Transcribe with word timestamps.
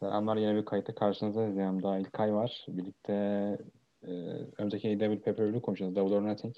Selamlar 0.00 0.36
yeni 0.36 0.56
bir 0.56 0.64
kayıtta 0.64 0.94
karşınızdayız. 0.94 1.56
Yani 1.56 1.82
daha 1.82 1.98
İlkay 1.98 2.34
var. 2.34 2.66
Birlikte 2.68 3.12
e, 4.02 4.10
önümüzdeki 4.58 4.88
AW 4.88 5.20
Pay-Per-View'u 5.20 5.62
konuşacağız. 5.62 5.96
Double 5.96 6.14
or 6.14 6.22
Nothing. 6.22 6.54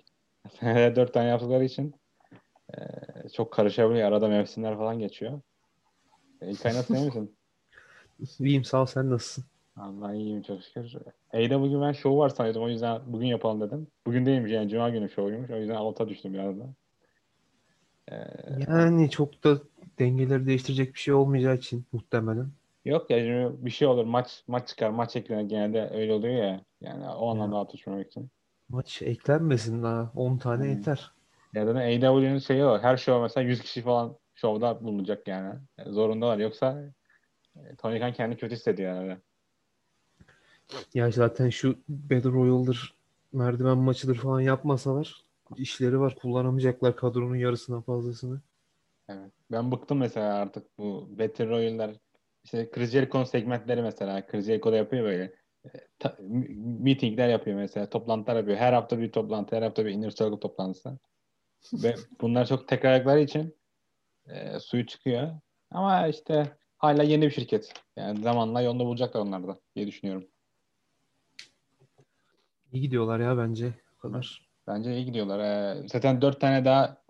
Dört 0.96 1.14
tane 1.14 1.28
yaptıkları 1.28 1.64
için 1.64 1.94
e, 2.74 2.78
çok 3.28 3.52
karışabiliyor. 3.52 4.08
Arada 4.08 4.28
mevsimler 4.28 4.76
falan 4.76 4.98
geçiyor. 4.98 5.40
E, 6.40 6.50
İlkay 6.50 6.74
nasıl 6.74 6.94
iyi 6.94 7.06
misin? 7.06 7.36
İyiyim 8.40 8.64
sağ 8.64 8.82
ol 8.82 8.86
sen 8.86 9.10
nasılsın? 9.10 9.44
Allah 9.76 10.14
iyiyim 10.14 10.42
çok 10.42 10.62
şükür. 10.62 10.94
AW 11.32 11.60
bugün 11.60 11.80
ben 11.82 11.92
şovu 11.92 12.18
var 12.18 12.28
sanıyordum. 12.28 12.62
O 12.62 12.68
yüzden 12.68 13.00
bugün 13.06 13.26
yapalım 13.26 13.60
dedim. 13.60 13.86
Bugün 14.06 14.26
değilmiş 14.26 14.52
yani 14.52 14.68
Cuma 14.68 14.90
günü 14.90 15.10
şovuymuş. 15.10 15.50
O 15.50 15.56
yüzden 15.56 15.74
alta 15.74 16.08
düştüm 16.08 16.34
biraz 16.34 16.60
da. 16.60 16.74
E, 18.12 18.16
Yani 18.68 19.10
çok 19.10 19.44
da 19.44 19.58
dengeleri 19.98 20.46
değiştirecek 20.46 20.94
bir 20.94 20.98
şey 20.98 21.14
olmayacağı 21.14 21.56
için 21.56 21.84
muhtemelen. 21.92 22.48
Yok 22.84 23.10
ya 23.10 23.18
şimdi 23.18 23.64
bir 23.66 23.70
şey 23.70 23.88
olur. 23.88 24.04
Maç 24.04 24.44
maç 24.48 24.68
çıkar. 24.68 24.90
Maç 24.90 25.16
eklenir. 25.16 25.48
Genelde 25.48 25.90
öyle 25.94 26.12
oluyor 26.12 26.34
ya. 26.34 26.64
Yani 26.80 27.08
o 27.08 27.28
anlamda 27.30 27.56
alta 27.56 27.72
düşmemek 27.72 28.06
için. 28.06 28.30
Maç 28.68 29.02
eklenmesin 29.02 29.82
daha 29.82 30.12
10 30.16 30.36
tane 30.38 30.64
Hmm. 30.64 30.70
yeter. 30.70 31.12
Ya 31.54 31.66
da 31.66 31.78
AEW'nin 31.78 32.38
şeyi 32.38 32.64
o. 32.64 32.78
Her 32.78 32.96
show 32.96 33.22
mesela 33.22 33.48
100 33.48 33.60
kişi 33.62 33.82
falan 33.82 34.16
şovda 34.34 34.84
bulunacak 34.84 35.28
yani. 35.28 35.60
Yani 35.78 35.92
zorundalar. 35.92 36.38
Yoksa 36.38 36.82
e, 37.56 37.76
Tony 37.76 37.98
Khan 38.00 38.12
kendi 38.12 38.36
kötü 38.36 38.54
hissediyor 38.54 38.94
yani. 38.94 39.18
Ya 40.94 41.10
zaten 41.10 41.50
şu 41.50 41.78
Battle 41.88 42.30
Royale'dır, 42.30 42.94
merdiven 43.32 43.78
maçıdır 43.78 44.16
falan 44.16 44.40
yapmasalar 44.40 45.24
işleri 45.56 46.00
var. 46.00 46.14
Kullanamayacaklar 46.22 46.96
kadronun 46.96 47.36
yarısından 47.36 47.82
fazlasını. 47.82 48.40
Evet. 49.08 49.32
Ben 49.50 49.72
bıktım 49.72 49.98
mesela 49.98 50.34
artık 50.34 50.78
bu 50.78 51.08
Battle 51.18 51.46
Royale'ler 51.48 51.90
işte 52.44 52.70
Chris 52.70 52.90
Jericho'nun 52.90 53.24
segmentleri 53.24 53.82
mesela 53.82 54.26
Chris 54.26 54.46
Jericho 54.46 54.72
da 54.72 54.76
yapıyor 54.76 55.04
böyle. 55.04 55.34
E, 55.64 55.68
ta- 55.98 56.16
meetingler 56.80 57.28
yapıyor 57.28 57.56
mesela. 57.56 57.90
Toplantılar 57.90 58.36
yapıyor. 58.36 58.56
Her 58.58 58.72
hafta 58.72 58.98
bir 58.98 59.12
toplantı, 59.12 59.56
her 59.56 59.62
hafta 59.62 59.86
bir 59.86 59.90
inner 59.90 60.10
circle 60.10 60.40
toplantısı. 60.40 60.98
Ve 61.72 61.94
bunlar 62.20 62.46
çok 62.46 62.68
tekrarlıkları 62.68 63.20
için 63.20 63.56
e, 64.28 64.60
suyu 64.60 64.86
çıkıyor. 64.86 65.30
Ama 65.70 66.06
işte 66.06 66.56
hala 66.78 67.02
yeni 67.02 67.22
bir 67.22 67.30
şirket. 67.30 67.72
Yani 67.96 68.22
zamanla 68.22 68.60
yolunu 68.60 68.84
bulacaklar 68.84 69.20
onlar 69.20 69.48
da 69.48 69.60
diye 69.76 69.86
düşünüyorum. 69.86 70.26
İyi 72.72 72.82
gidiyorlar 72.82 73.20
ya 73.20 73.38
bence. 73.38 73.74
O 73.96 73.98
kadar. 73.98 74.50
Bence 74.66 74.96
iyi 74.96 75.04
gidiyorlar. 75.04 75.38
Ee, 75.38 75.88
zaten 75.88 76.22
dört 76.22 76.40
tane 76.40 76.64
daha 76.64 77.02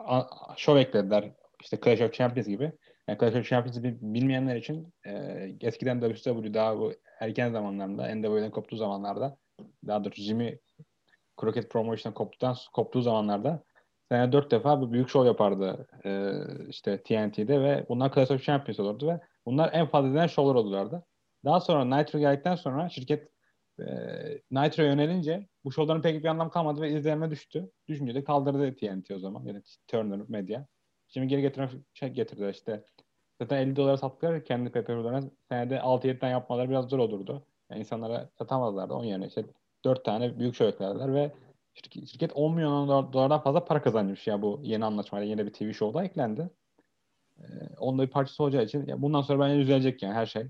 show 0.57 0.81
eklediler. 0.81 1.33
İşte 1.61 1.79
Clash 1.85 2.01
of 2.01 2.13
Champions 2.13 2.47
gibi. 2.47 2.73
Yani 3.19 3.39
of 3.39 3.49
Champions'ı 3.49 3.83
bil- 3.83 3.99
bilmeyenler 4.01 4.57
için 4.57 4.95
e, 5.07 5.13
eskiden 5.61 6.01
WCW 6.01 6.55
daha 6.55 6.79
bu 6.79 6.93
erken 7.21 7.53
zamanlarında 7.53 8.15
NWA'den 8.15 8.51
koptuğu 8.51 8.77
zamanlarda 8.77 9.37
daha 9.87 10.05
doğrusu 10.05 10.23
Jimmy 10.23 10.59
Crockett 11.41 11.71
Promotion'dan 11.71 12.15
koptuktan 12.15 12.57
koptuğu 12.73 13.03
zamanlarda 13.03 13.65
sene 14.11 14.33
dört 14.33 14.51
defa 14.51 14.81
bu 14.81 14.93
büyük 14.93 15.09
show 15.09 15.29
yapardı 15.29 15.87
e, 16.05 16.33
işte 16.69 17.03
TNT'de 17.03 17.61
ve 17.61 17.87
bunlar 17.89 18.15
Clash 18.15 18.31
of 18.31 18.43
Champions 18.43 18.81
olurdu 18.81 19.09
ve 19.09 19.21
bunlar 19.47 19.71
en 19.73 19.87
fazla 19.87 20.09
izlenen 20.09 20.27
showlar 20.27 20.55
olurlardı. 20.55 21.05
Daha 21.45 21.61
sonra 21.61 21.85
Nitro 21.97 22.19
geldikten 22.19 22.55
sonra 22.55 22.89
şirket 22.89 23.29
e, 23.81 23.85
Nitro'ya 24.51 24.89
yönelince 24.89 25.49
bu 25.65 25.73
şovların 25.73 26.03
pek 26.03 26.23
bir 26.25 26.29
anlam 26.29 26.51
kalmadı 26.51 26.81
ve 26.81 26.91
izlenme 26.93 27.31
düştü. 27.31 27.71
Düşünce 27.89 28.15
de 28.15 28.25
kaldırdı 28.25 28.77
TNT 28.77 29.11
o 29.11 29.19
zaman. 29.19 29.45
Yani 29.45 29.63
Turner 29.89 30.21
Media. 30.29 30.65
Şimdi 31.11 31.29
geri 31.29 31.41
getiren 31.41 31.71
şey 31.95 32.09
getirdi 32.09 32.51
işte. 32.51 32.85
Zaten 33.41 33.57
50 33.57 33.77
dolara 33.77 33.97
sattılar 33.97 34.45
kendi 34.45 34.71
pay-per-view'larına. 34.73 35.31
Senede 35.49 35.77
6-7 35.81 36.19
tane 36.19 36.33
yapmaları 36.33 36.71
biraz 36.71 36.89
zor 36.89 36.99
olurdu. 36.99 37.43
Yani 37.71 37.81
insanlara 37.81 38.29
satamazlardı. 38.39 38.95
Onun 38.95 39.05
yerine 39.05 39.27
işte 39.27 39.45
4 39.85 40.05
tane 40.05 40.39
büyük 40.39 40.55
show 40.55 40.75
eklerler 40.75 41.15
ve 41.15 41.33
şirket, 41.75 42.09
şirket 42.09 42.33
10 42.35 42.55
milyon 42.55 42.89
dolar- 42.89 43.13
dolardan 43.13 43.41
fazla 43.41 43.65
para 43.65 43.83
kazanmış 43.83 44.27
ya 44.27 44.43
bu 44.43 44.61
yeni 44.63 44.85
anlaşmayla 44.85 45.29
yeni 45.29 45.47
bir 45.47 45.53
TV 45.53 45.73
show'da 45.73 46.05
eklendi. 46.05 46.51
Ee, 47.39 47.45
onun 47.79 47.99
bir 48.03 48.07
parçası 48.07 48.43
olacağı 48.43 48.65
için 48.65 48.87
ya 48.87 49.03
bundan 49.03 49.23
sonra 49.23 49.41
bence 49.41 49.61
düzelecek 49.61 50.03
yani 50.03 50.15
her 50.15 50.27
şey. 50.27 50.43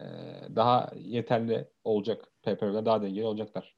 Ee, 0.00 0.04
daha 0.56 0.90
yeterli 0.96 1.68
olacak. 1.84 2.32
Pay-per-view'ler 2.42 2.86
daha 2.86 3.02
dengeli 3.02 3.24
olacaklar. 3.24 3.76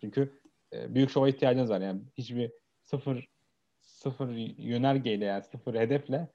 Çünkü 0.00 0.40
e, 0.72 0.94
büyük 0.94 1.10
şova 1.10 1.28
ihtiyacınız 1.28 1.70
var. 1.70 1.80
Yani 1.80 2.02
hiçbir 2.18 2.52
sıfır 2.82 3.28
sıfır 4.02 4.28
yönergeyle 4.58 5.24
yani 5.24 5.42
sıfır 5.42 5.74
hedefle 5.74 6.28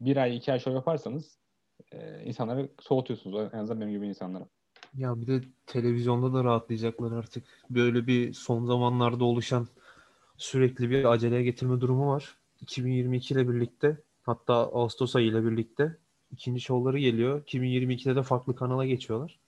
bir 0.00 0.16
ay 0.16 0.36
iki 0.36 0.52
ay 0.52 0.58
şov 0.58 0.74
yaparsanız 0.74 1.38
e, 1.92 2.24
insanları 2.24 2.68
soğutuyorsunuz. 2.80 3.48
En 3.52 3.58
azından 3.58 3.80
benim 3.80 3.92
gibi 3.92 4.06
insanlara. 4.08 4.46
Ya 4.94 5.20
bir 5.20 5.26
de 5.26 5.40
televizyonda 5.66 6.34
da 6.34 6.44
rahatlayacaklar 6.44 7.12
artık. 7.12 7.44
Böyle 7.70 8.06
bir 8.06 8.32
son 8.32 8.66
zamanlarda 8.66 9.24
oluşan 9.24 9.68
sürekli 10.36 10.90
bir 10.90 11.04
aceleye 11.04 11.42
getirme 11.42 11.80
durumu 11.80 12.08
var. 12.08 12.36
2022 12.60 13.34
ile 13.34 13.48
birlikte 13.48 13.96
hatta 14.22 14.54
Ağustos 14.54 15.16
ayı 15.16 15.26
ile 15.26 15.44
birlikte 15.44 15.96
ikinci 16.30 16.60
şovları 16.60 16.98
geliyor. 16.98 17.42
2022'de 17.42 18.16
de 18.16 18.22
farklı 18.22 18.56
kanala 18.56 18.86
geçiyorlar. 18.86 19.38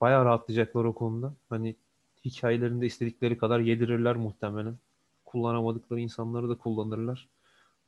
Bayağı 0.00 0.24
rahatlayacaklar 0.24 0.84
o 0.84 0.94
konuda. 0.94 1.34
Hani 1.48 1.76
hikayelerinde 2.24 2.86
istedikleri 2.86 3.38
kadar 3.38 3.60
yedirirler 3.60 4.16
muhtemelen. 4.16 4.76
Kullanamadıkları 5.34 6.00
insanları 6.00 6.48
da 6.48 6.58
kullanırlar. 6.58 7.28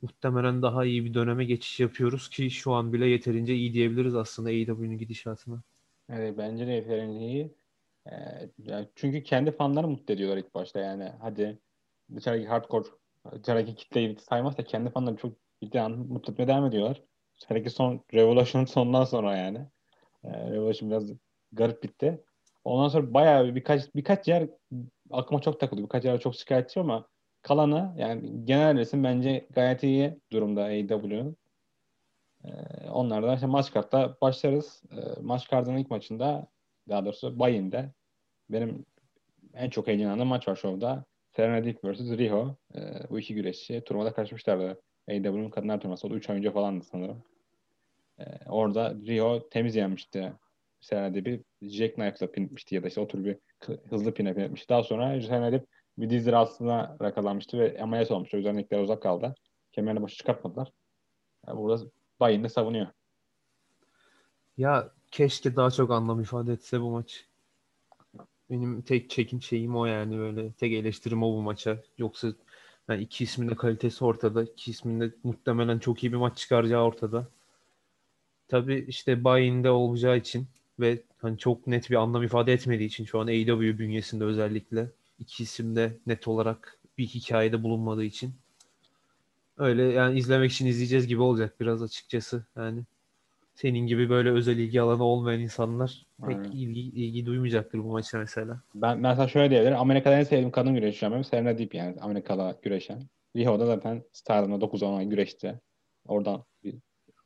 Muhtemelen 0.01 0.61
daha 0.61 0.85
iyi 0.85 1.05
bir 1.05 1.13
döneme 1.13 1.45
geçiş 1.45 1.79
yapıyoruz 1.79 2.29
ki 2.29 2.51
şu 2.51 2.73
an 2.73 2.93
bile 2.93 3.07
yeterince 3.07 3.55
iyi 3.55 3.73
diyebiliriz 3.73 4.15
aslında 4.15 4.49
AEW'nin 4.49 4.97
gidişatına. 4.97 5.63
Evet, 6.09 6.37
bence 6.37 6.67
de 6.67 6.71
yeterince 6.71 7.19
iyi. 7.19 7.55
Ee, 8.11 8.87
çünkü 8.95 9.23
kendi 9.23 9.51
fanları 9.51 9.87
mutlu 9.87 10.13
ediyorlar 10.13 10.37
ilk 10.37 10.55
başta 10.55 10.79
yani. 10.79 11.11
Hadi 11.21 11.59
dışarıdaki 12.15 12.47
hardcore, 12.47 12.87
dışarıdaki 13.43 13.75
kitleyi 13.75 14.17
saymazsa 14.19 14.63
kendi 14.63 14.89
fanları 14.91 15.17
çok 15.17 15.33
ciddi 15.63 15.81
mutlu 15.81 16.33
etmeye 16.33 16.47
devam 16.47 16.65
ediyorlar. 16.65 17.03
Dışarıdaki 17.41 17.69
son 17.69 18.05
Revolution'un 18.13 18.65
sonundan 18.75 19.03
sonra 19.05 19.37
yani. 19.37 19.59
Ee, 20.23 20.51
Revolution 20.51 20.91
biraz 20.91 21.11
garip 21.51 21.83
bitti. 21.83 22.23
Ondan 22.65 22.89
sonra 22.89 23.13
bayağı 23.13 23.47
bir- 23.47 23.55
birkaç 23.55 23.95
birkaç 23.95 24.27
yer 24.27 24.49
aklıma 25.11 25.41
çok 25.41 25.59
takıldı. 25.59 25.83
Birkaç 25.83 26.05
yer 26.05 26.19
çok 26.19 26.35
şikayetçi 26.35 26.79
ama 26.79 27.07
kalanı 27.47 27.93
yani 27.97 28.45
genel 28.45 28.77
resim 28.77 29.03
bence 29.03 29.47
gayet 29.55 29.83
iyi 29.83 30.19
durumda 30.31 30.63
AEW'nin. 30.63 31.37
Ee, 32.45 32.49
onlardan 32.89 33.35
işte 33.35 33.47
maç 33.47 33.71
kartta 33.71 34.17
başlarız. 34.21 34.83
Ee, 34.91 35.21
maç 35.21 35.47
kartının 35.47 35.77
ilk 35.77 35.89
maçında 35.89 36.47
daha 36.89 37.05
doğrusu 37.05 37.39
Bayin'de 37.39 37.91
benim 38.49 38.85
en 39.53 39.69
çok 39.69 39.87
heyecanlandığım 39.87 40.27
maç 40.27 40.47
var 40.47 40.55
şovda. 40.55 41.05
Serena 41.35 41.65
Deep 41.65 41.83
vs. 41.83 41.99
Riho. 41.99 42.55
Ee, 42.75 42.79
bu 43.09 43.19
iki 43.19 43.35
güreşçi 43.35 43.81
turnuvada 43.81 44.13
karışmışlardı. 44.13 44.81
AEW'nin 45.09 45.49
kadınlar 45.49 45.81
turnuvası. 45.81 46.07
O 46.07 46.11
da 46.11 46.15
3 46.15 46.29
ay 46.29 46.37
önce 46.37 46.51
falandı 46.51 46.83
sanırım. 46.83 47.23
Ee, 48.19 48.23
orada 48.45 48.95
Riho 49.07 49.49
temiz 49.49 49.75
yenmişti. 49.75 50.33
Serena 50.81 51.13
Deep'i 51.13 51.43
jackknife'la 51.61 52.31
pin 52.31 52.45
etmişti 52.45 52.75
ya 52.75 52.83
da 52.83 52.87
işte 52.87 53.01
o 53.01 53.07
tür 53.07 53.25
bir 53.25 53.37
hızlı 53.89 54.13
pin 54.13 54.25
etmişti. 54.25 54.69
Daha 54.69 54.83
sonra 54.83 55.21
Serena 55.21 55.51
Deep 55.51 55.65
bir 55.97 56.09
diz 56.09 56.27
rahatsızlığına 56.27 56.97
yakalanmıştı 57.01 57.59
ve 57.59 57.81
ameliyat 57.81 58.11
olmuştu. 58.11 58.37
Ringden 58.37 58.83
uzak 58.83 59.01
kaldı. 59.01 59.35
Kemerini 59.71 60.01
başı 60.01 60.17
çıkartmadılar. 60.17 60.71
Yani 61.47 61.57
burada 61.57 61.83
Bayin'de 62.19 62.49
savunuyor. 62.49 62.87
Ya 64.57 64.91
keşke 65.11 65.55
daha 65.55 65.71
çok 65.71 65.91
anlam 65.91 66.21
ifade 66.21 66.53
etse 66.53 66.81
bu 66.81 66.91
maç. 66.91 67.25
Benim 68.49 68.81
tek 68.81 69.09
çekin 69.09 69.39
şeyim 69.39 69.75
o 69.75 69.85
yani 69.85 70.17
böyle 70.17 70.51
tek 70.51 70.73
eleştirim 70.73 71.23
o 71.23 71.33
bu 71.33 71.41
maça. 71.41 71.83
Yoksa 71.97 72.27
yani 72.89 73.03
iki 73.03 73.23
ismin 73.23 73.49
de 73.49 73.55
kalitesi 73.55 74.05
ortada. 74.05 74.43
İki 74.43 74.71
ismin 74.71 75.01
de 75.01 75.11
muhtemelen 75.23 75.79
çok 75.79 76.03
iyi 76.03 76.11
bir 76.11 76.17
maç 76.17 76.37
çıkaracağı 76.37 76.83
ortada. 76.83 77.27
Tabii 78.47 78.85
işte 78.87 79.23
buy-in'de 79.23 79.69
olacağı 79.69 80.17
için 80.17 80.47
ve 80.79 81.01
hani 81.17 81.37
çok 81.37 81.67
net 81.67 81.89
bir 81.89 81.95
anlam 81.95 82.23
ifade 82.23 82.53
etmediği 82.53 82.87
için 82.87 83.05
şu 83.05 83.19
an 83.19 83.27
AEW 83.27 83.77
bünyesinde 83.77 84.23
özellikle 84.23 84.91
iki 85.19 85.43
isim 85.43 85.75
de 85.75 85.97
net 86.07 86.27
olarak 86.27 86.79
bir 86.97 87.07
hikayede 87.07 87.63
bulunmadığı 87.63 88.03
için 88.03 88.33
öyle 89.57 89.83
yani 89.83 90.19
izlemek 90.19 90.51
için 90.51 90.65
izleyeceğiz 90.65 91.07
gibi 91.07 91.21
olacak 91.21 91.59
biraz 91.59 91.83
açıkçası 91.83 92.45
yani 92.55 92.83
senin 93.55 93.87
gibi 93.87 94.09
böyle 94.09 94.31
özel 94.31 94.57
ilgi 94.57 94.81
alanı 94.81 95.03
olmayan 95.03 95.39
insanlar 95.39 96.05
pek 96.27 96.37
Aynen. 96.37 96.51
ilgi, 96.51 96.79
ilgi 96.79 97.25
duymayacaktır 97.25 97.79
bu 97.79 97.91
maça 97.91 98.17
mesela. 98.17 98.61
Ben, 98.75 99.01
sana 99.01 99.27
şöyle 99.27 99.49
diyebilirim. 99.49 99.77
Amerika'da 99.77 100.19
en 100.19 100.23
sevdiğim 100.23 100.51
kadın 100.51 100.73
güreşçi 100.73 101.11
benim 101.11 101.23
Serena 101.23 101.57
Deep 101.57 101.75
yani 101.75 102.01
Amerikalı 102.01 102.59
güreşen. 102.61 103.03
Riho'da 103.35 103.65
zaten 103.65 104.03
Stardom'da 104.13 104.65
9-10 104.65 104.97
ay 104.97 105.05
güreşti. 105.05 105.59
Oradan 106.07 106.43
bir 106.63 106.75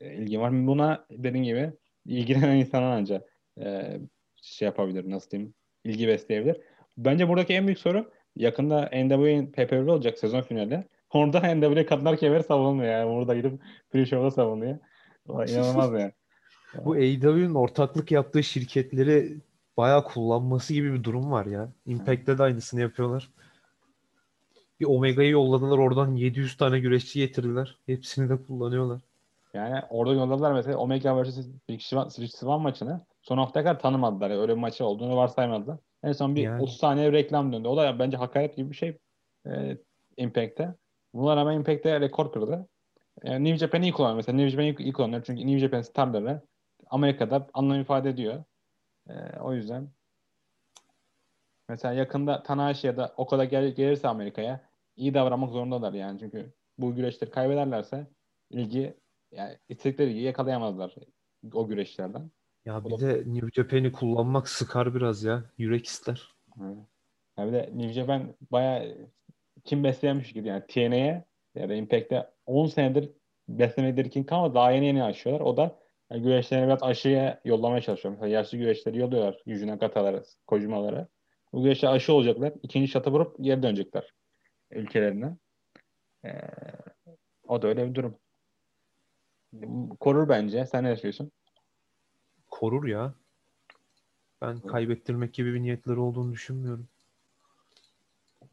e, 0.01 0.13
ilgim 0.15 0.41
var. 0.41 0.67
Buna 0.67 1.05
dediğin 1.11 1.43
gibi 1.43 1.73
ilgilenen 2.05 2.55
insanlar 2.57 2.91
ancak 2.97 3.37
e, 3.59 3.99
şey 4.41 4.65
yapabilir 4.65 5.09
nasıl 5.09 5.31
diyeyim 5.31 5.53
ilgi 5.83 6.07
besleyebilir. 6.07 6.57
Bence 6.97 7.29
buradaki 7.29 7.53
en 7.53 7.67
büyük 7.67 7.79
soru 7.79 8.11
yakında 8.35 8.89
NWA'nin 8.93 9.51
PPV 9.51 9.91
olacak 9.91 10.17
sezon 10.17 10.41
finali. 10.41 10.83
Orada 11.13 11.55
NWA 11.55 11.85
kadınlar 11.85 12.17
kemeri 12.17 12.43
savunmuyor 12.43 12.91
yani. 12.91 13.15
Burada 13.15 13.35
gidip 13.35 13.61
pre-show'da 13.93 14.31
savunuyor. 14.31 14.77
O 15.27 15.43
inanılmaz 15.45 15.93
yani. 15.93 16.11
Bu 16.85 16.93
AEW'nin 16.93 17.55
ortaklık 17.55 18.11
yaptığı 18.11 18.43
şirketleri 18.43 19.37
bayağı 19.77 20.03
kullanması 20.03 20.73
gibi 20.73 20.93
bir 20.93 21.03
durum 21.03 21.31
var 21.31 21.45
ya. 21.45 21.69
Impact'te 21.85 22.37
de 22.37 22.43
aynısını 22.43 22.81
yapıyorlar. 22.81 23.29
Bir 24.79 24.85
Omega'yı 24.85 25.29
yolladılar 25.29 25.77
oradan 25.77 26.15
700 26.15 26.57
tane 26.57 26.79
güreşçi 26.79 27.19
getirdiler. 27.19 27.77
Hepsini 27.85 28.29
de 28.29 28.37
kullanıyorlar. 28.37 29.01
Yani 29.53 29.81
orada 29.89 30.13
yolladılar 30.13 30.53
mesela 30.53 30.77
Omega 30.77 31.23
vs. 31.23 31.37
Rich 31.69 32.35
Swan 32.35 32.61
maçını 32.61 33.01
son 33.21 33.37
haftaya 33.37 33.63
kadar 33.65 33.79
tanımadılar. 33.79 34.29
Yani 34.29 34.41
öyle 34.41 34.53
bir 34.53 34.57
maçı 34.57 34.85
olduğunu 34.85 35.15
varsaymadılar. 35.15 35.77
En 36.03 36.11
son 36.11 36.35
bir 36.35 36.41
Yani. 36.41 36.61
30 36.61 36.77
saniye 36.77 37.11
reklam 37.11 37.53
döndü. 37.53 37.67
O 37.67 37.77
da 37.77 37.99
bence 37.99 38.17
hakaret 38.17 38.55
gibi 38.55 38.69
bir 38.69 38.75
şey 38.75 38.97
e, 39.47 39.77
Impact'te. 40.17 40.75
Buna 41.13 41.35
rağmen 41.35 41.55
Impact'te 41.55 42.01
rekor 42.01 42.31
kırdı. 42.31 42.67
E, 43.21 43.43
New 43.43 43.57
Japan'i 43.57 43.83
iyi 43.85 43.91
kullanıyor. 43.91 44.15
Mesela 44.15 44.35
New 44.35 44.49
Japan'i 44.49 44.75
iyi, 44.85 44.93
kullanıyor. 44.93 45.23
Çünkü 45.25 45.47
New 45.47 45.59
Japan 45.59 45.81
starları 45.81 46.41
Amerika'da 46.87 47.47
anlam 47.53 47.81
ifade 47.81 48.09
ediyor. 48.09 48.43
E, 49.09 49.13
o 49.39 49.53
yüzden 49.53 49.89
mesela 51.69 51.93
yakında 51.93 52.43
Tanahashi 52.43 52.87
ya 52.87 52.97
da 52.97 53.13
Okada 53.17 53.45
gel, 53.45 53.67
gelirse 53.75 54.07
Amerika'ya 54.07 54.69
iyi 54.95 55.13
davranmak 55.13 55.51
zorundalar 55.51 55.93
yani. 55.93 56.19
Çünkü 56.19 56.53
bu 56.77 56.95
güreşleri 56.95 57.31
kaybederlerse 57.31 58.07
ilgi 58.49 58.97
yani 59.31 59.57
istedikleri 59.69 60.09
ilgiyi 60.09 60.25
yakalayamazlar 60.25 60.95
o 61.53 61.67
güreşlerden. 61.67 62.31
Ya 62.65 62.85
bir 62.85 62.99
de 62.99 63.23
New 63.25 63.49
Japan'i 63.51 63.91
kullanmak 63.91 64.49
sıkar 64.49 64.95
biraz 64.95 65.23
ya. 65.23 65.43
Yürek 65.57 65.85
ister. 65.85 66.29
Evet. 66.61 66.77
Ya 67.37 67.47
bir 67.47 67.53
de 67.53 67.69
New 67.73 67.93
Japan 67.93 68.35
bayağı 68.51 68.97
kim 69.63 69.83
besleyenmiş 69.83 70.33
gibi 70.33 70.47
yani 70.47 70.63
TNA'ye 70.67 71.25
ya 71.55 71.69
da 71.69 71.73
Impact'te 71.73 72.29
10 72.45 72.67
senedir 72.67 73.09
beslemeleri 73.49 74.09
kim 74.09 74.25
kalmadı 74.25 74.53
daha 74.55 74.71
yeni 74.71 74.85
yeni 74.85 75.03
aşıyorlar. 75.03 75.45
O 75.45 75.57
da 75.57 75.79
yani 76.11 76.21
güreşlerini 76.21 76.67
biraz 76.67 76.83
aşıya 76.83 77.41
yollamaya 77.45 77.81
çalışıyor. 77.81 78.13
Mesela 78.13 78.27
yaşlı 78.27 78.57
güreşleri 78.57 78.97
yolluyorlar. 78.99 79.41
Yüzüne 79.45 79.79
katalara, 79.79 80.23
kocumalara. 80.47 81.07
Bu 81.53 81.63
güreşler 81.63 81.93
aşı 81.93 82.13
olacaklar. 82.13 82.53
İkinci 82.63 82.87
şata 82.87 83.11
vurup 83.11 83.35
geri 83.39 83.63
dönecekler 83.63 84.13
ülkelerine. 84.71 85.37
Ee, 86.25 86.29
o 87.47 87.61
da 87.61 87.67
öyle 87.67 87.89
bir 87.89 87.95
durum. 87.95 88.17
Korur 89.99 90.29
bence. 90.29 90.65
Sen 90.65 90.83
ne 90.83 90.95
düşünüyorsun? 90.95 91.31
Korur 92.61 92.87
ya. 92.87 93.13
Ben 94.41 94.51
Evet. 94.51 94.67
kaybettirmek 94.67 95.33
gibi 95.33 95.53
bir 95.53 95.61
niyetleri 95.61 95.99
olduğunu 95.99 96.33
düşünmüyorum. 96.33 96.87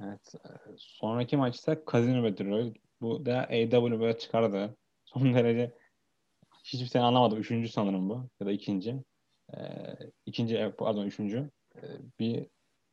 Evet. 0.01 0.35
e, 0.35 0.49
Sonraki 0.77 1.37
maçta 1.37 1.77
Casino 1.93 2.23
Battle. 2.23 2.73
Bu 3.01 3.27
da 3.27 3.39
AEW 3.39 4.01
böyle 4.01 4.19
çıkardı. 4.19 4.77
Son 5.05 5.35
derece 5.35 5.75
hiçbir 6.65 6.87
sene 6.87 7.03
anlamadım. 7.03 7.39
Üçüncü 7.39 7.69
sanırım 7.69 8.09
bu. 8.09 8.25
Ya 8.41 8.47
da 8.47 8.53
ikinci. 8.53 9.05
Ee, 9.57 9.61
ikinci, 10.27 10.57
evet, 10.57 10.79
pardon 10.79 11.07
üçüncü. 11.07 11.51
Ee, 11.77 11.81
bir 12.21 12.47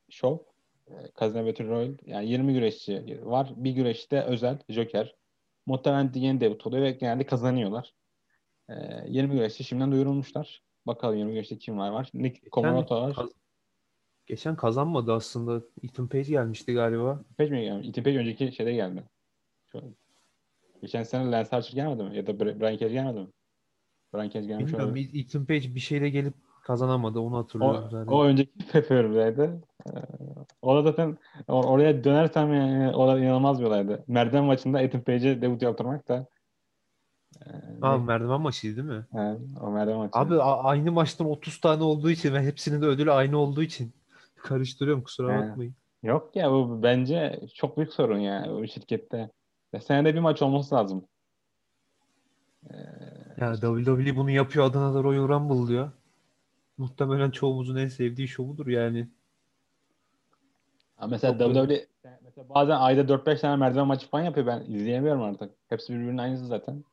show. 0.09 0.45
Ee, 0.87 0.93
Casino 1.19 1.47
Battle 1.47 1.67
Royale. 1.67 1.97
Yani 2.05 2.29
20 2.29 2.53
güreşçi 2.53 3.19
var. 3.23 3.53
Bir 3.55 3.71
güreşte 3.71 4.21
özel. 4.21 4.59
Joker. 4.69 5.15
Muhtemelen 5.65 6.11
yeni 6.15 6.41
debut 6.41 6.67
oluyor 6.67 6.83
ve 6.83 6.91
genelde 6.91 7.25
kazanıyorlar. 7.25 7.93
Ee, 8.69 8.73
20 9.07 9.33
güreşçi 9.33 9.63
şimdiden 9.63 9.91
duyurulmuşlar. 9.91 10.64
Bakalım 10.87 11.17
20 11.17 11.31
güreşte 11.31 11.57
kim 11.57 11.77
var 11.77 11.89
var. 11.89 12.09
Nick 12.13 12.49
Komoroto 12.49 13.01
var. 13.01 13.13
kaz- 13.13 13.31
geçen 14.25 14.55
kazanmadı 14.55 15.13
aslında. 15.13 15.61
Ethan 15.83 16.07
Page 16.07 16.23
gelmişti 16.29 16.73
galiba. 16.73 17.21
Page 17.37 17.49
mi 17.49 17.61
geldi? 17.61 17.87
Ethan 17.87 18.03
Page 18.03 18.17
önceki 18.17 18.51
şeyde 18.51 18.73
geldi. 18.73 19.03
Şu, 19.71 19.81
geçen 20.81 21.03
sene 21.03 21.31
Lance 21.31 21.49
Archer 21.55 21.73
gelmedi 21.75 22.03
mi? 22.03 22.17
Ya 22.17 22.27
da 22.27 22.39
Brian 22.39 22.77
Cage 22.77 22.93
gelmedi 22.93 23.19
mi? 23.19 23.27
Brian 24.13 24.29
Cage 24.29 24.47
gelmiş 24.47 24.65
Bilmiyorum 24.65 24.87
olabilir. 24.89 25.25
Ethan 25.25 25.45
Page 25.45 25.75
bir 25.75 25.79
şeyle 25.79 26.09
gelip 26.09 26.33
kazanamadı. 26.63 27.19
Onu 27.19 27.35
O, 27.35 27.37
hatırlıyorum 27.37 27.87
zaten. 27.91 28.11
o 28.11 28.23
önceki 28.23 28.51
Pepper'daydı. 28.71 29.61
Ee, 29.89 29.91
o 30.61 30.75
da 30.75 30.81
zaten 30.81 31.17
or- 31.47 31.65
oraya 31.67 32.03
dönersem 32.03 32.53
yani 32.53 32.95
o 32.95 33.07
da 33.07 33.19
inanılmaz 33.19 33.59
bir 33.61 33.65
olaydı. 33.65 34.03
Merdiven 34.07 34.43
maçında 34.43 34.81
Ethan 34.81 35.01
Page'e 35.01 35.41
debut 35.41 35.61
yaptırmak 35.61 36.07
da 36.07 36.27
Aa, 37.81 37.97
merdiven 37.97 38.41
maçıydı 38.41 38.75
değil 38.77 38.87
mi? 38.99 39.05
evet, 39.15 39.39
o 39.61 39.71
merdiven 39.71 39.97
maçı. 39.97 40.11
Abi 40.19 40.35
a- 40.41 40.63
aynı 40.63 40.91
maçtan 40.91 41.29
30 41.29 41.61
tane 41.61 41.83
olduğu 41.83 42.09
için 42.11 42.33
ve 42.33 42.41
hepsinin 42.41 42.81
de 42.81 42.85
ödülü 42.85 43.11
aynı 43.11 43.37
olduğu 43.37 43.63
için 43.63 43.93
karıştırıyorum 44.35 45.03
kusura 45.03 45.31
Yani. 45.33 45.49
bakmayın. 45.49 45.75
Yok 46.03 46.35
ya 46.35 46.51
bu 46.51 46.79
bence 46.83 47.39
çok 47.55 47.77
büyük 47.77 47.93
sorun 47.93 48.17
ya 48.19 48.45
bu 48.49 48.67
şirkette. 48.67 49.29
Ya 49.73 49.81
senede 49.81 50.13
bir 50.15 50.19
maç 50.19 50.41
olması 50.41 50.75
lazım. 50.75 51.05
Ee, 52.69 52.75
Ya 53.37 53.53
WWE 53.55 54.15
bunu 54.15 54.29
yapıyor 54.31 54.65
adına 54.65 54.93
da 54.93 55.03
Royal 55.03 55.27
Rumble 55.29 55.67
diyor. 55.67 55.91
Muhtemelen 56.77 57.31
çoğumuzun 57.31 57.75
en 57.75 57.87
sevdiği 57.87 58.27
şovudur 58.27 58.67
yani. 58.67 59.07
Ha, 60.95 61.07
mesela 61.07 61.37
Çok 61.39 61.55
WWE 61.55 61.87
mesela 62.23 62.49
bazen 62.49 62.75
ayda 62.75 63.07
4-5 63.07 63.39
tane 63.41 63.55
merdiven 63.55 63.87
maçı 63.87 64.09
falan 64.09 64.23
yapıyor. 64.23 64.47
Ben 64.47 64.61
izleyemiyorum 64.67 65.21
artık. 65.21 65.51
Hepsi 65.69 65.93
birbirinin 65.93 66.17
aynısı 66.17 66.45
zaten. 66.45 66.83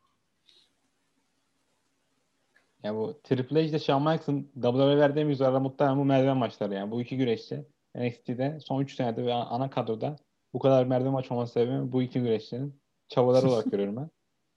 Ya 2.83 2.95
bu 2.95 3.19
Triple 3.23 3.61
H 3.61 3.65
ile 3.69 3.79
Shawn 3.79 4.01
Michaels'ın 4.01 4.51
WWE 4.53 4.97
verdiği 4.97 5.25
müjdelerle 5.25 5.59
muhtemelen 5.59 5.97
bu 5.97 6.05
merdiven 6.05 6.37
maçları 6.37 6.73
yani. 6.73 6.91
Bu 6.91 7.01
iki 7.01 7.17
güreşçi 7.17 7.65
NXT'de 7.95 8.59
son 8.59 8.81
3 8.81 8.95
senede 8.95 9.25
ve 9.25 9.33
ana 9.33 9.69
kadroda 9.69 10.15
bu 10.53 10.59
kadar 10.59 10.85
merdiven 10.85 11.13
maç 11.13 11.31
olması 11.31 11.53
sebebi 11.53 11.91
bu 11.91 12.01
iki 12.01 12.21
güreşçinin 12.21 12.81
çabaları 13.07 13.49
olarak 13.49 13.65
görüyorum 13.71 13.95
ben. 13.95 14.09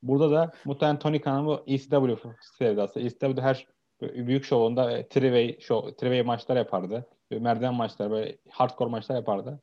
Burada 0.02 0.30
da 0.30 0.52
muhtemelen 0.64 0.98
Tony 0.98 1.20
Khan'ın 1.20 1.46
bu 1.46 1.62
ECW 1.66 2.16
sevdası. 2.58 3.00
ECW'de 3.00 3.40
her 3.40 3.66
büyük 4.02 4.44
şovunda 4.44 5.00
three-way, 5.00 5.60
show, 5.60 5.90
three-way 5.90 6.22
maçlar 6.22 6.56
yapardı. 6.56 7.06
Merdiven 7.30 7.74
maçları, 7.74 8.10
böyle 8.10 8.38
hardcore 8.50 8.90
maçlar 8.90 9.16
yapardı. 9.16 9.60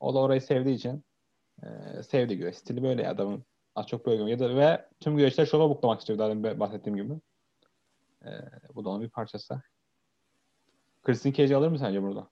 O 0.00 0.14
da 0.14 0.18
orayı 0.18 0.40
sevdiği 0.40 0.76
için 0.76 1.04
e, 1.62 1.66
sevdi 2.02 2.36
güreş. 2.36 2.56
Stili 2.56 2.82
böyle 2.82 3.08
adamın. 3.08 3.44
Az 3.74 3.86
çok 3.86 4.06
böyle 4.06 4.30
ya 4.30 4.38
da 4.38 4.56
ve 4.56 4.88
tüm 5.00 5.16
güreşler 5.16 5.46
şova 5.46 5.70
buklamak 5.70 6.00
istiyor 6.00 6.18
daha 6.18 6.60
bahsettiğim 6.60 6.96
gibi. 6.96 7.14
E, 8.26 8.30
bu 8.74 8.84
da 8.84 8.88
onun 8.88 9.02
bir 9.02 9.08
parçası. 9.08 9.62
Christian 11.02 11.32
Cage 11.32 11.56
alır 11.56 11.68
mı 11.68 11.78
sence 11.78 12.02
burada? 12.02 12.28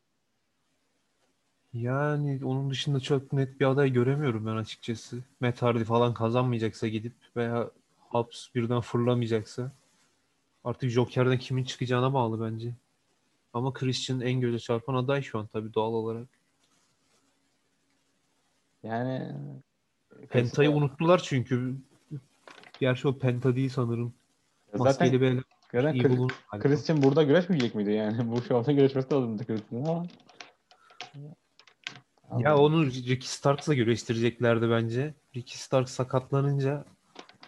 Yani 1.72 2.40
onun 2.44 2.70
dışında 2.70 3.00
çok 3.00 3.32
net 3.32 3.60
bir 3.60 3.66
aday 3.66 3.92
göremiyorum 3.92 4.46
ben 4.46 4.56
açıkçası. 4.56 5.18
Matt 5.40 5.62
Hardy 5.62 5.84
falan 5.84 6.14
kazanmayacaksa 6.14 6.88
gidip 6.88 7.14
veya 7.36 7.70
Hobbs 7.98 8.54
birden 8.54 8.80
fırlamayacaksa 8.80 9.72
artık 10.64 10.90
Joker'den 10.90 11.38
kimin 11.38 11.64
çıkacağına 11.64 12.14
bağlı 12.14 12.50
bence. 12.50 12.72
Ama 13.52 13.72
Christian 13.72 14.20
en 14.20 14.40
göze 14.40 14.58
çarpan 14.58 14.94
aday 14.94 15.22
şu 15.22 15.38
an 15.38 15.46
tabii 15.46 15.74
doğal 15.74 15.92
olarak. 15.92 16.28
Yani 18.82 19.32
Penta'yı 20.30 20.70
unuttular 20.70 21.22
çünkü. 21.22 21.76
Gerçi 22.80 23.08
o 23.08 23.18
Penta 23.18 23.56
değil 23.56 23.68
sanırım. 23.68 24.14
zaten, 24.66 24.84
Maskeli 24.84 25.20
bir 25.20 25.44
Evil'ın 25.78 26.28
Chris- 26.28 26.32
galiba. 26.50 26.68
Christian 26.68 27.02
burada 27.02 27.22
güreşmeyecek 27.22 27.74
miydi 27.74 27.92
yani? 27.92 28.30
Bu 28.30 28.42
şovda 28.42 28.72
güreşmesi 28.72 29.14
lazımdı 29.14 29.46
Christian'ın 29.46 29.84
ama. 29.84 30.06
Ya 32.38 32.56
onu 32.58 32.86
Ricky 32.86 33.20
Starks'la 33.22 33.74
güreştireceklerdi 33.74 34.70
bence. 34.70 35.14
Ricky 35.36 35.56
Starks 35.58 35.92
sakatlanınca 35.92 36.84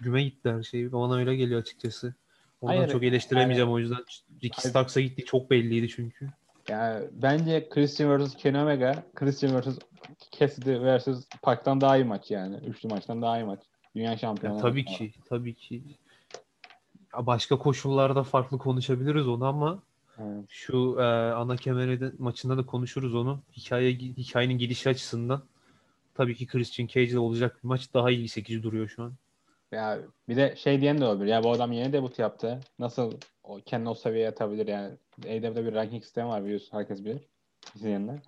güme 0.01 0.23
gitti 0.23 0.51
her 0.51 0.63
şey. 0.63 0.93
Bana 0.93 1.17
öyle 1.17 1.37
geliyor 1.37 1.61
açıkçası. 1.61 2.15
Ondan 2.61 2.77
Hayır, 2.77 2.89
çok 2.91 3.03
eleştiremeyeceğim 3.05 3.71
o 3.71 3.79
yüzden. 3.79 3.99
Ricky 4.37 4.51
Hayır. 4.57 4.71
Starks'a 4.71 5.01
gitti 5.01 5.25
çok 5.25 5.51
belliydi 5.51 5.89
çünkü. 5.89 6.29
Yani 6.69 7.05
bence 7.13 7.69
Christian 7.69 8.25
vs. 8.25 8.37
Kenny 8.37 8.59
Omega, 8.59 9.03
Christian 9.15 9.61
vs. 9.61 9.79
Cassidy 10.39 10.79
vs. 10.81 11.09
Pac'tan 11.43 11.81
daha 11.81 11.97
iyi 11.97 12.05
maç 12.05 12.31
yani. 12.31 12.57
Üçlü 12.57 12.89
maçtan 12.89 13.23
daha 13.23 13.39
iyi 13.39 13.45
maç. 13.45 13.61
Dünya 13.97 14.11
Ya 14.11 14.17
şampiyonu. 14.19 14.61
tabii 14.61 14.85
ki, 14.85 15.13
tabii 15.29 15.55
ki. 15.55 15.83
Başka 17.19 17.59
koşullarda 17.59 18.23
farklı 18.23 18.59
konuşabiliriz 18.59 19.29
onu 19.29 19.45
ama 19.45 19.83
Evet. 20.19 20.45
şu 20.49 20.97
e, 20.99 21.03
ana 21.33 21.57
kemeri 21.57 22.13
maçında 22.19 22.59
da 22.59 22.67
konuşuruz 22.67 23.15
onu. 23.15 23.41
Hikaye 23.57 23.93
hikayenin 23.93 24.59
gidişi 24.59 24.89
açısından 24.89 25.43
tabii 26.15 26.35
ki 26.35 26.47
Christian 26.47 26.87
Cage 26.87 27.07
ile 27.11 27.19
olacak 27.19 27.59
bir 27.63 27.69
maç 27.69 27.95
daha 27.95 28.11
iyi 28.11 28.29
8 28.29 28.63
duruyor 28.63 28.89
şu 28.89 29.03
an. 29.03 29.13
Ya 29.73 29.99
bir 30.29 30.37
de 30.37 30.57
şey 30.57 30.81
diyen 30.81 31.01
de 31.01 31.05
olabilir. 31.05 31.27
Ya 31.27 31.45
bu 31.45 31.51
adam 31.51 31.73
yeni 31.73 31.93
debut 31.93 32.19
yaptı. 32.19 32.61
Nasıl 32.79 33.13
o 33.45 33.61
kendini 33.67 33.89
o 33.89 33.95
seviyeye 33.95 34.29
atabilir 34.29 34.67
yani. 34.67 34.95
AEW'de 35.27 35.67
bir 35.67 35.75
ranking 35.75 36.03
sistemi 36.03 36.29
var 36.29 36.45
biliyorsun. 36.45 36.77
Herkes 36.77 37.05
bilir. 37.05 37.23
İzleyenler. 37.75 38.19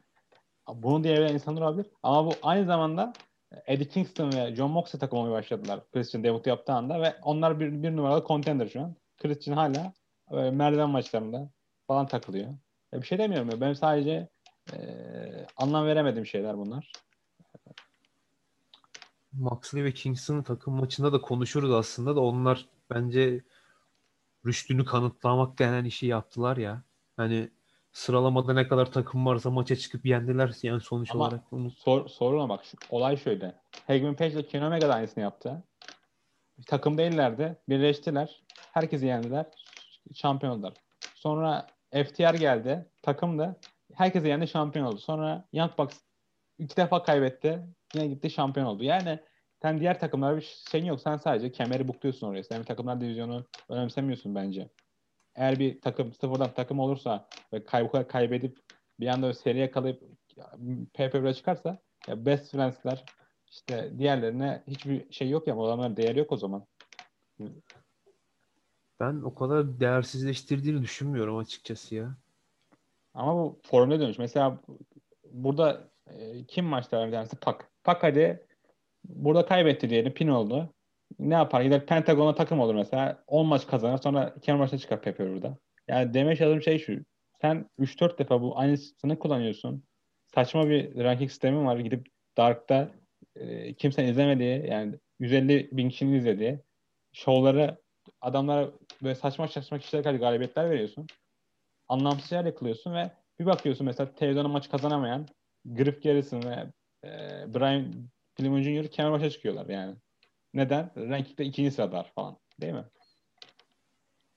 Bunu 0.75 1.05
diyebilen 1.05 1.35
insanlar 1.35 1.63
olabilir. 1.63 1.87
Ama 2.03 2.27
bu 2.27 2.35
aynı 2.43 2.67
zamanda 2.67 3.13
Eddie 3.67 3.89
Kingston 3.89 4.33
ve 4.33 4.55
John 4.55 4.71
Moxley 4.71 5.01
takım 5.01 5.31
başladılar. 5.31 5.81
Christian 5.93 6.25
debut 6.25 6.47
yaptığı 6.47 6.73
anda 6.73 7.01
ve 7.03 7.17
onlar 7.23 7.61
bir, 7.61 7.83
bir 7.83 7.97
numaralı 7.97 8.27
contender 8.27 8.69
şu 8.69 8.81
an. 8.81 8.95
Christian 9.19 9.57
hala 9.57 9.93
böyle 10.31 10.51
merdiven 10.51 10.91
maçlarında 10.91 11.51
falan 11.87 12.07
takılıyor. 12.07 12.55
Ya 12.93 13.03
bir 13.03 13.07
şey 13.07 13.19
demiyorum. 13.19 13.51
ya. 13.51 13.61
Ben 13.61 13.73
sadece 13.73 14.29
e, 14.73 14.79
anlam 15.57 15.87
veremediğim 15.87 16.27
şeyler 16.27 16.59
bunlar. 16.59 16.93
Moxley 19.33 19.85
ve 19.85 19.93
Kingston 19.93 20.43
takım 20.43 20.75
maçında 20.75 21.13
da 21.13 21.21
konuşuruz 21.21 21.71
aslında 21.71 22.17
da 22.17 22.21
onlar 22.21 22.67
bence 22.91 23.41
rüştünü 24.47 24.85
kanıtlamak 24.85 25.59
denen 25.59 25.85
işi 25.85 26.07
yaptılar 26.07 26.57
ya. 26.57 26.83
Hani 27.17 27.51
sıralamada 27.93 28.53
ne 28.53 28.69
kadar 28.69 28.93
takım 28.93 29.27
varsa 29.27 29.51
maça 29.51 29.77
çıkıp 29.77 30.07
yendiler 30.07 30.53
yani 30.63 30.81
sonuç 30.81 31.11
Ama 31.11 31.25
olarak. 31.25 31.53
Bunu... 31.53 31.71
sor, 31.71 32.09
soruna 32.09 32.49
bak. 32.49 32.65
Şu, 32.65 32.77
olay 32.91 33.17
şöyle. 33.17 33.55
Hagman 33.87 34.15
Page 34.15 34.33
ile 34.33 34.47
Kenny 34.47 34.67
Omega 34.67 34.89
da 34.89 34.95
aynısını 34.95 35.25
yaptı. 35.25 35.63
Takım 36.67 36.99
değillerdi. 36.99 37.57
Birleştiler. 37.69 38.43
Herkesi 38.73 39.07
yendiler. 39.07 39.47
Şampiyon 40.15 40.53
oldular. 40.53 40.75
Sonra 41.15 41.67
FTR 41.93 42.35
geldi. 42.35 42.87
Takımdı. 43.03 43.57
Herkesi 43.95 44.29
yendi 44.29 44.49
şampiyon 44.49 44.87
oldu. 44.87 44.99
Sonra 44.99 45.45
Young 45.53 45.79
Bucks 45.79 45.99
iki 46.59 46.77
defa 46.77 47.03
kaybetti. 47.03 47.67
Yine 47.95 48.07
gitti 48.07 48.31
şampiyon 48.31 48.67
oldu. 48.67 48.85
Yani 48.85 49.19
sen 49.63 49.81
diğer 49.81 50.01
takımlara 50.01 50.37
bir 50.37 50.63
şeyin 50.71 50.85
yok. 50.85 51.01
Sen 51.01 51.17
sadece 51.17 51.53
kemeri 51.53 51.89
bukluyorsun 51.89 52.27
oraya. 52.27 52.45
Sen 52.45 52.63
takımlar 52.63 53.01
divizyonu 53.01 53.45
önemsemiyorsun 53.69 54.35
bence. 54.35 54.69
Eğer 55.39 55.59
bir 55.59 55.81
takım 55.81 56.13
sıfırdan 56.13 56.55
takım 56.55 56.81
olursa 56.81 57.29
ve 57.53 57.65
kay 57.65 57.91
kaybedip 58.09 58.59
bir 59.01 59.07
anda 59.07 59.35
seriye 59.35 59.71
kalıp 59.71 60.03
PPV'ye 60.95 61.35
çıkarsa 61.35 61.79
ya 62.09 62.27
Best 62.27 62.53
Friends'ler 62.53 63.05
işte 63.51 63.93
diğerlerine 63.99 64.63
hiçbir 64.67 65.13
şey 65.13 65.31
yok 65.31 65.47
ya. 65.47 65.57
O 65.57 65.67
adamların 65.67 65.97
değeri 65.97 66.19
yok 66.19 66.33
o 66.33 66.37
zaman. 66.37 66.67
Ben 69.01 69.23
o 69.23 69.35
kadar 69.35 69.81
değersizleştirdiğini 69.81 70.83
düşünmüyorum 70.83 71.37
açıkçası 71.37 71.95
ya. 71.95 72.17
Ama 73.15 73.35
bu 73.35 73.61
formüle 73.63 74.01
dönüş. 74.01 74.19
Mesela 74.19 74.61
burada 75.31 75.91
e, 76.07 76.45
kim 76.45 76.65
maçlar 76.65 77.07
bir 77.07 77.13
tanesi? 77.13 77.37
Pak. 77.37 77.71
Pak 77.85 78.03
hadi 78.03 78.47
burada 79.05 79.47
kaybetti 79.47 79.91
diyelim. 79.91 80.15
Pin 80.15 80.29
oldu. 80.29 80.75
Ne 81.19 81.35
yapar? 81.35 81.63
Gider 81.63 81.87
Pentagon'a 81.87 82.35
takım 82.35 82.61
olur 82.61 82.75
mesela. 82.75 83.25
10 83.27 83.47
maç 83.47 83.67
kazanır. 83.67 83.99
Sonra 83.99 84.35
2 84.37 84.53
maçta 84.53 84.79
çıkar 84.79 85.03
Pepe 85.03 85.31
burada. 85.31 85.59
Yani 85.89 86.15
demek 86.15 86.39
çalıştığım 86.39 86.63
şey 86.63 86.79
şu. 86.79 87.05
Sen 87.41 87.71
3-4 87.79 88.19
defa 88.19 88.43
bu 88.43 88.59
aynısını 88.59 89.19
kullanıyorsun. 89.19 89.85
Saçma 90.35 90.69
bir 90.69 91.05
ranking 91.05 91.31
sistemin 91.31 91.67
var. 91.67 91.79
Gidip 91.79 92.07
Dark'ta 92.37 92.91
e, 93.37 93.75
kimsenin 93.75 94.09
izlemediği 94.09 94.67
yani 94.67 94.99
150 95.21 95.69
bin 95.73 95.89
kişinin 95.89 96.19
izlediği 96.19 96.61
şovları 97.13 97.79
adamlara 98.21 98.71
böyle 99.03 99.15
saçma 99.15 99.49
saçma 99.49 99.79
kişilere 99.79 100.03
karşı 100.03 100.19
galibiyetler 100.19 100.71
veriyorsun. 100.71 101.07
Anlamsız 101.89 102.29
şeyler 102.29 102.45
yakılıyorsun 102.45 102.95
ve 102.95 103.11
bir 103.41 103.47
bakıyorsun 103.47 103.87
mesela 103.87 104.15
televizyonda 104.15 104.49
maç 104.49 104.71
kazanamayan 104.71 105.27
Griff 105.65 106.03
Garrison 106.03 106.43
ve 106.43 106.73
e, 107.05 107.11
Brian 107.55 107.93
Pillman 108.37 108.63
Jr. 108.63 108.89
kemer 108.91 109.13
başa 109.13 109.31
çıkıyorlar 109.31 109.67
yani. 109.67 109.97
Neden? 110.55 110.91
Ranking'de 110.97 111.45
ikinci 111.45 111.71
sıradalar 111.71 112.13
falan. 112.15 112.39
Değil 112.61 112.73
mi? 112.73 112.85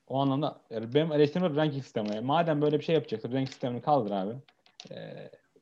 O 0.07 0.19
anlamda 0.19 0.61
benim 0.71 1.11
eleştirim 1.11 1.55
ranking 1.55 1.83
sistemi. 1.83 2.21
Madem 2.21 2.61
böyle 2.61 2.79
bir 2.79 2.83
şey 2.83 2.95
yapacaksın 2.95 3.29
ranking 3.29 3.49
sistemini 3.49 3.81
kaldır 3.81 4.11
abi. 4.11 4.33
E, 4.91 4.95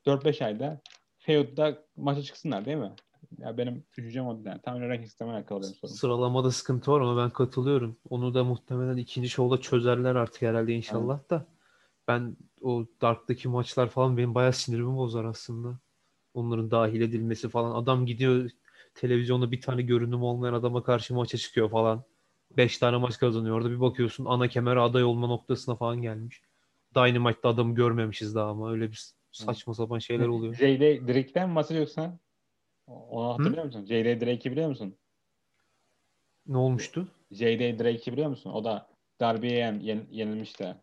4-5 0.06 0.44
ayda 0.44 0.80
Feud'da 1.18 1.78
maça 1.96 2.22
çıksınlar 2.22 2.64
değil 2.64 2.76
mi? 2.76 2.92
Ya 3.38 3.58
benim 3.58 3.84
düşüncem 3.96 4.26
o 4.26 4.40
yani. 4.44 4.60
Tamamen 4.62 4.88
ranking 4.88 5.06
sistemine 5.06 5.34
alakalı 5.34 5.62
benim 5.62 5.74
sorum. 5.74 5.94
Sıralamada 5.94 6.50
sıkıntı 6.50 6.92
var 6.92 7.00
ama 7.00 7.22
ben 7.22 7.30
katılıyorum. 7.30 7.96
Onu 8.10 8.34
da 8.34 8.44
muhtemelen 8.44 8.96
ikinci 8.96 9.28
şovda 9.28 9.60
çözerler 9.60 10.14
artık 10.14 10.42
herhalde 10.42 10.72
inşallah 10.72 11.18
evet. 11.18 11.30
da. 11.30 11.46
Ben 12.08 12.36
o 12.62 12.86
Dark'taki 13.00 13.48
maçlar 13.48 13.88
falan 13.88 14.16
benim 14.16 14.34
bayağı 14.34 14.52
sinirimi 14.52 14.96
bozar 14.96 15.24
aslında. 15.24 15.78
Onların 16.34 16.70
dahil 16.70 17.00
edilmesi 17.00 17.48
falan. 17.48 17.82
Adam 17.82 18.06
gidiyor 18.06 18.50
televizyonda 19.00 19.52
bir 19.52 19.60
tane 19.60 19.82
görünüm 19.82 20.22
olmayan 20.22 20.54
adama 20.54 20.82
karşı 20.82 21.14
maça 21.14 21.38
çıkıyor 21.38 21.70
falan. 21.70 22.04
Beş 22.56 22.78
tane 22.78 22.96
maç 22.96 23.18
kazanıyor. 23.18 23.56
Orada 23.56 23.70
bir 23.70 23.80
bakıyorsun 23.80 24.24
ana 24.24 24.48
kemere 24.48 24.80
aday 24.80 25.04
olma 25.04 25.26
noktasına 25.26 25.76
falan 25.76 26.02
gelmiş. 26.02 26.42
Dynamite'da 26.94 27.48
adamı 27.48 27.74
görmemişiz 27.74 28.34
daha 28.34 28.50
ama 28.50 28.72
öyle 28.72 28.90
bir 28.90 29.12
saçma 29.32 29.74
sapan 29.74 29.98
şeyler 29.98 30.26
oluyor. 30.28 30.54
Jay'de 30.54 31.08
Drake'den 31.08 31.50
mi 31.50 31.56
bahsediyorsan 31.56 32.18
onu 32.86 33.32
hatırlıyor 33.32 33.62
Hı? 33.62 33.66
musun? 33.66 33.84
J.D. 33.84 34.20
Drake'i 34.20 34.52
biliyor 34.52 34.68
musun? 34.68 34.96
Ne 36.46 36.56
olmuştu? 36.56 37.08
J.D. 37.30 37.78
Drake'i 37.78 38.12
biliyor 38.12 38.28
musun? 38.28 38.50
O 38.50 38.64
da 38.64 38.88
Darby'ye 39.20 39.56
yen, 39.56 40.06
yenilmiş 40.10 40.60
de. 40.60 40.76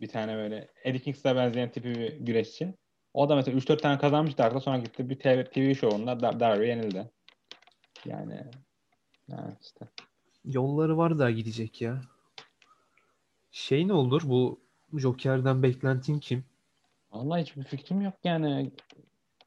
Bir 0.00 0.08
tane 0.08 0.36
böyle 0.36 0.68
Eddie 0.84 1.00
Kings'e 1.00 1.36
benzeyen 1.36 1.70
tipi 1.70 1.88
bir 1.88 2.12
güreşçi. 2.12 2.74
O 3.14 3.28
da 3.28 3.36
mesela 3.36 3.58
3-4 3.58 3.80
tane 3.80 3.98
kazanmış 3.98 4.38
Dark'ta 4.38 4.60
sonra 4.60 4.78
gitti 4.78 5.10
bir 5.10 5.18
TV, 5.18 5.44
TV 5.44 5.74
şovunda 5.74 6.20
Dar 6.20 6.40
Darby 6.40 6.66
yenildi. 6.66 7.10
Yani, 8.04 8.44
yani 9.28 9.54
işte. 9.62 9.88
Yolları 10.44 10.98
var 10.98 11.18
da 11.18 11.30
gidecek 11.30 11.80
ya. 11.80 12.00
Şey 13.50 13.88
ne 13.88 13.92
olur 13.92 14.22
bu 14.24 14.60
Joker'den 14.94 15.62
beklentin 15.62 16.18
kim? 16.18 16.44
Vallahi 17.12 17.42
hiçbir 17.42 17.62
fikrim 17.64 18.00
yok 18.00 18.14
yani 18.24 18.70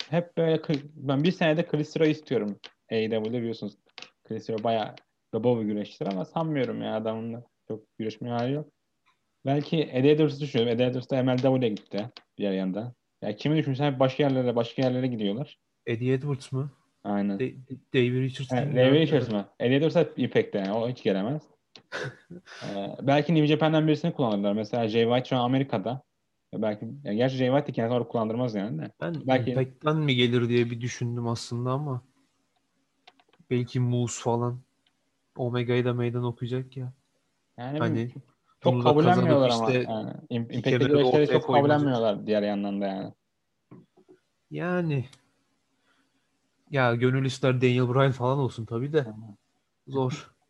hep 0.10 0.38
böyle 0.38 0.62
ben 0.96 1.24
bir 1.24 1.32
senede 1.32 1.66
Klistro 1.66 2.06
istiyorum. 2.06 2.60
AEW'de 2.92 3.34
biliyorsunuz. 3.34 3.78
Klistro 4.24 4.64
bayağı 4.64 4.96
baba 5.34 5.60
bir 5.60 5.66
güreşçidir 5.66 6.08
ama 6.12 6.26
sanmıyorum 6.26 6.82
ya 6.82 6.96
adamın 6.96 7.34
da 7.34 7.44
çok 7.68 7.98
güreşme 7.98 8.30
hali 8.30 8.54
yok. 8.54 8.70
Belki 9.46 9.90
Eddie 9.92 10.12
Edwards'ı 10.12 10.40
düşünüyorum. 10.40 10.76
Eddie 10.76 10.86
Edwards 10.86 11.10
da 11.10 11.24
MLW'ye 11.24 11.70
gitti 11.70 12.10
diğer 12.38 12.54
yanda. 12.54 12.94
Ya 13.22 13.36
kimi 13.36 13.58
düşünürsen 13.58 13.92
hep 13.92 14.00
başka 14.00 14.24
yerlere 14.24 14.56
başka 14.56 14.82
yerlere 14.82 15.08
gidiyorlar. 15.08 15.60
Eddie 15.86 16.14
Edwards 16.14 16.52
mı? 16.52 16.72
Aynen. 17.04 17.40
De- 17.40 17.56
David 17.94 18.22
Richards 18.22 18.52
yani, 18.52 18.76
David 18.76 19.02
Richards 19.02 19.32
mı? 19.32 19.46
Eddie 19.60 19.76
Edwards 19.76 19.96
hep 19.96 20.20
Impact'te 20.20 20.60
yani. 20.60 20.72
O 20.72 20.90
hiç 20.90 21.04
gelemez. 21.04 21.42
ee, 22.64 22.96
belki 23.02 23.36
New 23.36 23.48
Japan'dan 23.48 23.88
birisini 23.88 24.14
kullanırlar. 24.14 24.54
Mesela 24.54 24.88
Jay 24.88 25.04
White 25.04 25.30
şu 25.30 25.36
an 25.36 25.40
Amerika'da. 25.40 26.04
Belki 26.54 26.88
yani 27.04 27.18
gerçi 27.18 27.36
Jay 27.36 27.48
White 27.48 27.68
de 27.68 27.72
kendisi 27.72 27.94
olarak 27.94 28.10
kullandırmaz 28.10 28.56
yani 28.56 28.80
de. 28.80 28.92
Ben 29.02 29.16
belki... 29.28 29.52
Impact'ten 29.52 29.98
mi 29.98 30.16
gelir 30.16 30.50
diye 30.50 30.72
bir 30.72 30.82
düşündüm 30.82 31.28
aslında 31.28 31.72
ama 31.72 32.02
belki 33.50 33.80
Moose 33.80 34.22
falan 34.22 34.60
Omega'yı 35.38 35.86
da 35.86 35.94
meydan 35.94 36.24
okuyacak 36.24 36.78
ya. 36.78 36.94
Yani 37.58 37.80
hani 37.80 38.12
çok 38.62 38.84
kabullenmiyorlar 38.84 39.50
ama. 39.50 39.72
Işte 39.72 39.92
yani. 39.92 40.12
Impact'te 40.30 40.78
güreşleri 40.78 41.28
çok 41.28 41.48
kabullenmiyorlar 41.48 42.28
diğer 42.28 42.44
yandan 42.44 42.82
da 42.82 42.88
yani. 42.88 43.14
Yani 44.52 45.06
ya 46.74 46.96
gönül 46.96 47.26
ister 47.26 47.62
Daniel 47.62 47.94
Bryan 47.94 48.12
falan 48.12 48.40
olsun 48.40 48.66
tabii 48.66 48.94
de. 48.94 49.06
Zor. 49.88 50.34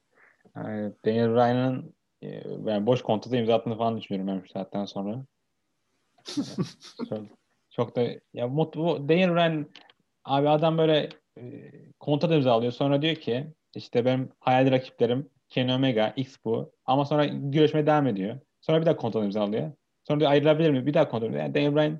Yani 0.56 0.94
Daniel 1.06 1.34
Bryan'ın 1.34 1.96
e, 2.22 2.28
yani 2.66 2.86
boş 2.86 3.02
kontrata 3.02 3.38
imza 3.38 3.56
attığını 3.56 3.78
falan 3.78 3.98
düşünüyorum 3.98 4.36
ben 4.36 4.46
şu 4.48 4.52
saatten 4.54 4.86
sonra 4.86 5.26
çok, 7.10 7.20
çok 7.70 7.96
da 7.96 8.02
ya 8.34 8.48
mutlu 8.48 9.10
Daniel 9.10 9.36
Ryan 9.36 9.66
abi 10.26 10.50
adam 10.50 10.78
böyle 10.78 11.10
e, 11.38 11.72
kontrat 12.00 12.32
imzalıyor. 12.32 12.72
Sonra 12.72 13.02
diyor 13.02 13.16
ki 13.16 13.48
işte 13.76 14.06
benim 14.06 14.30
hayali 14.40 14.72
rakiplerim 14.72 15.30
Kenny 15.50 15.74
Omega, 15.74 16.14
X 16.16 16.38
bu. 16.46 16.72
Ama 16.86 17.06
sonra 17.06 17.26
güreşmeye 17.26 17.86
devam 17.86 18.08
ediyor. 18.08 18.40
Sonra 18.62 18.82
bir 18.82 18.86
daha 18.86 18.96
kontrat 18.96 19.24
imzalıyor. 19.24 19.72
Sonra 20.08 20.20
diyor 20.20 20.32
ayrılabilir 20.32 20.70
mi? 20.70 20.86
Bir 20.86 20.94
daha 20.94 21.10
kontrat 21.10 21.34
yani 21.36 21.56
Daniel 21.56 21.76
Bryan 21.76 22.00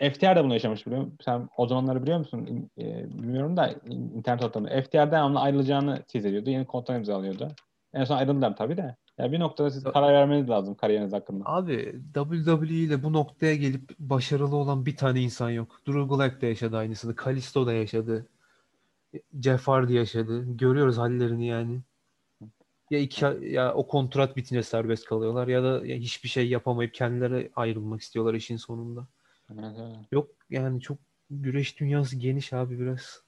FTR 0.00 0.36
de 0.36 0.44
bunu 0.44 0.52
yaşamış 0.52 0.86
biliyor 0.86 1.02
musun? 1.02 1.18
Sen 1.24 1.48
o 1.56 1.66
zamanları 1.66 2.02
biliyor 2.02 2.18
musun? 2.18 2.70
E, 2.78 3.10
bilmiyorum 3.18 3.56
da 3.56 3.74
internet 4.14 4.44
ortamında. 4.44 4.82
FTR'den 4.82 5.22
onunla 5.22 5.40
ayrılacağını 5.40 6.02
tease 6.02 6.28
ediyordu. 6.28 6.50
Yeni 6.50 6.66
kontrat 6.66 6.96
imzalıyordu. 6.96 7.48
En 7.94 8.04
son 8.04 8.16
ayrıldılar 8.16 8.56
tabii 8.56 8.76
de. 8.76 8.96
Ya 9.18 9.32
bir 9.32 9.40
noktada 9.40 9.70
siz 9.70 9.84
karar 9.84 10.12
vermeniz 10.12 10.48
lazım 10.48 10.74
kariyeriniz 10.74 11.12
hakkında. 11.12 11.44
Abi 11.46 12.02
WWE 12.14 12.74
ile 12.74 13.02
bu 13.02 13.12
noktaya 13.12 13.54
gelip 13.54 13.98
başarılı 13.98 14.56
olan 14.56 14.86
bir 14.86 14.96
tane 14.96 15.20
insan 15.20 15.50
yok. 15.50 15.80
Drew 15.86 16.02
Gulak 16.02 16.42
da 16.42 16.46
yaşadı 16.46 16.76
aynısını. 16.76 17.16
Kalisto 17.16 17.66
da 17.66 17.72
yaşadı. 17.72 18.26
Jeff 19.42 19.68
Hardy 19.68 19.94
yaşadı. 19.94 20.56
Görüyoruz 20.56 20.98
hallerini 20.98 21.46
yani. 21.46 21.80
Ya 22.90 22.98
iki 22.98 23.24
ya 23.40 23.74
o 23.74 23.86
kontrat 23.86 24.36
bitince 24.36 24.62
serbest 24.62 25.04
kalıyorlar 25.04 25.48
ya 25.48 25.62
da 25.62 25.86
ya 25.86 25.96
hiçbir 25.96 26.28
şey 26.28 26.48
yapamayıp 26.48 26.94
kendileri 26.94 27.50
ayrılmak 27.56 28.00
istiyorlar 28.00 28.34
işin 28.34 28.56
sonunda. 28.56 29.06
Evet. 29.52 29.76
Yok 30.12 30.30
yani 30.50 30.80
çok 30.80 30.98
güreş 31.30 31.80
dünyası 31.80 32.16
geniş 32.16 32.52
abi 32.52 32.80
biraz. 32.80 33.22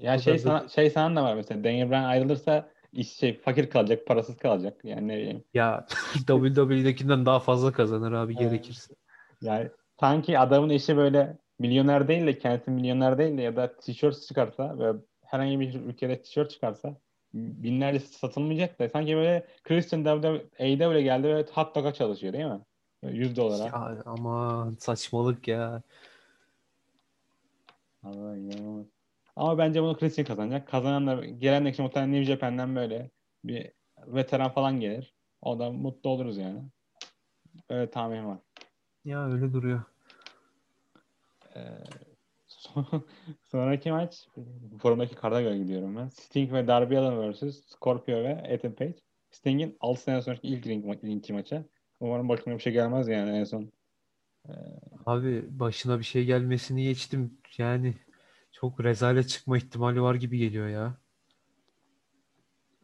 Ya 0.00 0.18
şey 0.18 0.38
sana, 0.38 0.68
şey 0.68 0.90
sana 0.90 1.16
da 1.16 1.24
var 1.24 1.34
mesela 1.34 1.64
Daniel 1.64 1.90
Bryan 1.90 2.04
ayrılırsa 2.04 2.70
iş 2.92 3.12
şey 3.12 3.40
fakir 3.40 3.70
kalacak, 3.70 4.06
parasız 4.06 4.36
kalacak. 4.36 4.80
Yani 4.84 5.08
ne 5.08 5.16
bileyim. 5.16 5.44
Ya 5.54 5.86
WWE'dekinden 6.14 7.26
daha 7.26 7.40
fazla 7.40 7.72
kazanır 7.72 8.12
abi 8.12 8.36
gerekirse. 8.36 8.94
Yani 9.42 9.70
sanki 10.00 10.38
adamın 10.38 10.70
eşi 10.70 10.96
böyle 10.96 11.38
milyoner 11.58 12.08
değil 12.08 12.26
de 12.26 12.38
kendisi 12.38 12.70
milyoner 12.70 13.18
değil 13.18 13.38
de 13.38 13.42
ya 13.42 13.56
da 13.56 13.76
tişört 13.76 14.22
çıkarsa 14.22 14.78
ve 14.78 14.92
herhangi 15.24 15.60
bir 15.60 15.74
ülkede 15.74 16.22
tişört 16.22 16.50
çıkarsa 16.50 16.96
binlerce 17.34 17.98
satılmayacak 17.98 18.78
da 18.78 18.88
sanki 18.88 19.16
böyle 19.16 19.46
Christian 19.64 20.06
öyle 20.58 21.02
geldi 21.02 21.28
ve 21.28 21.46
hot 21.52 21.74
dog'a 21.74 21.94
çalışıyor 21.94 22.32
değil 22.32 22.44
mi? 22.44 22.60
100 23.02 23.36
dolara. 23.36 23.64
Ya 23.64 24.02
ama 24.06 24.70
saçmalık 24.78 25.48
ya. 25.48 25.82
Allah 28.02 28.36
inanılmaz. 28.36 28.86
Ama 29.36 29.58
bence 29.58 29.82
bunu 29.82 29.96
Christian 29.96 30.26
kazanacak. 30.26 30.68
Kazanan 30.68 31.06
da 31.06 31.24
gelen 31.24 31.64
de 31.64 31.82
muhtemelen 31.82 32.12
New 32.12 32.24
Japan'den 32.24 32.76
böyle 32.76 33.10
bir 33.44 33.72
veteran 34.06 34.50
falan 34.52 34.80
gelir. 34.80 35.14
O 35.42 35.58
da 35.58 35.70
mutlu 35.70 36.10
oluruz 36.10 36.38
yani. 36.38 36.62
Öyle 37.68 37.90
tahminim 37.90 38.26
var. 38.26 38.38
Ya 39.04 39.26
öyle 39.26 39.52
duruyor. 39.52 39.82
Ee, 41.56 41.60
son- 42.46 43.06
sonraki 43.42 43.90
maç 43.92 44.28
forumdaki 44.82 45.14
karda 45.14 45.42
göre 45.42 45.58
gidiyorum 45.58 45.96
ben. 45.96 46.08
Sting 46.08 46.52
ve 46.52 46.66
Darby 46.66 46.98
Allin 46.98 47.32
vs. 47.32 47.66
Scorpio 47.66 48.14
ve 48.14 48.40
Ethan 48.44 48.72
Page. 48.72 48.94
Sting'in 49.30 49.76
6 49.80 50.02
sene 50.02 50.22
sonraki 50.22 50.48
ilk 50.48 50.66
ring, 50.66 50.84
ma- 50.84 51.06
ringki 51.06 51.32
maçı. 51.32 51.64
Umarım 52.02 52.28
başına 52.28 52.54
bir 52.54 52.58
şey 52.58 52.72
gelmez 52.72 53.08
yani 53.08 53.30
en 53.30 53.44
son. 53.44 53.72
Abi 55.06 55.44
başına 55.50 55.98
bir 55.98 56.04
şey 56.04 56.24
gelmesini 56.24 56.84
geçtim. 56.84 57.38
Yani 57.58 57.94
çok 58.52 58.84
rezalet 58.84 59.28
çıkma 59.28 59.56
ihtimali 59.56 60.02
var 60.02 60.14
gibi 60.14 60.38
geliyor 60.38 60.68
ya. 60.68 60.96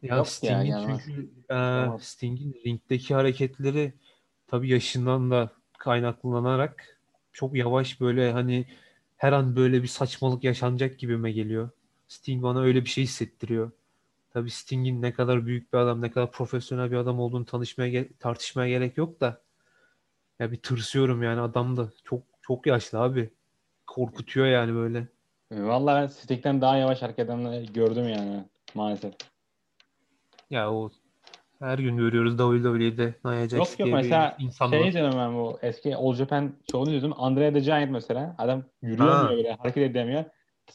Ya 0.02 0.24
Sting'in 0.24 0.64
gelmez. 0.64 1.02
çünkü 1.06 1.22
e, 1.22 1.46
Tamam. 1.48 2.00
Sting'in 2.00 2.54
ringdeki 2.66 3.14
hareketleri 3.14 3.92
tabii 4.46 4.68
yaşından 4.68 5.30
da 5.30 5.52
kaynaklanarak 5.78 7.00
çok 7.32 7.56
yavaş 7.56 8.00
böyle 8.00 8.32
hani 8.32 8.66
her 9.16 9.32
an 9.32 9.56
böyle 9.56 9.82
bir 9.82 9.88
saçmalık 9.88 10.44
yaşanacak 10.44 10.98
gibime 10.98 11.32
geliyor. 11.32 11.70
Sting 12.08 12.42
bana 12.42 12.60
öyle 12.60 12.84
bir 12.84 12.90
şey 12.90 13.04
hissettiriyor. 13.04 13.70
Tabii 14.32 14.50
Sting'in 14.50 15.02
ne 15.02 15.12
kadar 15.12 15.46
büyük 15.46 15.72
bir 15.72 15.78
adam, 15.78 16.02
ne 16.02 16.10
kadar 16.10 16.30
profesyonel 16.30 16.90
bir 16.90 16.96
adam 16.96 17.20
olduğunu 17.20 17.44
tanışmaya 17.44 18.04
tartışmaya 18.18 18.68
gerek 18.68 18.96
yok 18.98 19.20
da 19.20 19.40
ya 20.38 20.52
bir 20.52 20.56
tırsıyorum 20.56 21.22
yani 21.22 21.40
adam 21.40 21.76
da 21.76 21.88
çok 22.04 22.22
çok 22.42 22.66
yaşlı 22.66 23.00
abi. 23.00 23.30
Korkutuyor 23.86 24.46
yani 24.46 24.74
böyle. 24.74 25.08
Vallahi 25.52 26.02
ben 26.02 26.06
Sting'den 26.06 26.60
daha 26.60 26.76
yavaş 26.76 27.02
hareket 27.02 27.24
edenleri 27.24 27.72
gördüm 27.72 28.08
yani 28.08 28.44
maalesef. 28.74 29.14
Ya 30.50 30.72
o 30.72 30.90
her 31.58 31.78
gün 31.78 31.96
görüyoruz 31.96 32.36
WWE'de 32.36 33.14
Nia 33.24 33.48
Jax 33.48 33.52
Yok 33.52 33.68
yok 33.68 33.78
diye 33.78 33.86
bir 33.86 33.92
mesela 33.92 34.36
insan 34.38 34.70
şey 34.70 35.04
var. 35.04 35.16
ben 35.16 35.34
bu 35.34 35.58
eski 35.62 35.96
All 35.96 36.14
Japan 36.14 36.54
şovunu 36.70 36.90
izledim. 36.90 37.14
Andre 37.16 37.52
the 37.52 37.60
Giant 37.60 37.90
mesela. 37.90 38.34
Adam 38.38 38.64
yürüyemiyor 38.82 39.30
Ha. 39.30 39.36
bile 39.36 39.52
hareket 39.52 39.90
edemiyor. 39.90 40.24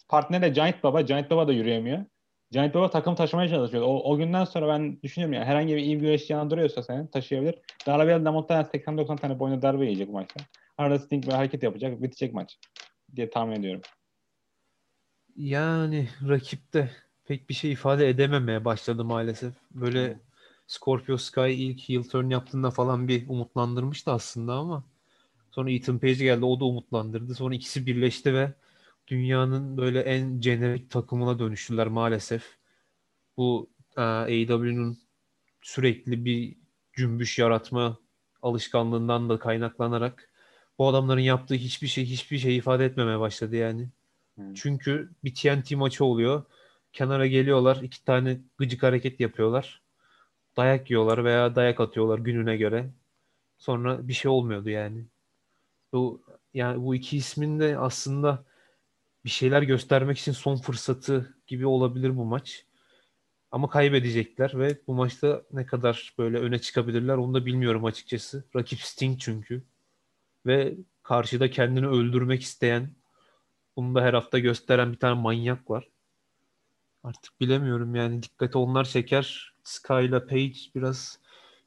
Partneri 0.09 0.41
de 0.41 0.49
Giant 0.49 0.83
Baba. 0.83 1.01
Giant 1.01 1.31
Baba 1.31 1.47
da 1.47 1.53
yürüyemiyor. 1.53 2.05
Giant 2.53 2.75
Baba 2.75 2.89
takım 2.89 3.15
taşımaya 3.15 3.49
çalışıyor. 3.49 3.83
O, 3.83 4.11
o 4.11 4.17
günden 4.17 4.45
sonra 4.45 4.67
ben 4.67 5.01
düşünüyorum 5.01 5.33
ya 5.33 5.45
herhangi 5.45 5.75
bir 5.75 5.81
iyi 5.81 5.95
bir 5.95 6.01
güreşçi 6.01 6.33
duruyorsa 6.33 6.83
seni 6.83 7.09
taşıyabilir. 7.09 7.55
De 7.87 8.29
muhtemelen 8.29 8.65
80-90 8.65 9.17
tane 9.17 9.39
boyuna 9.39 9.61
darbe 9.61 9.85
yiyecek 9.85 10.07
bu 10.07 10.11
maçta. 10.11 10.39
Arada 10.77 10.99
Sting 10.99 11.27
bir 11.27 11.31
hareket 11.31 11.63
yapacak. 11.63 12.01
Bitecek 12.01 12.33
maç. 12.33 12.59
Diye 13.15 13.29
tahmin 13.29 13.55
ediyorum. 13.55 13.81
Yani 15.35 16.09
rakip 16.29 16.73
de 16.73 16.89
pek 17.25 17.49
bir 17.49 17.53
şey 17.53 17.71
ifade 17.71 18.09
edememeye 18.09 18.65
başladı 18.65 19.05
maalesef. 19.05 19.53
Böyle. 19.71 20.19
Scorpio 20.67 21.17
Sky 21.17 21.69
ilk 21.69 21.89
heel 21.89 22.03
turn 22.03 22.29
yaptığında 22.29 22.71
falan 22.71 23.07
bir 23.07 23.29
umutlandırmıştı 23.29 24.11
aslında 24.11 24.53
ama 24.53 24.83
sonra 25.51 25.71
Ethan 25.71 25.99
Page 25.99 26.13
geldi 26.13 26.45
o 26.45 26.59
da 26.59 26.65
umutlandırdı. 26.65 27.35
Sonra 27.35 27.55
ikisi 27.55 27.85
birleşti 27.85 28.33
ve 28.33 28.53
dünyanın 29.07 29.77
böyle 29.77 29.99
en 30.01 30.41
jenerik 30.41 30.89
takımına 30.89 31.39
dönüştüler 31.39 31.87
maalesef. 31.87 32.57
Bu 33.37 33.69
e, 33.97 34.01
AEW'nun 34.01 34.97
sürekli 35.61 36.25
bir 36.25 36.55
cümbüş 36.93 37.39
yaratma 37.39 37.97
alışkanlığından 38.41 39.29
da 39.29 39.39
kaynaklanarak 39.39 40.29
bu 40.77 40.87
adamların 40.87 41.21
yaptığı 41.21 41.55
hiçbir 41.55 41.87
şey 41.87 42.05
hiçbir 42.05 42.37
şey 42.37 42.57
ifade 42.57 42.85
etmemeye 42.85 43.19
başladı 43.19 43.55
yani. 43.55 43.89
Evet. 44.41 44.51
Çünkü 44.55 45.11
bir 45.23 45.35
TNT 45.35 45.71
maçı 45.71 46.05
oluyor. 46.05 46.43
Kenara 46.93 47.27
geliyorlar. 47.27 47.79
iki 47.83 48.05
tane 48.05 48.39
gıcık 48.57 48.83
hareket 48.83 49.19
yapıyorlar. 49.19 49.81
Dayak 50.57 50.89
yiyorlar 50.89 51.25
veya 51.25 51.55
dayak 51.55 51.79
atıyorlar 51.79 52.19
gününe 52.19 52.57
göre. 52.57 52.89
Sonra 53.57 54.07
bir 54.07 54.13
şey 54.13 54.31
olmuyordu 54.31 54.69
yani. 54.69 55.05
Bu 55.93 56.21
yani 56.53 56.83
bu 56.83 56.95
iki 56.95 57.17
ismin 57.17 57.59
de 57.59 57.77
aslında 57.77 58.45
bir 59.25 59.29
şeyler 59.29 59.61
göstermek 59.61 60.17
için 60.17 60.31
son 60.31 60.55
fırsatı 60.55 61.35
gibi 61.47 61.65
olabilir 61.65 62.17
bu 62.17 62.25
maç. 62.25 62.65
Ama 63.51 63.69
kaybedecekler 63.69 64.59
ve 64.59 64.77
bu 64.87 64.93
maçta 64.93 65.43
ne 65.51 65.65
kadar 65.65 66.13
böyle 66.17 66.37
öne 66.37 66.59
çıkabilirler 66.59 67.17
onu 67.17 67.33
da 67.33 67.45
bilmiyorum 67.45 67.85
açıkçası. 67.85 68.43
Rakip 68.55 68.79
Sting 68.79 69.19
çünkü. 69.19 69.63
Ve 70.45 70.77
karşıda 71.03 71.49
kendini 71.49 71.87
öldürmek 71.87 72.41
isteyen 72.41 72.89
bunu 73.75 73.95
da 73.95 74.01
her 74.01 74.13
hafta 74.13 74.39
gösteren 74.39 74.91
bir 74.91 74.99
tane 74.99 75.21
manyak 75.21 75.69
var. 75.69 75.87
Artık 77.03 77.41
bilemiyorum 77.41 77.95
yani 77.95 78.23
dikkati 78.23 78.57
onlar 78.57 78.85
çeker. 78.85 79.53
Sky 79.63 80.05
ile 80.05 80.25
Page 80.25 80.53
biraz 80.75 81.19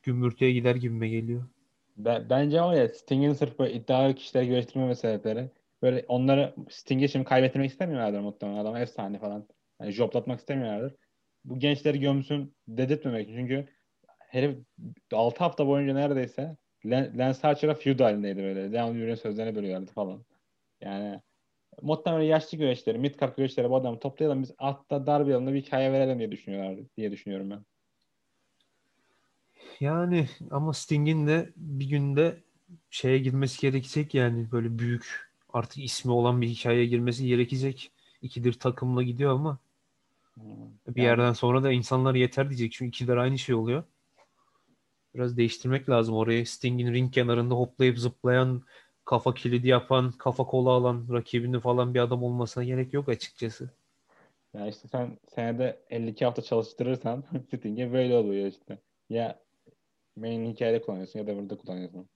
gümbürtüye 0.02 0.52
gider 0.52 0.74
gibime 0.74 1.08
geliyor. 1.08 1.44
Ben, 1.96 2.30
bence 2.30 2.60
var 2.60 2.74
ya 2.74 2.88
Sting'in 2.88 3.32
sırf 3.32 3.58
böyle 3.58 3.72
iddialı 3.72 4.14
kişileri 4.14 4.48
gösterme 4.48 4.94
sebepleri 4.94 5.50
böyle 5.82 6.04
onları 6.08 6.54
Sting'e 6.70 7.08
şimdi 7.08 7.24
kaybettirmek 7.24 7.70
istemiyorlardır 7.70 8.20
muhtemelen 8.20 8.58
adam 8.58 8.76
efsane 8.76 9.18
falan. 9.18 9.48
Yani 9.80 9.92
joplatmak 9.92 10.40
istemiyorlardır. 10.40 10.96
Bu 11.44 11.58
gençleri 11.58 12.00
gömsün 12.00 12.56
dedirtmemek 12.68 13.28
çünkü 13.28 13.68
herif 14.18 14.58
6 15.12 15.38
hafta 15.38 15.66
boyunca 15.66 15.94
neredeyse 15.94 16.56
Lance 16.86 17.38
Archer'a 17.42 17.74
feud 17.74 18.00
halindeydi 18.00 18.42
böyle. 18.42 18.72
Devam 18.72 18.94
yürüyen 18.94 19.14
sözlerine 19.14 19.54
bölüyorlardı 19.54 19.92
falan. 19.92 20.24
Yani 20.80 21.20
muhtemelen 21.82 22.24
yaşlı 22.24 22.58
güreşleri, 22.58 22.98
mid-card 22.98 23.36
güreşleri 23.36 23.70
bu 23.70 23.76
adamı 23.76 23.98
toplayalım 23.98 24.42
biz 24.42 24.54
altta 24.58 25.06
darbe 25.06 25.32
yolunda 25.32 25.54
bir 25.54 25.62
hikaye 25.62 25.92
verelim 25.92 26.18
diye 26.18 26.32
düşünüyorlardı 26.32 26.86
diye 26.96 27.12
düşünüyorum 27.12 27.50
ben. 27.50 27.64
Yani 29.80 30.28
ama 30.50 30.72
Sting'in 30.72 31.26
de 31.26 31.52
bir 31.56 31.88
günde 31.88 32.42
şeye 32.90 33.18
girmesi 33.18 33.60
gerekecek 33.60 34.14
yani 34.14 34.52
böyle 34.52 34.78
büyük 34.78 35.25
artık 35.56 35.84
ismi 35.84 36.12
olan 36.12 36.40
bir 36.42 36.48
hikayeye 36.48 36.86
girmesi 36.86 37.26
gerekecek. 37.26 37.92
İkidir 38.22 38.52
takımla 38.52 39.02
gidiyor 39.02 39.32
ama 39.34 39.58
Hmm. 40.36 40.78
bir 40.86 41.02
yerden 41.02 41.32
sonra 41.32 41.62
da 41.62 41.72
insanlar 41.72 42.14
yeter 42.14 42.48
diyecek. 42.50 42.72
Çünkü 42.72 42.88
ikidir 42.88 43.16
aynı 43.16 43.38
şey 43.38 43.54
oluyor. 43.54 43.84
Biraz 45.14 45.36
değiştirmek 45.36 45.88
lazım 45.90 46.14
orayı. 46.14 46.46
Sting'in 46.46 46.94
ring 46.94 47.12
kenarında 47.14 47.54
hoplayıp 47.54 47.98
zıplayan, 47.98 48.62
kafa 49.04 49.34
kilidi 49.34 49.68
yapan, 49.68 50.12
kafa 50.12 50.44
kola 50.44 50.70
alan 50.70 51.06
rakibini 51.12 51.60
falan 51.60 51.94
bir 51.94 52.00
adam 52.00 52.22
olmasına 52.22 52.64
gerek 52.64 52.92
yok 52.94 53.08
açıkçası. 53.08 53.70
Ya 54.54 54.66
işte 54.66 54.88
sen 54.88 55.18
senede 55.28 55.84
52 55.90 56.24
hafta 56.24 56.42
çalıştırırsan 56.42 57.24
Sting'e 57.56 57.92
böyle 57.92 58.16
oluyor 58.16 58.46
işte. 58.46 58.78
Ya 59.10 59.42
main 60.16 60.46
hikayede 60.52 60.82
kullanıyorsun 60.82 61.18
ya 61.20 61.26
da 61.26 61.36
burada 61.36 61.58
kullanıyorsun. 61.58 62.10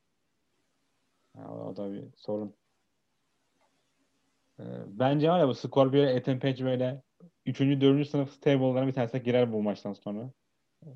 Ya, 1.37 1.49
o 1.51 1.77
da 1.77 1.93
bir 1.93 2.13
sorun. 2.17 2.57
Ee, 4.61 4.65
bence 4.87 5.31
var 5.31 5.39
ya 5.39 5.49
bu 5.49 5.55
Scorpio 5.55 5.99
ile 5.99 6.13
Ethan 6.13 6.39
Page 6.39 6.65
böyle 6.65 7.03
3. 7.47 7.61
4. 7.61 8.09
sınıf 8.09 8.33
stable'larına 8.33 8.87
bir 8.87 8.93
tanesine 8.93 9.21
girer 9.21 9.53
bu 9.53 9.63
maçtan 9.63 9.93
sonra. 9.93 10.31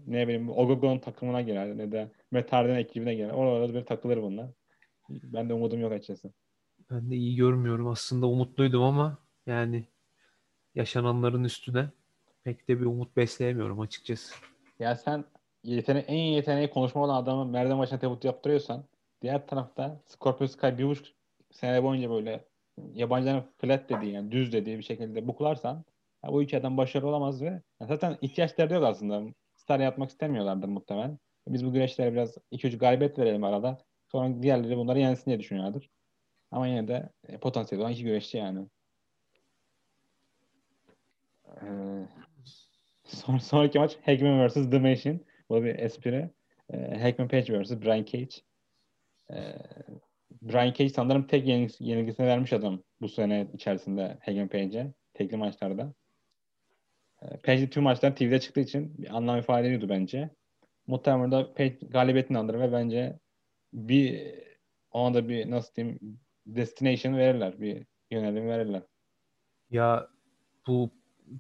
Ne 0.07 0.29
bileyim 0.29 0.50
Ogogo'nun 0.50 0.98
takımına 0.98 1.42
girer 1.42 1.79
ne 1.79 1.92
de 1.92 2.11
Matt 2.31 2.53
Hardy'nin 2.53 2.79
ekibine 2.79 3.14
girer. 3.14 3.31
Orada 3.31 3.74
bir 3.74 3.85
takılır 3.85 4.22
bunlar. 4.22 4.50
Ben 5.09 5.48
de 5.48 5.55
umudum 5.55 5.81
yok 5.81 5.92
açıkçası. 5.92 6.33
Ben 6.90 7.11
de 7.11 7.14
iyi 7.16 7.37
görmüyorum. 7.37 7.88
Aslında 7.88 8.27
umutluydum 8.27 8.83
ama 8.83 9.18
yani 9.46 9.85
yaşananların 10.74 11.44
üstüne 11.44 11.90
pek 12.44 12.68
de 12.68 12.81
bir 12.81 12.87
umut 12.87 13.16
besleyemiyorum 13.16 13.81
açıkçası. 13.81 14.35
Ya 14.79 14.96
sen 14.96 15.24
yeteneği, 15.62 16.05
en 16.05 16.14
iyi 16.14 16.35
yeteneği 16.35 16.70
konuşma 16.70 17.05
olan 17.05 17.22
adamı 17.22 17.44
merdiven 17.44 17.79
başına 17.79 17.98
tebut 17.98 18.24
yaptırıyorsan 18.24 18.85
diğer 19.22 19.46
tarafta 19.46 20.00
Scorpio 20.07 20.46
Sky 20.46 20.66
bir 20.66 20.87
buçuk 20.87 21.07
sene 21.50 21.83
boyunca 21.83 22.11
böyle 22.11 22.44
yabancıların 22.95 23.45
flat 23.59 23.91
dediği 23.91 24.13
yani 24.13 24.33
düz 24.33 24.53
dediği 24.53 24.79
bir 24.79 24.83
şekilde 24.83 25.29
buklarsan 25.29 25.85
ya 26.25 26.33
bu 26.33 26.43
iki 26.43 26.59
adam 26.59 26.77
başarılı 26.77 27.09
olamaz 27.09 27.43
ve 27.43 27.63
zaten 27.81 28.19
ihtiyaçları 28.23 28.75
yok 28.75 28.85
aslında. 28.85 29.23
Star 29.57 29.81
yapmak 29.81 30.11
istemiyorlardır 30.11 30.69
muhtemelen. 30.69 31.19
Biz 31.49 31.67
bu 31.67 31.73
güreşlere 31.73 32.13
biraz 32.13 32.39
iki 32.51 32.67
üç 32.69 32.79
galibiyet 32.79 33.19
verelim 33.19 33.45
arada. 33.45 33.79
Sonra 34.13 34.43
diğerleri 34.43 34.77
bunları 34.77 34.99
yensin 34.99 35.25
diye 35.27 35.41
düşünüyorlardır. 35.41 35.91
Ama 36.51 36.67
yine 36.67 36.89
de 36.89 37.09
e, 37.29 37.39
potansiyeli 37.39 37.83
olan 37.83 37.93
iki 37.93 38.05
güreşçi 38.05 38.39
yani. 38.39 38.67
Ee, 41.63 42.07
son, 43.05 43.39
sonraki 43.39 43.79
maç 43.79 43.97
Hagman 44.05 44.49
vs. 44.49 44.71
The 44.71 44.79
Machine. 44.79 45.21
Bu 45.49 45.65
bir 45.65 45.79
espri. 45.79 46.31
Ee, 46.73 46.99
Hagman 46.99 47.29
Page 47.29 47.63
vs. 47.63 47.71
Brian 47.71 48.05
Cage. 48.05 48.37
Ee, 49.31 49.57
Brian 50.44 50.72
Cage 50.72 50.88
sanırım 50.88 51.26
tek 51.26 51.46
yenilgis- 51.48 51.85
yenilgisini 51.85 52.26
vermiş 52.26 52.52
adam 52.52 52.83
bu 53.00 53.09
sene 53.09 53.48
içerisinde 53.54 54.18
Hagman 54.24 54.48
Page'e. 54.48 54.92
Tekli 55.14 55.37
maçlarda. 55.37 55.94
Ee, 57.22 57.37
Page 57.37 57.70
tüm 57.70 57.83
maçlar 57.83 58.16
TV'de 58.16 58.40
çıktığı 58.40 58.61
için 58.61 58.94
bir 58.98 59.16
anlam 59.16 59.38
ifade 59.38 59.66
ediyordu 59.66 59.88
bence. 59.88 60.30
Muhtemelen 60.87 61.33
da 61.33 61.54
Page 61.54 61.78
galibiyetini 61.90 62.38
alır 62.38 62.61
ve 62.61 62.72
bence 62.72 63.18
bir 63.72 64.35
ona 64.90 65.14
da 65.14 65.28
bir 65.28 65.50
nasıl 65.50 65.74
diyeyim 65.74 66.18
destination 66.46 67.16
verirler. 67.16 67.61
Bir 67.61 67.87
yönelim 68.11 68.46
verirler. 68.48 68.83
Ya 69.70 70.09
bu 70.66 70.90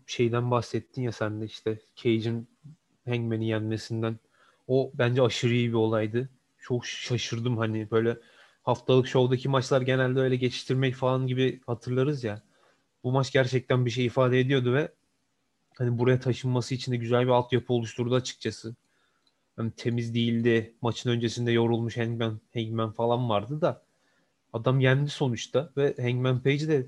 şeyden 0.06 0.50
bahsettin 0.50 1.02
ya 1.02 1.12
sen 1.12 1.40
de 1.40 1.44
işte 1.44 1.78
Cage'in 1.96 2.48
Hangman'i 3.04 3.48
yenmesinden 3.48 4.18
O 4.66 4.90
bence 4.94 5.22
aşırı 5.22 5.52
iyi 5.54 5.68
bir 5.68 5.74
olaydı. 5.74 6.28
Çok 6.58 6.86
şaşırdım 6.86 7.58
hani 7.58 7.90
böyle 7.90 8.16
haftalık 8.64 9.08
şovdaki 9.08 9.48
maçlar 9.48 9.82
genelde 9.82 10.20
öyle 10.20 10.36
geçiştirmek 10.36 10.94
falan 10.94 11.26
gibi 11.26 11.60
hatırlarız 11.66 12.24
ya. 12.24 12.42
Bu 13.04 13.12
maç 13.12 13.32
gerçekten 13.32 13.86
bir 13.86 13.90
şey 13.90 14.06
ifade 14.06 14.40
ediyordu 14.40 14.74
ve 14.74 14.92
hani 15.78 15.98
buraya 15.98 16.20
taşınması 16.20 16.74
için 16.74 16.92
de 16.92 16.96
güzel 16.96 17.22
bir 17.22 17.30
altyapı 17.30 17.72
oluşturdu 17.72 18.14
açıkçası. 18.14 18.74
Hani 19.56 19.70
temiz 19.70 20.14
değildi. 20.14 20.74
Maçın 20.82 21.10
öncesinde 21.10 21.52
yorulmuş 21.52 21.96
Hangman, 21.96 22.40
Hangman 22.54 22.92
falan 22.92 23.28
vardı 23.28 23.60
da 23.60 23.82
adam 24.52 24.80
yendi 24.80 25.10
sonuçta 25.10 25.70
ve 25.76 25.94
Hangman 26.02 26.42
Page 26.42 26.68
de 26.68 26.86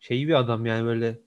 şey 0.00 0.28
bir 0.28 0.34
adam 0.34 0.66
yani 0.66 0.84
böyle 0.84 1.18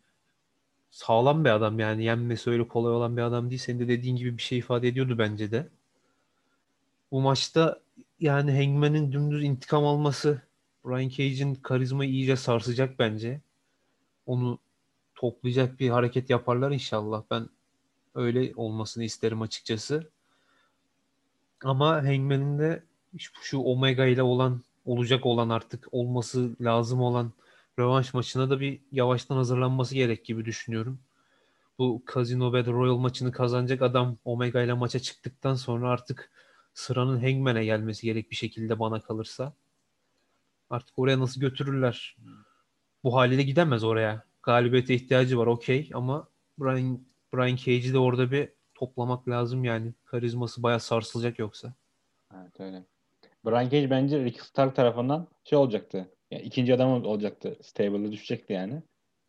sağlam 0.89 1.45
bir 1.45 1.49
adam 1.49 1.79
yani 1.79 2.03
yenmesi 2.03 2.49
öyle 2.49 2.67
kolay 2.67 2.93
olan 2.93 3.17
bir 3.17 3.21
adam 3.21 3.49
değil. 3.49 3.61
Senin 3.61 3.79
de 3.79 3.87
dediğin 3.87 4.15
gibi 4.15 4.37
bir 4.37 4.43
şey 4.43 4.57
ifade 4.57 4.87
ediyordu 4.87 5.15
bence 5.17 5.51
de. 5.51 5.69
Bu 7.11 7.21
maçta 7.21 7.81
yani 8.19 8.51
Hangman'ın 8.51 9.11
dümdüz 9.11 9.43
intikam 9.43 9.85
alması 9.85 10.41
Brian 10.85 11.09
Cage'in 11.09 11.55
karizmayı 11.55 12.11
iyice 12.11 12.35
sarsacak 12.35 12.99
bence. 12.99 13.41
Onu 14.25 14.59
toplayacak 15.15 15.79
bir 15.79 15.89
hareket 15.89 16.29
yaparlar 16.29 16.71
inşallah. 16.71 17.23
Ben 17.31 17.49
öyle 18.15 18.53
olmasını 18.55 19.03
isterim 19.03 19.41
açıkçası. 19.41 20.09
Ama 21.63 21.95
Hangman'in 21.95 22.59
de 22.59 22.83
şu 23.41 23.57
Omega 23.57 24.05
ile 24.05 24.23
olan 24.23 24.61
olacak 24.85 25.25
olan 25.25 25.49
artık 25.49 25.87
olması 25.91 26.55
lazım 26.61 27.01
olan 27.01 27.31
rövanş 27.79 28.13
maçına 28.13 28.49
da 28.49 28.59
bir 28.59 28.79
yavaştan 28.91 29.35
hazırlanması 29.35 29.95
gerek 29.95 30.25
gibi 30.25 30.45
düşünüyorum. 30.45 30.99
Bu 31.79 32.03
Casino 32.13 32.53
Battle 32.53 32.71
Royal 32.71 32.97
maçını 32.97 33.31
kazanacak 33.31 33.81
adam 33.81 34.17
Omega 34.25 34.61
ile 34.61 34.73
maça 34.73 34.99
çıktıktan 34.99 35.55
sonra 35.55 35.89
artık 35.89 36.31
sıranın 36.77 37.21
Hangman'e 37.21 37.65
gelmesi 37.65 38.05
gerek 38.05 38.31
bir 38.31 38.35
şekilde 38.35 38.79
bana 38.79 39.01
kalırsa. 39.01 39.53
Artık 40.69 40.99
oraya 40.99 41.19
nasıl 41.19 41.41
götürürler? 41.41 42.17
Bu 43.03 43.15
haliyle 43.15 43.43
gidemez 43.43 43.83
oraya. 43.83 44.23
Galibiyete 44.43 44.93
ihtiyacı 44.93 45.37
var 45.37 45.47
okey 45.47 45.89
ama 45.93 46.27
Brian, 46.59 47.01
Brian 47.33 47.55
Cage'i 47.55 47.93
de 47.93 47.97
orada 47.97 48.31
bir 48.31 48.49
toplamak 48.75 49.27
lazım 49.29 49.63
yani. 49.63 49.93
Karizması 50.05 50.63
bayağı 50.63 50.79
sarsılacak 50.79 51.39
yoksa. 51.39 51.73
Evet 52.35 52.59
öyle. 52.59 52.85
Brian 53.45 53.69
Cage 53.69 53.89
bence 53.89 54.23
Rick 54.23 54.41
Stark 54.41 54.75
tarafından 54.75 55.27
şey 55.43 55.57
olacaktı. 55.57 56.11
Yani 56.31 56.43
ikinci 56.43 56.73
adam 56.75 57.05
olacaktı. 57.05 57.57
Stable'da 57.61 58.11
düşecekti 58.11 58.53
yani. 58.53 58.83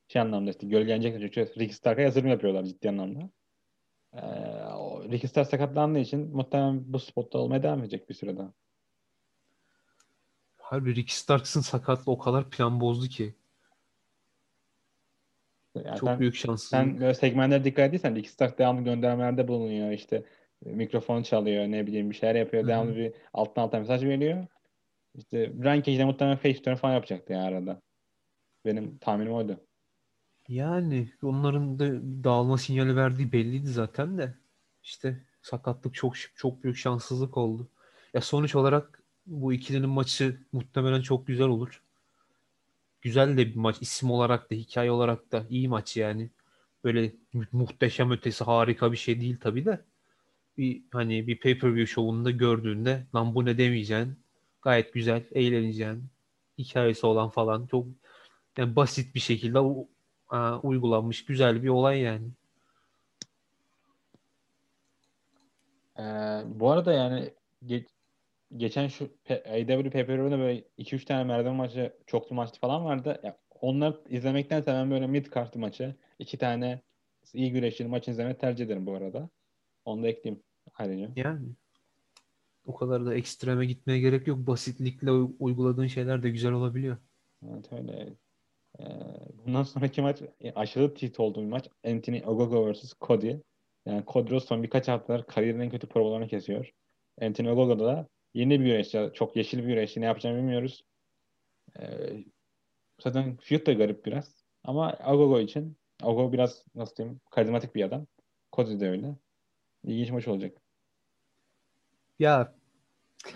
Şey 0.08 0.22
anlamda 0.22 0.50
işte 0.50 0.66
gölgelenecekti 0.66 1.20
çünkü 1.20 1.60
Rick 1.60 1.74
Stark'a 1.74 2.02
yatırım 2.02 2.28
yapıyorlar 2.28 2.64
ciddi 2.64 2.88
anlamda. 2.88 3.30
Ee, 4.12 4.20
o 4.74 5.04
Rick 5.10 5.28
Stark 5.28 5.48
sakatlandığı 5.48 5.98
için 5.98 6.36
muhtemelen 6.36 6.92
bu 6.92 6.98
spotta 6.98 7.38
olmaya 7.38 7.62
devam 7.62 7.80
edecek 7.80 8.08
bir 8.08 8.14
süre 8.14 8.36
daha. 8.36 8.52
Harbi 10.56 10.94
Rick 10.94 11.10
Starks'ın 11.10 11.60
sakatlığı 11.60 12.12
o 12.12 12.18
kadar 12.18 12.50
plan 12.50 12.80
bozdu 12.80 13.06
ki. 13.06 13.34
Yani 15.74 15.98
Çok 15.98 16.08
sen, 16.08 16.20
büyük 16.20 16.34
şanssızlık. 16.34 16.70
Sen 16.70 17.00
böyle 17.00 17.14
segmentlere 17.14 17.64
dikkat 17.64 17.86
ettiysen 17.86 18.14
Rick 18.14 18.28
Stark 18.30 18.58
devamlı 18.58 18.84
göndermelerde 18.84 19.48
bulunuyor. 19.48 19.90
İşte 19.90 20.24
e, 20.66 20.70
mikrofon 20.70 21.22
çalıyor 21.22 21.64
ne 21.64 21.86
bileyim 21.86 22.10
bir 22.10 22.14
şeyler 22.14 22.34
yapıyor. 22.34 22.62
Hı-hı. 22.62 22.70
Devamlı 22.70 22.96
bir 22.96 23.12
alttan 23.32 23.62
alta 23.62 23.78
mesaj 23.78 24.04
veriyor. 24.04 24.46
İşte 25.14 25.62
Brian 25.62 25.82
Cage 25.82 25.98
de 25.98 26.04
muhtemelen 26.04 26.36
face 26.36 26.62
turn 26.62 26.74
falan 26.74 26.94
yapacaktı 26.94 27.32
ya 27.32 27.42
arada. 27.42 27.82
Benim 28.64 28.98
tahminim 28.98 29.32
oydu. 29.32 29.67
Yani 30.48 31.12
onların 31.22 31.78
da 31.78 31.84
dağılma 32.24 32.58
sinyali 32.58 32.96
verdiği 32.96 33.32
belliydi 33.32 33.68
zaten 33.68 34.18
de. 34.18 34.34
İşte 34.82 35.24
sakatlık 35.42 35.94
çok 35.94 36.14
çok 36.36 36.64
büyük 36.64 36.76
şanssızlık 36.76 37.36
oldu. 37.36 37.68
Ya 38.14 38.20
sonuç 38.20 38.54
olarak 38.54 39.02
bu 39.26 39.52
ikilinin 39.52 39.88
maçı 39.88 40.40
muhtemelen 40.52 41.02
çok 41.02 41.26
güzel 41.26 41.46
olur. 41.48 41.82
Güzel 43.02 43.36
de 43.36 43.46
bir 43.46 43.56
maç. 43.56 43.76
isim 43.80 44.10
olarak 44.10 44.50
da 44.50 44.54
hikaye 44.54 44.90
olarak 44.90 45.32
da 45.32 45.46
iyi 45.50 45.68
maç 45.68 45.96
yani. 45.96 46.30
Böyle 46.84 47.12
muhteşem 47.52 48.10
ötesi 48.10 48.44
harika 48.44 48.92
bir 48.92 48.96
şey 48.96 49.20
değil 49.20 49.36
tabii 49.40 49.64
de. 49.64 49.84
Bir 50.58 50.82
hani 50.92 51.26
bir 51.26 51.40
pay-per-view 51.40 51.86
şovunda 51.86 52.30
gördüğünde 52.30 53.06
lan 53.14 53.34
bu 53.34 53.44
ne 53.44 53.58
demeyeceksin. 53.58 54.18
Gayet 54.62 54.94
güzel, 54.94 55.24
eğleneceksin. 55.32 56.04
Hikayesi 56.58 57.06
olan 57.06 57.30
falan 57.30 57.66
çok 57.66 57.86
yani 58.56 58.76
basit 58.76 59.14
bir 59.14 59.20
şekilde 59.20 59.58
a, 60.28 60.58
uygulanmış 60.60 61.24
güzel 61.24 61.62
bir 61.62 61.68
olay 61.68 62.00
yani. 62.00 62.28
Ee, 65.98 66.02
bu 66.46 66.70
arada 66.70 66.92
yani 66.92 67.34
ge- 67.66 67.86
geçen 68.56 68.88
şu 68.88 69.04
AW 69.28 69.90
PPR'de 69.90 70.38
böyle 70.38 70.64
2-3 70.78 71.04
tane 71.04 71.24
merdiven 71.24 71.54
maçı 71.54 71.92
çoklu 72.06 72.36
maçlı 72.36 72.58
falan 72.58 72.84
vardı. 72.84 73.20
Ya, 73.22 73.38
onları 73.60 74.00
izlemekten 74.08 74.62
ben 74.66 74.90
böyle 74.90 75.06
mid 75.06 75.26
kartı 75.26 75.58
maçı 75.58 75.94
iki 76.18 76.38
tane 76.38 76.82
iyi 77.34 77.52
güreşçili 77.52 77.88
maç 77.88 78.08
izlemeyi 78.08 78.36
tercih 78.38 78.64
ederim 78.64 78.86
bu 78.86 78.94
arada. 78.94 79.28
Onu 79.84 80.02
da 80.02 80.08
ekleyeyim 80.08 80.42
ayrıca. 80.74 81.10
Yani 81.16 81.48
o 82.66 82.74
kadar 82.74 83.06
da 83.06 83.14
ekstreme 83.14 83.66
gitmeye 83.66 84.00
gerek 84.00 84.26
yok. 84.26 84.38
Basitlikle 84.38 85.10
uyguladığın 85.10 85.86
şeyler 85.86 86.22
de 86.22 86.30
güzel 86.30 86.52
olabiliyor. 86.52 86.96
Evet 87.48 87.72
öyle. 87.72 88.16
Ee, 88.80 88.84
bundan 89.46 89.62
sonraki 89.62 90.02
maç 90.02 90.22
e, 90.40 90.52
aşırı 90.52 90.94
tilt 90.94 91.20
olduğum 91.20 91.42
bir 91.42 91.46
maç. 91.46 91.68
Anthony 91.86 92.22
Ogogo 92.26 92.72
vs. 92.72 92.92
Cody. 93.00 93.36
Yani 93.86 94.04
Cody 94.06 94.40
son 94.40 94.62
birkaç 94.62 94.88
haftalar 94.88 95.26
kariyerinin 95.26 95.64
en 95.64 95.70
kötü 95.70 95.86
provalarını 95.88 96.28
kesiyor. 96.28 96.72
Anthony 97.20 97.50
Ogogo 97.50 97.78
da 97.78 98.08
yeni 98.34 98.60
bir 98.60 98.64
güreşçi. 98.64 99.10
Çok 99.14 99.36
yeşil 99.36 99.58
bir 99.58 99.64
güreşçi. 99.64 100.00
Ne 100.00 100.04
yapacağını 100.04 100.38
bilmiyoruz. 100.38 100.84
Ee, 101.80 102.24
zaten 103.00 103.36
feud 103.36 103.66
da 103.66 103.72
garip 103.72 104.06
biraz. 104.06 104.44
Ama 104.64 104.92
Ogogo 105.06 105.40
için 105.40 105.76
Ogogo 106.02 106.32
biraz 106.32 106.64
nasıl 106.74 106.96
diyeyim 106.96 107.20
karizmatik 107.30 107.74
bir 107.74 107.84
adam. 107.84 108.06
Cody 108.52 108.80
de 108.80 108.90
öyle. 108.90 109.16
İlginç 109.84 110.10
maç 110.10 110.28
olacak. 110.28 110.58
Ya 112.18 112.54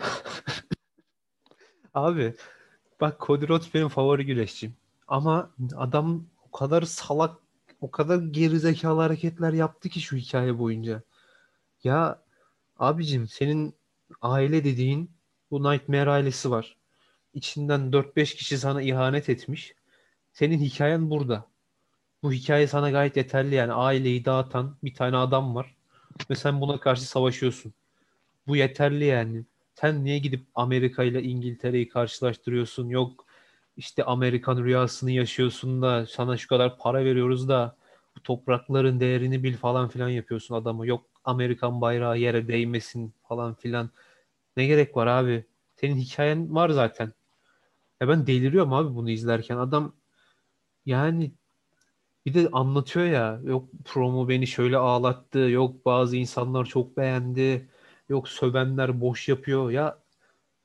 abi 1.93 2.33
bak 3.01 3.21
Cody 3.21 3.47
Rhodes 3.47 3.73
benim 3.73 3.87
favori 3.87 4.25
güreşçim. 4.25 4.75
Ama 5.13 5.51
adam 5.75 6.25
o 6.47 6.51
kadar 6.51 6.81
salak, 6.81 7.37
o 7.81 7.91
kadar 7.91 8.17
gerizekalı 8.17 9.01
hareketler 9.01 9.53
yaptı 9.53 9.89
ki 9.89 10.01
şu 10.01 10.15
hikaye 10.17 10.59
boyunca. 10.59 11.01
Ya 11.83 12.23
abicim 12.79 13.27
senin 13.27 13.75
aile 14.21 14.63
dediğin 14.63 15.11
bu 15.51 15.71
Nightmare 15.71 16.09
ailesi 16.09 16.51
var. 16.51 16.77
İçinden 17.33 17.91
4-5 17.91 18.35
kişi 18.35 18.57
sana 18.57 18.81
ihanet 18.81 19.29
etmiş. 19.29 19.75
Senin 20.33 20.59
hikayen 20.59 21.09
burada. 21.09 21.47
Bu 22.23 22.33
hikaye 22.33 22.67
sana 22.67 22.91
gayet 22.91 23.17
yeterli 23.17 23.55
yani 23.55 23.73
aileyi 23.73 24.25
dağıtan 24.25 24.77
bir 24.83 24.93
tane 24.93 25.17
adam 25.17 25.55
var 25.55 25.75
ve 26.29 26.35
sen 26.35 26.61
buna 26.61 26.79
karşı 26.79 27.03
savaşıyorsun. 27.07 27.73
Bu 28.47 28.55
yeterli 28.55 29.05
yani. 29.05 29.45
Sen 29.75 30.03
niye 30.03 30.19
gidip 30.19 30.45
Amerika 30.55 31.03
ile 31.03 31.23
İngiltere'yi 31.23 31.89
karşılaştırıyorsun? 31.89 32.89
Yok 32.89 33.22
işte 33.77 34.03
Amerikan 34.03 34.63
rüyasını 34.63 35.11
yaşıyorsun 35.11 35.81
da 35.81 36.05
sana 36.05 36.37
şu 36.37 36.47
kadar 36.47 36.77
para 36.77 37.05
veriyoruz 37.05 37.47
da 37.49 37.77
bu 38.17 38.23
toprakların 38.23 38.99
değerini 38.99 39.43
bil 39.43 39.57
falan 39.57 39.89
filan 39.89 40.09
yapıyorsun 40.09 40.55
adamı. 40.55 40.87
Yok 40.87 41.05
Amerikan 41.23 41.81
bayrağı 41.81 42.17
yere 42.19 42.47
değmesin 42.47 43.13
falan 43.27 43.53
filan. 43.55 43.89
Ne 44.57 44.65
gerek 44.65 44.97
var 44.97 45.07
abi? 45.07 45.45
Senin 45.75 45.95
hikayen 45.95 46.55
var 46.55 46.69
zaten. 46.69 47.13
Ya 48.01 48.07
ben 48.09 48.27
deliriyorum 48.27 48.73
abi 48.73 48.95
bunu 48.95 49.09
izlerken. 49.09 49.57
Adam 49.57 49.95
yani 50.85 51.33
bir 52.25 52.33
de 52.33 52.49
anlatıyor 52.51 53.05
ya 53.05 53.41
yok 53.43 53.69
promo 53.85 54.29
beni 54.29 54.47
şöyle 54.47 54.77
ağlattı 54.77 55.39
yok 55.39 55.85
bazı 55.85 56.17
insanlar 56.17 56.65
çok 56.65 56.97
beğendi 56.97 57.69
yok 58.09 58.29
sövenler 58.29 59.01
boş 59.01 59.29
yapıyor 59.29 59.71
ya 59.71 60.02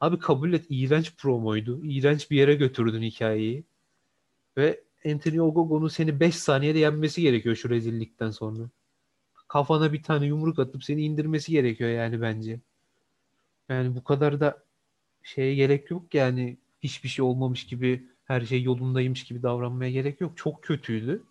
Abi 0.01 0.19
kabul 0.19 0.53
et 0.53 0.67
iğrenç 0.69 1.17
promoydu. 1.17 1.85
İğrenç 1.85 2.31
bir 2.31 2.37
yere 2.37 2.55
götürdün 2.55 3.03
hikayeyi. 3.03 3.65
Ve 4.57 4.81
Anthony 5.07 5.41
Ogogo'nun 5.41 5.89
seni 5.89 6.21
5 6.21 6.35
saniyede 6.35 6.79
yenmesi 6.79 7.23
gerekiyor 7.23 7.57
şu 7.57 7.71
rezillikten 7.71 8.31
sonra. 8.31 8.71
Kafana 9.49 9.93
bir 9.93 10.03
tane 10.03 10.27
yumruk 10.27 10.59
atıp 10.59 10.85
seni 10.85 11.03
indirmesi 11.03 11.53
gerekiyor 11.53 11.91
yani 11.91 12.21
bence. 12.21 12.61
Yani 13.69 13.95
bu 13.95 14.05
kadar 14.05 14.41
da 14.41 14.63
şeye 15.23 15.55
gerek 15.55 15.91
yok 15.91 16.15
yani 16.15 16.59
hiçbir 16.83 17.09
şey 17.09 17.25
olmamış 17.25 17.67
gibi 17.67 18.09
her 18.25 18.41
şey 18.41 18.63
yolundaymış 18.63 19.25
gibi 19.25 19.43
davranmaya 19.43 19.91
gerek 19.91 20.21
yok. 20.21 20.37
Çok 20.37 20.63
kötüydü. 20.63 21.23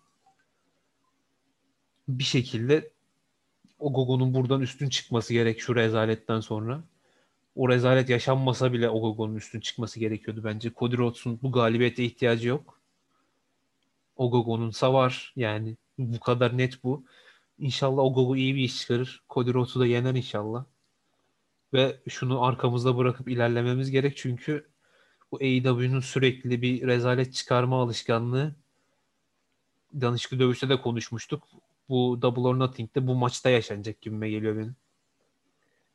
Bir 2.08 2.24
şekilde 2.24 2.90
Ogogo'nun 3.78 4.34
buradan 4.34 4.60
üstün 4.60 4.88
çıkması 4.88 5.32
gerek 5.32 5.60
şu 5.60 5.74
rezaletten 5.74 6.40
sonra 6.40 6.84
o 7.58 7.68
rezalet 7.68 8.08
yaşanmasa 8.08 8.72
bile 8.72 8.90
Ogogo'nun 8.90 9.36
üstün 9.36 9.60
çıkması 9.60 10.00
gerekiyordu 10.00 10.44
bence. 10.44 10.72
Cody 10.76 10.96
Rhodes'un 10.96 11.38
bu 11.42 11.52
galibiyete 11.52 12.04
ihtiyacı 12.04 12.48
yok. 12.48 12.80
Ogogo'nun 14.16 14.72
var 14.82 15.32
yani. 15.36 15.76
Bu 15.98 16.20
kadar 16.20 16.58
net 16.58 16.84
bu. 16.84 17.04
İnşallah 17.58 18.02
Ogogo 18.02 18.36
iyi 18.36 18.54
bir 18.54 18.60
iş 18.60 18.80
çıkarır. 18.80 19.22
Cody 19.30 19.52
Rhodes'u 19.52 19.80
da 19.80 19.86
yener 19.86 20.14
inşallah. 20.14 20.64
ve 21.74 22.00
şunu 22.08 22.42
arkamızda 22.44 22.96
bırakıp 22.96 23.28
ilerlememiz 23.28 23.90
gerek 23.90 24.16
çünkü 24.16 24.68
bu 25.32 25.36
AEW'nun 25.36 26.00
sürekli 26.00 26.62
bir 26.62 26.86
rezalet 26.86 27.34
çıkarma 27.34 27.82
alışkanlığı 27.82 28.54
danışıklı 30.00 30.38
dövüşte 30.38 30.68
de 30.68 30.80
konuşmuştuk. 30.80 31.48
Bu 31.88 32.18
Double 32.22 32.42
or 32.42 32.58
Nothing'de 32.58 33.06
bu 33.06 33.14
maçta 33.14 33.50
yaşanacak 33.50 34.00
gibime 34.00 34.30
geliyor 34.30 34.56
benim. 34.56 34.76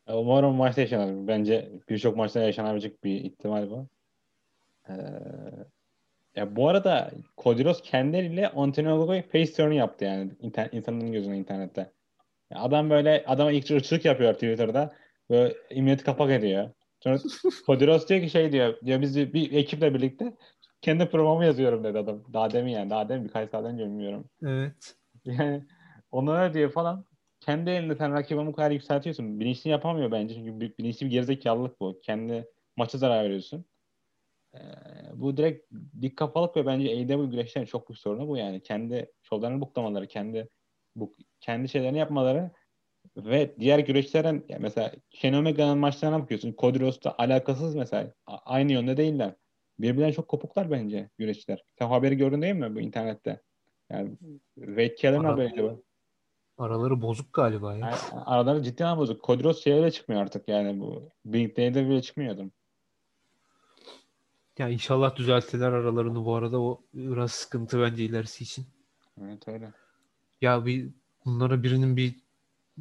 Umarım 0.07 0.55
maçta 0.55 0.81
yaşanır. 0.81 1.27
Bence 1.27 1.71
birçok 1.89 2.17
maçta 2.17 2.39
yaşanabilecek 2.39 3.03
bir 3.03 3.15
ihtimal 3.15 3.69
bu. 3.69 3.87
Ee, 4.89 4.93
ya 6.35 6.55
bu 6.55 6.69
arada 6.69 7.11
Kodiros 7.37 7.81
kendi 7.81 8.17
eliyle 8.17 8.49
Antonio 8.49 9.21
face 9.31 9.53
turn 9.53 9.71
yaptı 9.71 10.05
yani 10.05 10.31
internet, 10.39 10.73
insanların 10.73 11.11
gözüne 11.11 11.37
internette. 11.37 11.91
Ya 12.51 12.59
adam 12.59 12.89
böyle 12.89 13.23
adama 13.27 13.51
ilk 13.51 13.71
ırkçılık 13.71 14.05
yapıyor 14.05 14.33
Twitter'da. 14.33 14.93
Böyle 15.29 15.55
imniyeti 15.69 16.03
kapak 16.03 16.31
ediyor. 16.31 16.69
Sonra 16.99 17.17
Kodiros 17.65 18.07
diyor 18.07 18.21
ki 18.21 18.29
şey 18.29 18.51
diyor. 18.51 18.81
diyor 18.85 19.01
biz 19.01 19.17
bir, 19.17 19.33
bir 19.33 19.51
ekiple 19.53 19.93
birlikte 19.93 20.33
kendi 20.81 21.09
programı 21.09 21.45
yazıyorum 21.45 21.83
dedi 21.83 21.97
adam. 21.97 22.23
Daha 22.33 22.51
demin 22.51 22.71
yani. 22.71 22.89
Daha 22.89 23.09
demin 23.09 23.25
birkaç 23.25 23.49
saat 23.49 23.65
önce 23.65 23.83
bilmiyorum. 23.83 24.29
Evet. 24.43 24.95
Yani 25.25 25.63
onlara 26.11 26.53
diyor 26.53 26.71
falan. 26.71 27.05
Kendi 27.45 27.69
elinde 27.69 27.95
sen 27.95 28.13
rakibini 28.13 28.47
bu 28.47 28.53
kadar 28.53 28.71
yükseltiyorsun. 28.71 29.39
Bilinçli 29.39 29.69
yapamıyor 29.69 30.11
bence. 30.11 30.35
Çünkü 30.35 30.59
bilinçli 30.79 31.05
bir 31.05 31.11
gerizekalılık 31.11 31.79
bu. 31.79 31.99
Kendi 32.01 32.47
maça 32.75 32.97
zarar 32.97 33.23
veriyorsun. 33.23 33.65
Ee, 34.55 34.59
bu 35.13 35.37
direkt 35.37 35.73
dik 36.01 36.17
kafalık 36.17 36.57
ve 36.57 36.65
bence 36.65 36.89
AEW 36.89 37.31
güreşlerin 37.31 37.65
çok 37.65 37.89
büyük 37.89 37.99
sorunu 37.99 38.27
bu 38.27 38.37
yani. 38.37 38.63
Kendi 38.63 39.11
şovlarını 39.21 39.61
buklamaları, 39.61 40.07
kendi 40.07 40.49
bu 40.95 41.15
kendi 41.39 41.69
şeylerini 41.69 41.97
yapmaları 41.97 42.51
ve 43.17 43.55
diğer 43.59 43.79
güreşlerin 43.79 44.45
yani 44.49 44.61
mesela 44.61 44.91
Kenny 45.09 45.37
Omega'nın 45.37 45.77
maçlarına 45.77 46.21
bakıyorsun. 46.21 46.55
Cody 46.57 46.79
Rhodes'ta 46.79 47.15
alakasız 47.17 47.75
mesela. 47.75 48.13
Aynı 48.27 48.71
yönde 48.71 48.97
değiller. 48.97 49.35
Birbirinden 49.79 50.11
çok 50.11 50.27
kopuklar 50.27 50.71
bence 50.71 51.09
güreşçiler. 51.17 51.63
Sen 51.79 51.87
haberi 51.87 52.17
gördün 52.17 52.41
değil 52.41 52.55
mi 52.55 52.75
bu 52.75 52.81
internette? 52.81 53.41
Yani 53.89 54.17
Wade 54.55 54.95
Keller'ın 54.95 55.23
haberiydi 55.23 55.63
bu. 55.63 55.83
Araları 56.57 57.01
bozuk 57.01 57.33
galiba 57.33 57.73
ya. 57.73 57.79
Yani, 57.79 57.95
araları 58.25 58.63
ciddi 58.63 58.85
anlamda 58.85 59.01
bozuk. 59.01 59.23
Cody 59.23 59.43
Rhodes 59.43 59.63
şeye 59.63 59.91
çıkmıyor 59.91 60.21
artık 60.21 60.47
yani 60.47 60.79
bu. 60.79 61.09
Big 61.25 61.57
Day'de 61.57 61.89
bile 61.89 62.01
çıkmıyordum. 62.01 62.51
Ya 64.57 64.69
inşallah 64.69 65.15
düzeltirler 65.15 65.71
aralarını 65.71 66.25
bu 66.25 66.35
arada. 66.35 66.61
O 66.61 66.81
biraz 66.93 67.31
sıkıntı 67.31 67.81
bence 67.81 68.05
ilerisi 68.05 68.43
için. 68.43 68.65
Evet 69.21 69.47
öyle. 69.47 69.71
Ya 70.41 70.65
bir 70.65 70.89
bunlara 71.25 71.63
birinin 71.63 71.97
bir 71.97 72.15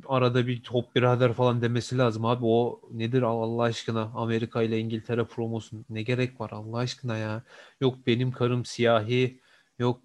arada 0.07 0.47
bir 0.47 0.63
top 0.63 0.95
birader 0.95 1.33
falan 1.33 1.63
demesi 1.63 1.99
lazım 1.99 2.25
abi. 2.25 2.45
O 2.45 2.81
nedir 2.91 3.23
Allah 3.23 3.63
aşkına 3.63 4.11
Amerika 4.15 4.63
ile 4.63 4.79
İngiltere 4.79 5.25
promosu 5.25 5.85
ne 5.91 6.03
gerek 6.03 6.41
var 6.41 6.51
Allah 6.51 6.79
aşkına 6.79 7.17
ya. 7.17 7.43
Yok 7.81 8.07
benim 8.07 8.33
karım 8.33 8.65
siyahi 8.65 9.41
yok 9.79 10.01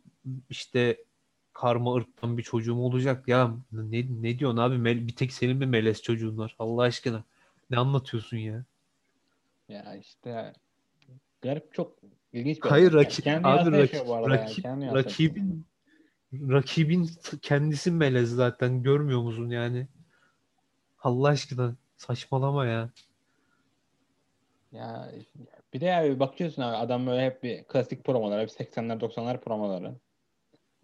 işte 0.50 0.98
karma 1.58 1.96
ırktan 1.96 2.38
bir 2.38 2.44
çocuğum 2.44 2.76
olacak 2.76 3.28
ya 3.28 3.56
ne, 3.72 4.06
ne 4.22 4.40
diyorsun 4.40 4.58
abi 4.58 5.08
bir 5.08 5.16
tek 5.16 5.34
senin 5.34 5.58
mi 5.58 5.66
melez 5.66 6.02
çocuğun 6.02 6.38
var 6.38 6.56
Allah 6.60 6.82
aşkına 6.82 7.24
ne 7.70 7.78
anlatıyorsun 7.78 8.38
ya 8.38 8.66
ya 9.70 9.96
işte 9.96 10.54
garip 11.42 11.74
çok 11.74 11.98
ilginç 12.34 12.64
bir 12.64 12.70
Hayır 12.70 12.94
rakip 12.94 13.28
abi 13.28 13.78
rakip, 13.78 14.06
rakip 14.06 14.66
yani. 14.66 14.94
rakibin 14.94 15.66
rakibin 16.34 17.10
kendisi 17.42 17.92
melez 17.92 18.30
zaten 18.30 18.84
görmüyor 18.84 19.22
musun 19.22 19.50
yani? 19.50 19.88
Allah 21.00 21.28
aşkına 21.28 21.76
saçmalama 21.98 22.66
ya. 22.66 22.90
Ya 24.72 25.12
bir 25.74 25.82
de 25.82 25.96
abi 25.96 26.20
bakıyorsun 26.20 26.62
abi 26.62 26.76
adam 26.76 27.08
böyle 27.08 27.26
hep 27.26 27.44
bir 27.44 27.64
klasik 27.64 28.04
promolar, 28.06 28.42
hep 28.42 28.52
80'ler 28.52 29.00
90'lar 29.00 29.42
promoları. 29.42 29.96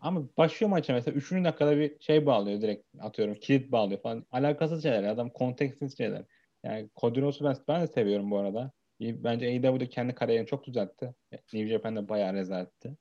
Ama 0.03 0.23
başlıyor 0.37 0.69
maça 0.69 0.93
mesela 0.93 1.15
3. 1.15 1.31
dakikada 1.31 1.77
bir 1.77 1.99
şey 1.99 2.25
bağlıyor 2.25 2.61
direkt 2.61 2.85
atıyorum 2.99 3.35
kilit 3.35 3.71
bağlıyor 3.71 4.01
falan. 4.01 4.25
Alakasız 4.31 4.83
şeyler 4.83 5.03
adam 5.03 5.29
kontekstsiz 5.29 5.97
şeyler. 5.97 6.23
Yani 6.63 6.89
Cody 6.95 7.21
ben, 7.21 7.55
ben 7.67 7.81
de 7.81 7.87
seviyorum 7.87 8.31
bu 8.31 8.37
arada. 8.37 8.71
Bence 9.01 9.45
AEW'de 9.45 9.89
kendi 9.89 10.15
kariyerini 10.15 10.47
çok 10.47 10.65
düzeltti. 10.65 11.13
New 11.31 11.67
Japan'da 11.67 12.09
bayağı 12.09 12.33
rezaletti. 12.33 12.97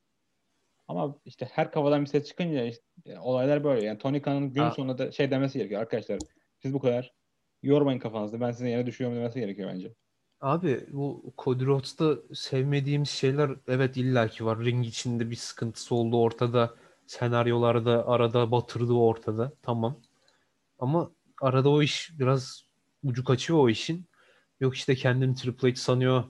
Ama 0.89 1.19
işte 1.25 1.49
her 1.53 1.73
kafadan 1.73 2.01
bir 2.01 2.07
ses 2.07 2.25
çıkınca 2.25 2.65
işte, 2.65 2.83
olaylar 3.21 3.65
böyle. 3.65 3.87
Yani 3.87 3.99
Tony 3.99 4.23
Khan'ın 4.23 4.53
gün 4.53 4.71
sonunda 4.71 4.99
da 4.99 5.13
şey 5.13 5.31
demesi 5.31 5.59
gerekiyor. 5.59 5.81
Arkadaşlar 5.81 6.19
siz 6.59 6.75
bu 6.75 6.81
kadar 6.81 7.13
yormayın 7.63 7.99
kafanızda. 7.99 8.41
Ben 8.41 8.51
sizin 8.51 8.69
yere 8.69 8.87
düşüyorum 8.87 9.17
demesi 9.17 9.41
gerekiyor 9.41 9.71
bence. 9.75 9.95
Abi 10.41 10.81
bu 10.93 11.35
Cody 11.39 11.65
Rhodes'ta 11.65 12.17
sevmediğimiz 12.35 13.09
şeyler 13.09 13.51
evet 13.69 13.97
illaki 13.97 14.45
var. 14.45 14.65
Ring 14.65 14.87
içinde 14.87 15.31
bir 15.31 15.37
sıkıntısı 15.37 15.95
oldu 15.95 16.21
ortada. 16.21 16.75
Senaryolarda 17.13 18.09
arada 18.09 18.51
batırdığı 18.51 18.93
ortada. 18.93 19.53
Tamam. 19.63 20.01
Ama 20.79 21.13
arada 21.41 21.71
o 21.71 21.83
iş 21.83 22.11
biraz 22.19 22.65
ucu 23.05 23.25
kaçıyor 23.25 23.59
o 23.59 23.69
işin. 23.69 24.07
Yok 24.61 24.77
işte 24.77 24.95
kendini 24.95 25.35
Triple 25.35 25.71
H 25.71 25.77
sanıyor. 25.77 26.25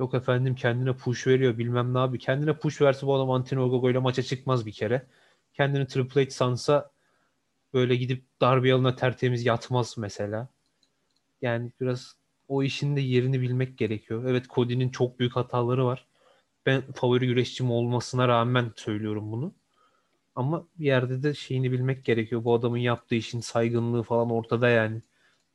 Yok 0.00 0.14
efendim 0.14 0.54
kendine 0.54 0.96
push 0.96 1.26
veriyor 1.26 1.58
bilmem 1.58 1.94
ne 1.94 1.98
abi. 1.98 2.18
Kendine 2.18 2.56
push 2.58 2.80
verse 2.82 3.06
bu 3.06 3.14
adam 3.14 3.30
Antino 3.30 3.62
Ogogo 3.62 3.90
ile 3.90 3.98
maça 3.98 4.22
çıkmaz 4.22 4.66
bir 4.66 4.72
kere. 4.72 5.06
Kendini 5.54 5.86
Triple 5.86 6.24
H 6.24 6.30
sansa 6.30 6.90
böyle 7.74 7.96
gidip 7.96 8.24
darbe 8.40 8.68
yalına 8.68 8.96
tertemiz 8.96 9.46
yatmaz 9.46 9.94
mesela. 9.98 10.48
Yani 11.42 11.72
biraz 11.80 12.16
o 12.48 12.62
işin 12.62 12.96
de 12.96 13.00
yerini 13.00 13.40
bilmek 13.40 13.78
gerekiyor. 13.78 14.24
Evet 14.28 14.46
Cody'nin 14.50 14.90
çok 14.90 15.18
büyük 15.18 15.36
hataları 15.36 15.86
var. 15.86 16.06
Ben 16.66 16.82
favori 16.92 17.26
güreşçim 17.26 17.70
olmasına 17.70 18.28
rağmen 18.28 18.72
söylüyorum 18.76 19.32
bunu. 19.32 19.59
Ama 20.34 20.66
bir 20.78 20.84
yerde 20.86 21.22
de 21.22 21.34
şeyini 21.34 21.72
bilmek 21.72 22.04
gerekiyor. 22.04 22.44
Bu 22.44 22.54
adamın 22.54 22.78
yaptığı 22.78 23.14
işin 23.14 23.40
saygınlığı 23.40 24.02
falan 24.02 24.30
ortada 24.30 24.68
yani. 24.68 25.02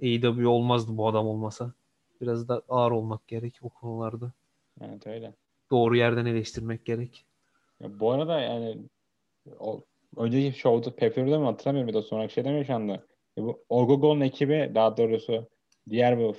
AEW 0.04 0.48
olmazdı 0.48 0.98
bu 0.98 1.08
adam 1.08 1.28
olmasa. 1.28 1.74
Biraz 2.22 2.48
da 2.48 2.62
ağır 2.70 2.92
olmak 2.92 3.28
gerek 3.28 3.60
o 3.62 3.70
konularda. 3.70 4.32
Evet 4.82 5.08
öyle. 5.08 5.34
Doğru 5.72 5.98
yerden 5.98 6.26
eleştirmek 6.26 6.86
gerek. 6.86 7.26
Ya 7.80 8.00
bu 8.00 8.12
arada 8.12 8.40
yani 8.40 8.78
o 9.60 9.84
önceki 10.18 10.60
show'da 10.60 10.96
Pepper'da 10.96 11.40
mı 11.40 11.46
hatırlamıyorum 11.46 11.88
bir 11.88 11.94
de 11.94 12.02
sonraki 12.02 12.34
şeyde 12.34 12.52
mi 12.52 12.58
yaşandı? 12.58 13.08
Ya 13.38 13.44
bu 13.44 13.64
Orgogon'un 13.70 14.22
ekibi 14.22 14.72
daha 14.76 14.98
doğrusu 14.98 15.50
diğer 15.90 16.18
bu 16.20 16.36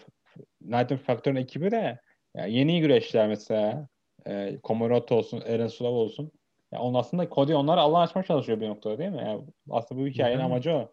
Nightmare 0.61 0.96
Factor'ın 0.96 1.37
ekibi 1.37 1.70
de 1.70 2.01
ya 2.35 2.46
yeni 2.46 2.81
güreşler 2.81 3.29
mesela 3.29 3.88
e, 4.27 4.59
Komoroto 4.62 5.14
olsun, 5.14 5.42
Eren 5.46 5.68
Sulav 5.68 5.92
olsun. 5.92 6.33
Ya 6.77 6.83
onun 6.83 6.99
aslında 6.99 7.29
Cody 7.31 7.55
onları 7.55 7.81
Allah 7.81 7.99
açmaya 7.99 8.23
çalışıyor 8.23 8.61
bir 8.61 8.69
noktada 8.69 8.99
değil 8.99 9.11
mi? 9.11 9.23
Yani 9.27 9.45
aslında 9.71 10.01
bu 10.01 10.07
hikayenin 10.07 10.41
yani. 10.41 10.53
amacı 10.53 10.73
o. 10.73 10.93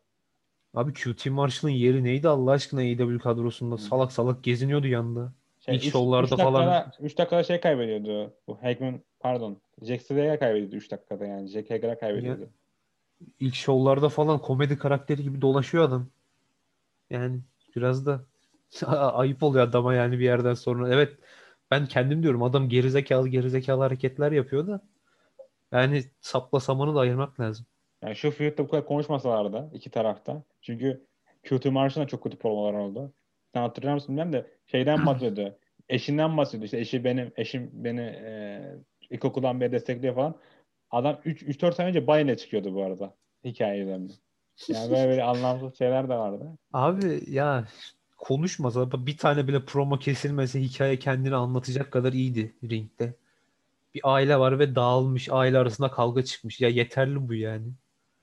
Abi 0.73 0.93
QT 0.93 1.25
Marshall'ın 1.25 1.73
yeri 1.73 2.03
neydi 2.03 2.27
Allah 2.27 2.51
aşkına 2.51 2.79
AEW 2.79 3.17
kadrosunda? 3.17 3.77
Salak 3.77 4.11
salak 4.11 4.43
geziniyordu 4.43 4.87
yanında. 4.87 5.33
Şey, 5.59 5.75
İlk 5.75 5.85
üç, 5.85 5.91
şovlarda 5.91 6.35
üç 6.35 6.41
falan. 6.41 6.91
3 6.99 7.17
dakikada 7.17 7.43
şey 7.43 7.59
kaybediyordu. 7.59 8.33
Bu 8.47 8.63
Hackman 8.63 8.99
pardon. 9.19 9.57
Jack 9.81 10.01
Slater'a 10.01 10.39
kaybediyordu 10.39 10.75
3 10.75 10.91
dakikada 10.91 11.25
yani. 11.25 11.47
Jack 11.47 11.69
Hager'a 11.69 11.99
kaybediyordu. 11.99 12.41
Ya, 12.41 12.47
ilk 13.39 13.55
şovlarda 13.55 14.09
falan 14.09 14.39
komedi 14.39 14.77
karakteri 14.77 15.23
gibi 15.23 15.41
dolaşıyor 15.41 15.83
adam. 15.83 16.07
Yani 17.09 17.39
biraz 17.75 18.05
da 18.05 18.25
ayıp 19.13 19.43
oluyor 19.43 19.67
adama 19.67 19.93
yani 19.93 20.19
bir 20.19 20.25
yerden 20.25 20.53
sonra. 20.53 20.93
Evet 20.93 21.17
ben 21.71 21.85
kendim 21.85 22.23
diyorum 22.23 22.43
adam 22.43 22.69
gerizekalı 22.69 23.29
gerizekalı 23.29 23.81
hareketler 23.81 24.31
yapıyor 24.31 24.67
da 24.67 24.81
yani 25.73 26.03
sapla 26.21 26.59
samanı 26.59 26.95
da 26.95 26.99
ayırmak 26.99 27.39
lazım. 27.39 27.65
Yani 28.01 28.15
şu 28.15 28.31
feud'da 28.31 28.63
bu 28.63 28.67
kadar 28.67 28.85
konuşmasalardı 28.85 29.69
iki 29.73 29.89
tarafta. 29.89 30.43
Çünkü 30.61 31.05
QT 31.49 31.65
Marshall'ın 31.65 32.07
çok 32.07 32.23
kötü 32.23 32.37
promolar 32.37 32.73
oldu. 32.73 33.13
Sen 33.53 33.61
hatırlar 33.61 33.93
mısın 33.93 34.15
bilmem 34.15 34.33
de 34.33 34.47
şeyden 34.65 34.97
bahsediyordu. 35.05 35.57
Eşinden 35.89 36.37
bahsediyordu. 36.37 36.65
İşte 36.65 36.79
eşi 36.79 37.03
benim, 37.03 37.31
eşim 37.37 37.69
beni 37.73 38.01
e, 38.01 38.61
ilkokuldan 39.09 39.61
beri 39.61 39.71
destekliyor 39.71 40.15
falan. 40.15 40.35
Adam 40.91 41.15
3-4 41.25 41.75
sene 41.75 41.87
önce 41.87 42.07
Bayne 42.07 42.37
çıkıyordu 42.37 42.75
bu 42.75 42.83
arada. 42.83 43.13
Hikaye 43.45 43.81
üzerinde. 43.81 44.13
Yani 44.67 44.91
böyle 44.91 45.09
böyle 45.09 45.23
anlamsız 45.23 45.77
şeyler 45.77 46.09
de 46.09 46.13
vardı. 46.13 46.57
Abi 46.73 47.23
ya 47.27 47.67
konuşmaz. 48.17 48.91
Bir 49.05 49.17
tane 49.17 49.47
bile 49.47 49.65
promo 49.65 49.99
kesilmese 49.99 50.61
hikaye 50.61 50.99
kendini 50.99 51.35
anlatacak 51.35 51.91
kadar 51.91 52.13
iyiydi 52.13 52.53
ringde. 52.63 53.13
Bir 53.93 54.01
aile 54.03 54.39
var 54.39 54.59
ve 54.59 54.75
dağılmış. 54.75 55.29
Aile 55.29 55.57
arasında 55.57 55.91
kavga 55.91 56.23
çıkmış. 56.23 56.61
Ya 56.61 56.69
yeterli 56.69 57.27
bu 57.27 57.33
yani. 57.33 57.67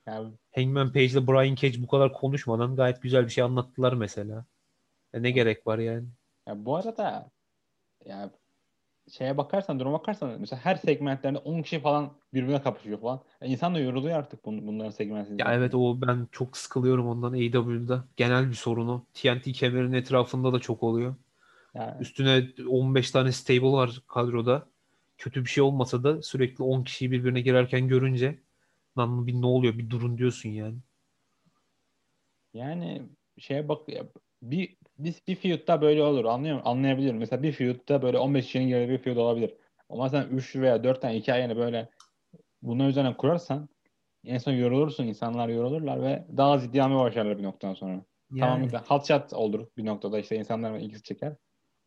Yani... 0.06 0.32
Hangman 0.54 0.92
Page 0.92 1.06
ile 1.06 1.26
Brian 1.26 1.54
Cage 1.54 1.82
bu 1.82 1.86
kadar 1.86 2.12
konuşmadan 2.12 2.76
gayet 2.76 3.02
güzel 3.02 3.24
bir 3.24 3.30
şey 3.30 3.44
anlattılar 3.44 3.92
mesela. 3.92 4.44
Ya 5.12 5.20
ne 5.20 5.30
gerek 5.30 5.66
var 5.66 5.78
yani? 5.78 6.06
Ya 6.46 6.64
bu 6.64 6.76
arada 6.76 7.30
ya 8.04 8.30
şeye 9.10 9.36
bakarsan, 9.36 9.80
duruma 9.80 9.98
bakarsan 9.98 10.36
mesela 10.40 10.64
her 10.64 10.76
segmentlerinde 10.76 11.38
10 11.38 11.62
kişi 11.62 11.80
falan 11.80 12.12
birbirine 12.34 12.62
kapışıyor 12.62 13.00
falan. 13.00 13.20
Yani 13.40 13.52
insan 13.52 13.74
da 13.74 13.78
yoruluyor 13.78 14.18
artık 14.18 14.44
bun, 14.44 14.66
bunların 14.66 14.90
segmentleri. 14.90 15.40
Ya 15.40 15.54
evet 15.54 15.74
o 15.74 16.00
ben 16.00 16.28
çok 16.32 16.56
sıkılıyorum 16.56 17.08
ondan 17.08 17.32
AEW'da. 17.32 18.04
Genel 18.16 18.48
bir 18.48 18.54
sorunu. 18.54 19.06
TNT 19.14 19.52
kemerinin 19.52 19.92
etrafında 19.92 20.52
da 20.52 20.58
çok 20.58 20.82
oluyor. 20.82 21.14
Yani, 21.74 22.00
Üstüne 22.00 22.48
15 22.68 23.10
tane 23.10 23.32
stable 23.32 23.72
var 23.72 24.02
kadroda. 24.08 24.66
Kötü 25.20 25.44
bir 25.44 25.50
şey 25.50 25.64
olmasa 25.64 26.04
da 26.04 26.22
sürekli 26.22 26.64
10 26.64 26.84
kişiyi 26.84 27.12
birbirine 27.12 27.42
girerken 27.42 27.88
görünce 27.88 28.40
lan 28.98 29.26
bir 29.28 29.34
ne 29.34 29.46
oluyor 29.46 29.78
bir 29.78 29.90
durun 29.90 30.18
diyorsun 30.18 30.50
yani. 30.50 30.78
yani 32.54 33.02
şeye 33.38 33.68
bak 33.68 33.88
bir 34.42 34.76
biz 34.98 35.20
bir 35.28 35.36
feud'da 35.36 35.82
böyle 35.82 36.02
olur 36.02 36.24
anlıyor 36.24 36.56
musun? 36.56 36.70
Anlayabiliyorum. 36.70 37.18
Mesela 37.18 37.42
bir 37.42 37.52
feud'da 37.52 38.02
böyle 38.02 38.18
15 38.18 38.46
kişinin 38.46 38.68
girdiği 38.68 38.88
bir 38.88 38.98
feud 38.98 39.16
olabilir. 39.16 39.54
Ama 39.88 40.08
sen 40.08 40.28
3 40.28 40.56
veya 40.56 40.84
4 40.84 41.02
tane 41.02 41.14
hikayeni 41.14 41.56
böyle 41.56 41.88
bunun 42.62 42.88
üzerine 42.88 43.16
kurarsan 43.16 43.68
en 44.24 44.38
son 44.38 44.52
yorulursun. 44.52 45.06
insanlar 45.06 45.48
yorulurlar 45.48 46.02
ve 46.02 46.26
daha 46.36 46.52
az 46.52 46.64
iddiamı 46.64 46.98
başlarlar 46.98 47.38
bir 47.38 47.42
noktadan 47.42 47.74
sonra. 47.74 48.04
Tamam 48.40 48.60
Yani 48.60 48.72
da 48.72 48.82
hot 48.88 49.08
shot 49.08 49.32
olur 49.32 49.66
bir 49.76 49.86
noktada 49.86 50.18
işte 50.18 50.36
insanlar 50.36 50.78
ilgisi 50.78 51.02
çeker. 51.02 51.36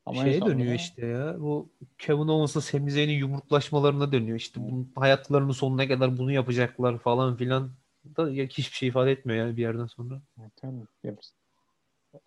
Ama 0.05 0.23
şeye 0.23 0.41
dönüyor 0.41 0.73
işte 0.73 1.05
ya. 1.05 1.35
Bu 1.39 1.69
Kevin 1.97 2.27
Owens'la 2.27 2.61
Sami 2.61 2.91
Zayn'in 2.91 3.13
yumruklaşmalarına 3.13 4.11
dönüyor. 4.11 4.37
İşte 4.37 4.61
bunun 4.61 4.91
hayatlarının 4.95 5.51
sonuna 5.51 5.87
kadar 5.87 6.17
bunu 6.17 6.31
yapacaklar 6.31 6.97
falan 6.99 7.37
filan 7.37 7.71
da 8.17 8.31
ya 8.31 8.45
hiçbir 8.45 8.75
şey 8.75 8.89
ifade 8.89 9.11
etmiyor 9.11 9.45
yani 9.45 9.57
bir 9.57 9.61
yerden 9.61 9.85
sonra. 9.85 10.21
Tamam, 10.55 10.87
yaparız. 11.03 11.33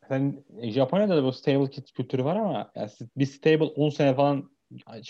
Sen 0.08 0.44
Japonya'da 0.62 1.16
da 1.16 1.24
bu 1.24 1.32
stable 1.32 1.70
kit 1.70 1.92
kültürü 1.92 2.24
var 2.24 2.36
ama 2.36 2.70
ya 2.74 2.88
siz- 2.88 3.08
bir 3.16 3.26
stable 3.26 3.64
10 3.64 3.90
sene 3.90 4.14
falan 4.14 4.50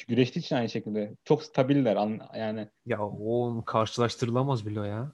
güreştiği 0.08 0.42
için 0.44 0.56
aynı 0.56 0.68
şekilde 0.68 1.14
çok 1.24 1.42
stabiller 1.42 1.96
an- 1.96 2.20
yani 2.36 2.68
Ya 2.86 3.02
o 3.02 3.62
karşılaştırılamaz 3.66 4.66
bile 4.66 4.86
ya. 4.88 5.12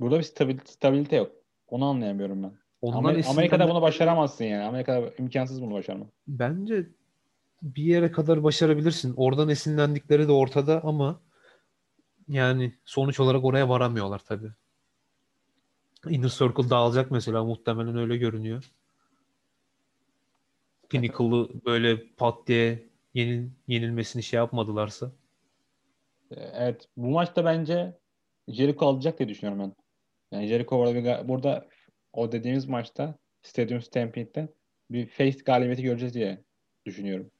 burada 0.00 0.18
bir 0.18 0.22
stabil, 0.24 0.58
stabilite 0.64 1.16
yok. 1.16 1.32
Onu 1.68 1.84
anlayamıyorum 1.84 2.42
ben. 2.42 2.61
Ondan 2.82 3.14
Amer- 3.14 3.30
Amerika'da 3.30 3.68
bunu 3.68 3.82
başaramazsın 3.82 4.44
yani. 4.44 4.64
Amerika'da 4.64 5.10
imkansız 5.18 5.62
bunu 5.62 5.74
başarmak. 5.74 6.08
Bence 6.28 6.86
bir 7.62 7.82
yere 7.84 8.12
kadar 8.12 8.42
başarabilirsin. 8.42 9.14
Oradan 9.16 9.48
esinlendikleri 9.48 10.28
de 10.28 10.32
ortada 10.32 10.84
ama 10.84 11.20
yani 12.28 12.72
sonuç 12.84 13.20
olarak 13.20 13.44
oraya 13.44 13.68
varamıyorlar 13.68 14.18
tabii. 14.18 14.50
Inner 16.08 16.28
Circle 16.28 16.70
dağılacak 16.70 17.10
mesela 17.10 17.44
muhtemelen 17.44 17.96
öyle 17.96 18.16
görünüyor. 18.16 18.72
Pinnacle'ı 20.88 21.48
böyle 21.64 22.06
pat 22.16 22.46
diye 22.46 22.86
yenil, 23.14 23.48
yenilmesini 23.68 24.22
şey 24.22 24.36
yapmadılarsa. 24.36 25.12
Ee, 26.30 26.40
Evet 26.54 26.88
bu 26.96 27.10
maçta 27.10 27.44
bence 27.44 27.98
Jericho 28.48 28.86
alacak 28.86 29.18
diye 29.18 29.28
düşünüyorum 29.28 29.60
ben. 29.62 29.74
Yani 30.38 30.46
Jericho 30.48 30.78
burada, 30.78 31.28
burada 31.28 31.66
o 32.12 32.32
dediğimiz 32.32 32.66
maçta 32.66 33.14
Stadium 33.42 33.82
Stampede'de 33.82 34.48
bir 34.90 35.06
face 35.06 35.38
galibiyeti 35.38 35.82
göreceğiz 35.82 36.14
diye 36.14 36.44
düşünüyorum. 36.86 37.30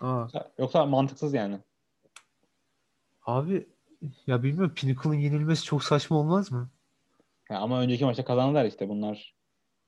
Aa, 0.00 0.18
Yoksa, 0.20 0.52
yoksa 0.58 0.86
mantıksız 0.86 1.34
yani. 1.34 1.58
abi 3.26 3.68
ya 4.26 4.42
bilmiyorum 4.42 4.74
Pinnacle'ın 4.74 5.14
yenilmesi 5.14 5.64
çok 5.64 5.84
saçma 5.84 6.16
olmaz 6.16 6.52
mı? 6.52 6.70
Ya 7.50 7.58
ama 7.58 7.80
önceki 7.80 8.04
maçta 8.04 8.24
kazandılar 8.24 8.64
işte 8.64 8.88
bunlar 8.88 9.34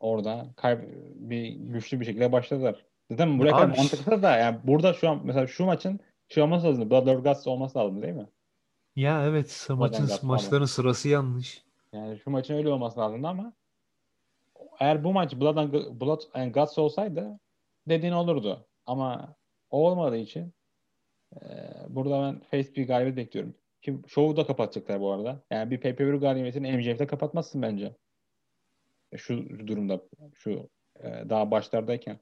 orada 0.01 0.47
kayb 0.57 0.81
bir 1.15 1.49
güçlü 1.49 2.01
bir 2.01 2.05
şekilde 2.05 2.33
başladılar. 2.33 2.87
Zaten 3.11 3.39
buraya 3.39 3.49
Ya 3.49 3.57
kadar 3.57 3.77
mantıksız 3.77 4.23
da 4.23 4.37
yani 4.37 4.59
burada 4.65 4.95
şu 4.95 5.09
an 5.09 5.21
mesela 5.25 5.47
şu 5.47 5.65
maçın 5.65 6.01
şey 6.29 6.43
olması 6.43 6.67
lazım. 6.67 6.91
Blood 6.91 7.07
or 7.07 7.19
Guts 7.19 7.47
olması 7.47 7.79
lazım 7.79 8.03
değil 8.03 8.15
mi? 8.15 8.27
Ya 8.97 9.25
evet 9.27 9.67
maçın 9.71 10.09
maçların 10.23 10.65
sırası 10.65 11.09
yanlış. 11.09 11.65
Yani 11.93 12.19
şu 12.19 12.31
maçın 12.31 12.55
öyle 12.55 12.69
olması 12.69 13.01
lazımdı 13.01 13.29
ama 13.29 13.53
eğer 14.81 15.05
bu 15.05 15.13
maç 15.13 15.35
Blood 15.37 15.57
and, 15.57 15.73
Blood 16.01 16.21
and 16.35 16.55
Guts 16.55 16.79
olsaydı 16.79 17.39
dediğin 17.89 18.13
olurdu. 18.13 18.67
Ama 18.87 19.37
o 19.71 19.91
olmadığı 19.91 20.17
için 20.17 20.53
e, 21.37 21.47
burada 21.89 22.23
ben 22.23 22.41
face 22.41 22.75
bir 22.75 22.87
galibiyet 22.87 23.17
bekliyorum. 23.17 23.55
Ki 23.83 23.99
şovu 24.09 24.37
da 24.37 24.47
kapatacaklar 24.47 25.01
bu 25.01 25.13
arada. 25.13 25.43
Yani 25.51 25.71
bir 25.71 25.81
pay-per-view 25.81 26.21
galibiyetini 26.21 26.73
MJF'de 26.77 27.07
kapatmazsın 27.07 27.63
bence. 27.63 27.97
E, 29.13 29.19
Şu 29.19 29.67
durumda 29.67 30.01
şu 30.35 30.69
e, 31.01 31.05
daha 31.29 31.51
başlardayken. 31.51 32.19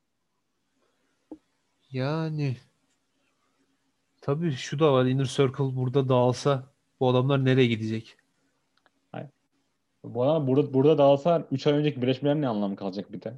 Yani 1.91 2.57
tabii 4.21 4.53
şu 4.53 4.79
da 4.79 4.93
var 4.93 5.07
Inner 5.07 5.25
Circle 5.25 5.77
burada 5.77 6.09
dağılsa 6.09 6.73
bu 7.01 7.09
adamlar 7.09 7.45
nereye 7.45 7.67
gidecek? 7.67 8.17
Bu 10.15 10.23
arada 10.23 10.47
burada, 10.47 10.75
burada 10.75 10.99
dağılsa 10.99 11.49
3 11.51 11.67
ay 11.67 11.73
önceki 11.73 12.03
birleşmelerin 12.03 12.43
ne 12.43 12.49
anlamı 12.49 12.77
kalacak 12.77 13.13
bir 13.13 13.23
de? 13.23 13.35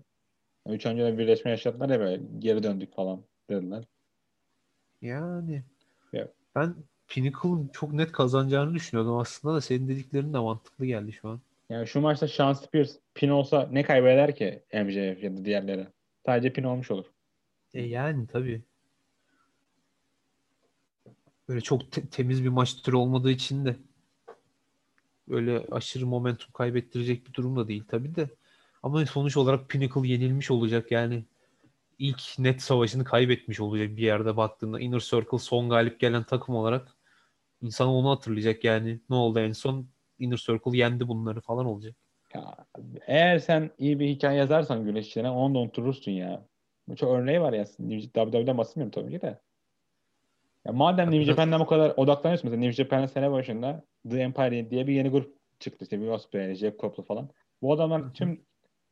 3 0.69 0.87
ay 0.87 0.93
önce 0.93 1.05
de 1.05 1.19
birleşme 1.19 1.51
yaşadılar 1.51 1.89
ya 1.91 2.01
böyle 2.01 2.23
geri 2.39 2.63
döndük 2.63 2.95
falan 2.95 3.23
dediler. 3.51 3.85
Yani 5.03 5.63
Ya. 6.13 6.29
ben 6.55 6.75
Pinnacle'ın 7.09 7.69
çok 7.73 7.93
net 7.93 8.13
kazanacağını 8.13 8.75
düşünüyordum 8.75 9.17
aslında 9.17 9.55
da 9.55 9.61
senin 9.61 9.89
dediklerin 9.89 10.35
de 10.35 10.39
mantıklı 10.39 10.87
geldi 10.87 11.13
şu 11.13 11.29
an. 11.29 11.41
Yani 11.71 11.87
şu 11.87 12.01
maçta 12.01 12.29
Sean 12.29 12.53
Spears 12.53 12.97
pin 13.15 13.29
olsa 13.29 13.69
ne 13.73 13.83
kaybeder 13.83 14.35
ki 14.37 14.63
MJF 14.73 15.23
ya 15.27 15.37
da 15.37 15.45
diğerleri? 15.45 15.87
Sadece 16.27 16.53
pin 16.53 16.63
olmuş 16.63 16.91
olur. 16.91 17.05
E 17.75 17.83
yani 17.83 18.27
tabii. 18.27 18.63
Böyle 21.49 21.61
çok 21.61 21.93
te- 21.93 22.07
temiz 22.09 22.45
bir 22.45 22.49
maç 22.49 22.83
türü 22.83 22.97
olmadığı 22.97 23.31
için 23.31 23.65
de 23.65 23.77
öyle 25.31 25.67
aşırı 25.71 26.07
momentum 26.07 26.53
kaybettirecek 26.53 27.29
bir 27.29 27.35
durum 27.35 27.57
da 27.57 27.69
değil 27.69 27.85
tabii 27.89 28.15
de. 28.15 28.29
Ama 28.83 29.07
sonuç 29.07 29.37
olarak 29.37 29.69
Pinnacle 29.69 30.09
yenilmiş 30.09 30.51
olacak 30.51 30.91
yani. 30.93 31.25
ilk 31.99 32.39
net 32.39 32.63
savaşını 32.63 33.05
kaybetmiş 33.05 33.61
olacak 33.61 33.97
bir 33.97 34.03
yerde 34.03 34.37
baktığında. 34.37 34.81
Inner 34.81 35.01
Circle 35.01 35.39
son 35.39 35.71
galip 35.71 36.01
gelen 36.01 36.25
takım 36.25 36.55
olarak 36.55 36.89
insan 37.63 37.89
onu 37.89 38.11
hatırlayacak 38.11 38.65
yani. 38.65 39.01
Ne 39.11 39.17
oldu 39.17 39.39
en 39.41 39.53
son? 39.53 39.89
Inner 40.19 40.37
Circle 40.37 40.79
yendi 40.79 41.09
bunları 41.09 41.41
falan 41.41 41.67
olacak. 41.67 41.97
Ya, 42.35 42.57
eğer 43.07 43.39
sen 43.39 43.71
iyi 43.79 44.01
bir 44.01 44.09
hikaye 44.09 44.39
yazarsan 44.39 44.85
güreşçilerine 44.85 45.31
onu 45.31 45.55
da 45.55 45.59
unuturursun 45.59 46.13
ya. 46.13 46.47
Çok 46.97 47.11
örneği 47.11 47.41
var 47.41 47.53
ya. 47.53 47.65
WWE'den 47.65 48.59
bahsetmiyorum 48.59 48.91
tabii 48.91 49.13
ki 49.13 49.21
de. 49.21 49.41
Ya 50.67 50.73
madem 50.73 51.11
New. 51.11 51.25
Japan'dan 51.25 51.61
bu 51.61 51.67
kadar 51.67 51.95
odaklanıyorsun 51.97 52.51
mesela 52.51 52.61
New 52.61 52.85
Japan'ın 52.85 53.07
sene 53.07 53.31
başında 53.33 53.85
The 54.11 54.21
Empire 54.21 54.71
diye 54.71 54.87
bir 54.87 54.93
yeni 54.93 55.09
grup 55.09 55.37
çıktı 55.61 55.85
işte 55.85 55.97
Will 55.97 56.13
Ospreay, 56.13 56.55
Jeff 56.55 56.79
Cobb'lu 56.79 57.03
falan. 57.03 57.31
Bu 57.63 57.73
adamlar 57.73 58.15
tüm 58.15 58.47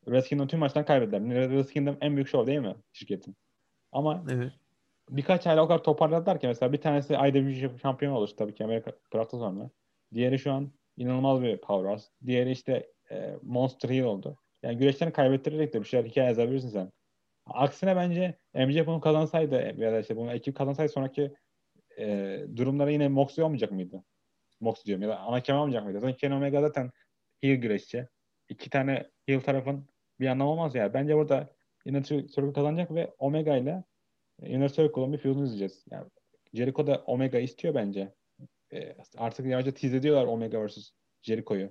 Wrestle 0.05 0.29
Kingdom 0.29 0.49
tüm 0.49 0.61
maçtan 0.61 0.85
kaybettiler. 0.85 1.21
Wrestle 1.21 1.73
Kingdom 1.73 1.97
en 2.01 2.17
büyük 2.17 2.29
show 2.29 2.47
değil 2.47 2.59
mi 2.59 2.77
şirketin? 2.93 3.37
Ama 3.93 4.25
Evet. 4.31 4.53
birkaç 5.11 5.47
ayla 5.47 5.63
o 5.65 5.69
kadar 5.69 5.83
toparladılar 5.83 6.41
ki 6.41 6.47
mesela 6.47 6.73
bir 6.73 6.81
tanesi 6.81 7.15
IWGP 7.15 7.81
şampiyon 7.83 8.13
olur 8.13 8.29
tabii 8.39 8.55
ki 8.55 8.65
Amerika 8.65 8.93
bıraktı 9.15 9.37
sonra. 9.39 9.71
Diğeri 10.15 10.39
şu 10.39 10.53
an 10.53 10.73
inanılmaz 10.97 11.43
bir 11.43 11.57
powerhouse. 11.57 12.07
Diğeri 12.27 12.51
işte 12.51 12.93
e, 13.11 13.35
Monster 13.43 13.89
Heel 13.89 14.05
oldu. 14.05 14.37
Yani 14.63 14.77
güreşlerini 14.77 15.13
kaybettirerek 15.13 15.75
de 15.75 15.81
bir 15.81 15.87
şeyler 15.87 16.05
hikaye 16.09 16.27
yazabilirsin 16.27 16.69
sen. 16.69 16.93
Aksine 17.47 17.97
bence 17.97 18.39
MJF 18.55 18.87
bunu 18.87 19.01
kazansaydı 19.01 19.75
ya 19.77 19.93
da 19.93 20.01
işte 20.01 20.17
bunu 20.17 20.33
ekip 20.33 20.57
kazansaydı 20.57 20.93
sonraki 20.93 21.35
e, 21.99 22.47
durumlara 22.57 22.91
yine 22.91 23.09
Moxley 23.09 23.45
olmayacak 23.45 23.73
mıydı? 23.73 24.05
Moxley 24.61 24.85
diyorum 24.87 25.03
ya 25.03 25.09
da 25.09 25.19
ana 25.19 25.41
kemer 25.43 25.59
olmayacak 25.59 25.85
mıydı? 25.85 26.01
Zaten 26.01 26.17
Kenny 26.17 26.35
Omega 26.35 26.61
zaten 26.61 26.91
heel 27.41 27.57
güreşçi. 27.57 28.09
İki 28.49 28.71
tane 28.71 29.11
heel 29.27 29.41
tarafın 29.41 29.89
bir 30.21 30.27
anlamı 30.27 30.51
olmaz 30.51 30.75
ya. 30.75 30.95
Bence 30.95 31.17
burada 31.17 31.51
Inner 31.85 32.03
Circle 32.03 32.53
kazanacak 32.53 32.95
ve 32.95 33.15
Omega 33.19 33.57
ile 33.57 33.85
Inner 34.43 34.69
Circle'ın 34.69 35.13
bir 35.13 35.19
feud'unu 35.19 35.45
izleyeceğiz. 35.45 35.85
Yani 35.91 36.07
Jericho 36.55 36.87
da 36.87 37.03
Omega 37.07 37.39
istiyor 37.39 37.75
bence. 37.75 38.15
E, 38.73 38.97
artık 39.17 39.47
yavaşça 39.47 39.73
tease 39.75 39.97
ediyorlar 39.97 40.27
Omega 40.27 40.67
vs. 40.67 40.91
Jericho'yu. 41.23 41.71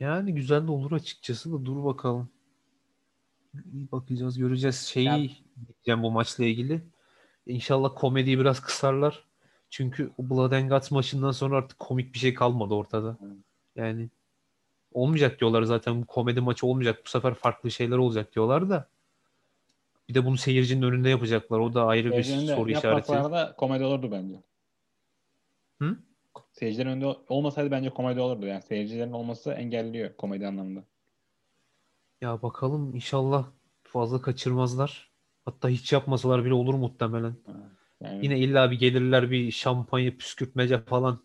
Yani 0.00 0.34
güzel 0.34 0.66
de 0.66 0.70
olur 0.70 0.92
açıkçası 0.92 1.52
da 1.52 1.64
dur 1.64 1.84
bakalım. 1.84 2.30
İyi 3.72 3.92
bakacağız, 3.92 4.38
göreceğiz. 4.38 4.76
Şeyi 4.76 5.06
Ya- 5.06 5.18
diyeceğim 5.66 6.02
bu 6.02 6.10
maçla 6.10 6.44
ilgili. 6.44 6.82
İnşallah 7.46 7.90
komediyi 7.94 8.38
biraz 8.38 8.60
kısarlar. 8.60 9.24
Çünkü 9.70 10.10
Blood 10.18 10.52
and 10.52 10.70
Guts 10.70 10.90
maçından 10.90 11.30
sonra 11.30 11.56
artık 11.56 11.78
komik 11.78 12.14
bir 12.14 12.18
şey 12.18 12.34
kalmadı 12.34 12.74
ortada. 12.74 13.16
Yani 13.76 14.08
olmayacak 14.92 15.40
diyorlar 15.40 15.62
zaten 15.62 16.02
bu 16.02 16.06
komedi 16.06 16.40
maçı 16.40 16.66
olmayacak. 16.66 17.02
Bu 17.04 17.08
sefer 17.08 17.34
farklı 17.34 17.70
şeyler 17.70 17.96
olacak 17.96 18.34
diyorlar 18.34 18.70
da. 18.70 18.88
Bir 20.08 20.14
de 20.14 20.24
bunu 20.24 20.36
seyircinin 20.36 20.82
önünde 20.82 21.08
yapacaklar. 21.08 21.58
O 21.58 21.74
da 21.74 21.86
ayrı 21.86 22.04
bir 22.04 22.10
Seyircilerin 22.10 22.48
de 22.48 22.54
soru 22.54 22.70
işareti. 22.70 23.12
da 23.12 23.54
komedi 23.56 23.84
olurdu 23.84 24.10
bence. 24.12 24.42
Hı? 25.82 25.96
Seyircilerin 26.52 26.90
önünde 26.90 27.06
olmasaydı 27.28 27.70
bence 27.70 27.90
komedi 27.90 28.20
olurdu. 28.20 28.46
Yani 28.46 28.62
seyircilerin 28.62 29.12
olması 29.12 29.52
engelliyor 29.52 30.16
komedi 30.16 30.46
anlamında. 30.46 30.84
Ya 32.20 32.42
bakalım 32.42 32.94
inşallah 32.94 33.46
fazla 33.82 34.22
kaçırmazlar. 34.22 35.13
Hatta 35.44 35.68
hiç 35.68 35.92
yapmasalar 35.92 36.44
bile 36.44 36.54
olur 36.54 36.74
muhtemelen. 36.74 37.36
Yani 38.00 38.24
Yine 38.24 38.38
illa 38.38 38.70
bir 38.70 38.78
gelirler 38.78 39.30
bir 39.30 39.50
şampanya 39.50 40.16
püskürtmece 40.16 40.78
falan 40.80 41.24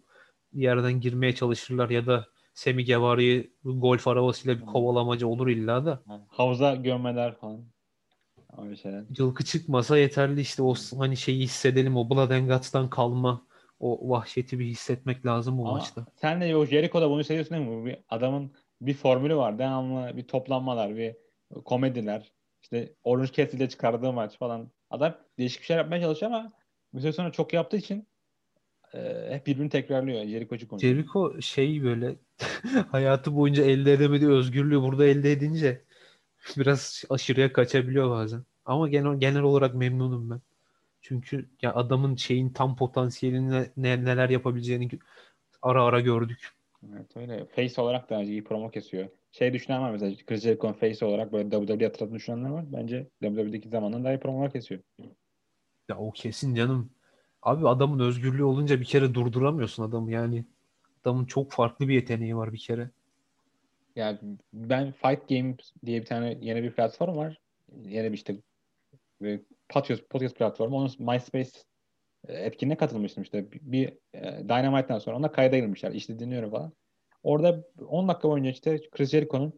bir 0.54 0.62
yerden 0.62 1.00
girmeye 1.00 1.36
çalışırlar 1.36 1.90
ya 1.90 2.08
da 2.08 2.26
Semi 2.54 2.86
Guevara'yı 2.86 3.54
golf 3.64 4.08
arabasıyla 4.08 4.60
bir 4.60 4.66
kovalamaca 4.66 5.28
olur 5.28 5.48
illa 5.48 5.86
da. 5.86 6.04
havuza 6.28 6.76
gömmeler 6.76 7.36
falan. 7.36 7.66
Öyle 8.58 8.76
şeyler. 8.76 9.04
Cılkı 9.12 9.44
çıkmasa 9.46 9.98
yeterli 9.98 10.42
işte 10.42 10.64
o 10.64 10.74
hani 10.98 11.18
şeyi 11.18 11.44
hissedelim 11.44 11.98
o 11.98 12.10
Blood 12.10 12.32
and 12.32 12.50
Guts'tan 12.50 12.90
kalma 12.90 13.48
o 13.80 14.10
vahşeti 14.10 14.60
bir 14.60 14.66
hissetmek 14.66 15.26
lazım 15.26 15.58
bu 15.58 15.64
Ama 15.64 15.72
maçta. 15.72 16.06
sen 16.16 16.42
de 16.42 16.56
o 16.56 16.66
Jericho'da 16.66 17.10
bunu 17.10 17.20
hissediyorsun 17.20 17.58
değil 17.58 17.68
mi? 17.68 17.86
Bir 17.86 17.98
adamın 18.10 18.54
bir 18.82 18.94
formülü 18.94 19.36
var. 19.36 19.60
Devamlı 19.60 20.18
bir 20.18 20.28
toplanmalar, 20.28 20.96
bir 20.96 21.16
komediler. 21.66 22.32
İşte 22.62 22.94
Orange 23.04 23.32
Cassidy'de 23.32 23.70
çıkardığı 23.70 24.14
maç 24.14 24.38
falan. 24.38 24.72
Adam 24.90 25.18
değişik 25.38 25.62
bir 25.62 25.66
şeyler 25.66 25.82
yapmaya 25.82 26.02
çalışıyor 26.02 26.32
ama 26.32 26.54
bir 26.94 27.00
süre 27.00 27.12
sonra 27.12 27.32
çok 27.32 27.54
yaptığı 27.54 27.78
için 27.78 28.08
e, 28.94 29.28
hep 29.30 29.48
birbirini 29.48 29.70
tekrarlıyor. 29.70 30.26
Jericho'cu 30.26 30.68
konuşuyor. 30.68 30.94
Jericho 30.96 31.42
şey 31.42 31.84
böyle 31.84 32.16
hayatı 32.92 33.36
boyunca 33.36 33.64
elde 33.64 33.94
edemediği 33.94 34.30
özgürlüğü 34.30 34.82
burada 34.82 35.06
elde 35.06 35.32
edince 35.32 35.82
biraz 36.58 37.04
aşırıya 37.10 37.54
kaçabiliyor 37.54 38.10
bazen. 38.10 38.44
Ama 38.66 38.90
genel, 38.90 39.20
genel 39.20 39.42
olarak 39.42 39.76
memnunum 39.76 40.30
ben. 40.30 40.42
Çünkü 41.02 41.50
ya 41.62 41.74
adamın 41.74 42.16
şeyin 42.16 42.50
tam 42.50 42.76
potansiyelini 42.76 43.70
ne, 43.78 44.06
neler 44.06 44.30
yapabileceğini 44.30 44.90
ara 45.62 45.84
ara 45.84 46.00
gördük. 46.00 46.52
Evet 46.94 47.18
öyle. 47.18 47.46
Face 47.46 47.82
olarak 47.82 48.10
da 48.10 48.24
iyi 48.24 48.44
promo 48.44 48.72
kesiyor. 48.72 49.10
Şey 49.32 49.54
düşünen 49.54 49.82
var 49.82 49.92
mesela 49.92 50.16
Chris 50.28 50.42
Jericho'nun 50.42 50.74
face 50.74 51.06
olarak 51.06 51.34
böyle 51.34 51.50
WWE 51.50 51.86
hatırladığını 51.86 52.16
düşünenler 52.16 52.50
var. 52.50 52.66
Bence 52.68 53.08
WWE'deki 53.22 53.70
zamandan 53.70 54.04
daha 54.04 54.14
iyi 54.14 54.20
promolar 54.20 54.52
kesiyor. 54.52 54.82
Ya 55.90 55.98
o 55.98 56.12
kesin 56.12 56.56
canım. 56.56 56.92
Abi 57.42 57.68
adamın 57.68 58.00
özgürlüğü 58.00 58.44
olunca 58.44 58.80
bir 58.80 58.86
kere 58.86 59.14
durduramıyorsun 59.14 59.84
adamı 59.84 60.12
yani. 60.12 60.46
Adamın 61.02 61.26
çok 61.26 61.52
farklı 61.52 61.88
bir 61.88 61.94
yeteneği 61.94 62.36
var 62.36 62.54
bir 62.54 62.58
kere. 62.58 62.90
Yani 63.96 64.20
ben 64.54 64.92
Fight 64.92 65.30
Games 65.30 65.74
diye 65.86 66.02
bir 66.02 66.06
tane 66.06 66.38
yeni 66.42 66.64
bir 66.64 66.72
platform 66.72 67.18
var. 67.18 67.40
Yeni 67.84 68.12
bir 68.12 68.18
işte 68.18 68.38
bir 69.22 69.42
podcast, 69.70 70.10
podcast 70.10 70.36
platformu. 70.36 70.78
Onun 70.78 70.92
MySpace 71.00 71.52
e, 72.28 72.34
etkinliğine 72.34 72.78
katılmıştım 72.78 73.24
işte. 73.24 73.52
Bir, 73.52 73.60
bir 73.62 73.88
e, 74.14 74.44
Dynamite'dan 74.44 75.00
sonra 75.00 75.18
ona 75.18 75.32
kayda 75.32 75.58
girmişler. 75.58 75.92
İşte 75.92 76.20
dinliyorum 76.20 76.52
falan. 76.52 76.74
Orada 77.24 77.64
10 77.88 78.08
dakika 78.08 78.30
boyunca 78.30 78.50
işte 78.50 78.82
Chris 78.92 79.10
Jericho'nun 79.10 79.54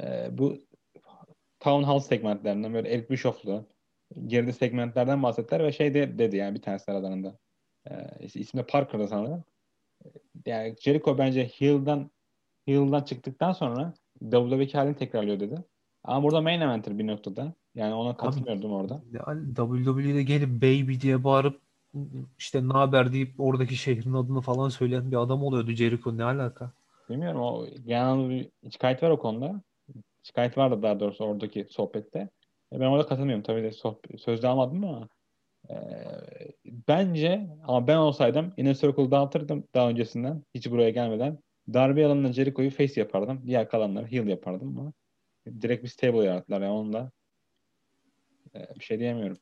e, 0.00 0.28
bu 0.38 0.58
Town 1.60 1.82
Hall 1.82 1.98
segmentlerinden 1.98 2.74
böyle 2.74 2.88
Eric 2.88 3.08
Bischoff'lu 3.10 3.66
girdi 4.26 4.52
segmentlerden 4.52 5.22
bahsettiler 5.22 5.64
ve 5.64 5.72
şey 5.72 5.94
de 5.94 6.18
dedi 6.18 6.36
yani 6.36 6.54
bir 6.54 6.62
tanesi 6.62 6.90
aralarında. 6.90 7.38
E, 7.90 8.26
ismi 8.34 8.62
Parker'da 8.62 9.08
sanırım. 9.08 9.44
Yani 10.46 10.76
Jericho 10.80 11.18
bence 11.18 11.44
Heel'dan 11.48 12.10
Heel'dan 12.66 13.02
çıktıktan 13.02 13.52
sonra 13.52 13.94
WWE 14.30 14.72
halini 14.72 14.96
tekrarlıyor 14.96 15.40
dedi. 15.40 15.64
Ama 16.04 16.22
burada 16.22 16.40
main 16.40 16.60
eventer 16.60 16.98
bir 16.98 17.06
noktada. 17.06 17.54
Yani 17.74 17.94
ona 17.94 18.16
katılmıyordum 18.16 18.72
orada. 18.72 19.02
WWE'de 19.56 20.22
gelip 20.22 20.62
baby 20.62 21.00
diye 21.00 21.24
bağırıp 21.24 21.60
işte 22.38 22.68
ne 22.68 22.72
haber 22.72 23.12
deyip 23.12 23.40
oradaki 23.40 23.76
şehrin 23.76 24.12
adını 24.12 24.40
falan 24.40 24.68
söyleyen 24.68 25.10
bir 25.10 25.16
adam 25.16 25.42
oluyordu 25.42 25.70
Jericho. 25.70 26.16
Ne 26.16 26.24
alaka? 26.24 26.72
Bilmiyorum 27.10 27.40
o 27.40 27.66
genel 27.86 28.30
bir 28.30 28.50
şikayet 28.70 29.02
var 29.02 29.10
o 29.10 29.18
konuda. 29.18 29.62
Şikayet 30.22 30.58
vardı 30.58 30.82
daha 30.82 31.00
doğrusu 31.00 31.24
oradaki 31.24 31.66
sohbette. 31.70 32.18
E, 32.72 32.80
ben 32.80 32.86
orada 32.86 33.06
katılmıyorum. 33.06 33.42
Tabii 33.42 33.62
de 33.62 33.72
sohbet, 33.72 34.20
sözde 34.20 34.48
almadım 34.48 34.84
ama 34.84 35.08
e, 35.70 35.76
bence 36.88 37.50
ama 37.64 37.86
ben 37.86 37.96
olsaydım 37.96 38.52
Inner 38.56 38.74
Circle 38.74 39.10
dağıtırdım 39.10 39.64
daha 39.74 39.88
öncesinden. 39.88 40.42
Hiç 40.54 40.70
buraya 40.70 40.90
gelmeden. 40.90 41.38
Darby 41.74 42.04
Allin'la 42.04 42.32
Jericho'yu 42.32 42.70
face 42.70 43.00
yapardım. 43.00 43.42
Diğer 43.46 43.68
kalanları 43.68 44.06
heel 44.06 44.26
yapardım 44.26 44.78
ama 44.78 44.92
direkt 45.62 45.84
bir 45.84 45.88
stable 45.88 46.24
yarattılar 46.24 46.60
yani 46.60 46.72
onunla. 46.72 47.10
E, 48.54 48.74
bir 48.78 48.84
şey 48.84 48.98
diyemiyorum. 48.98 49.38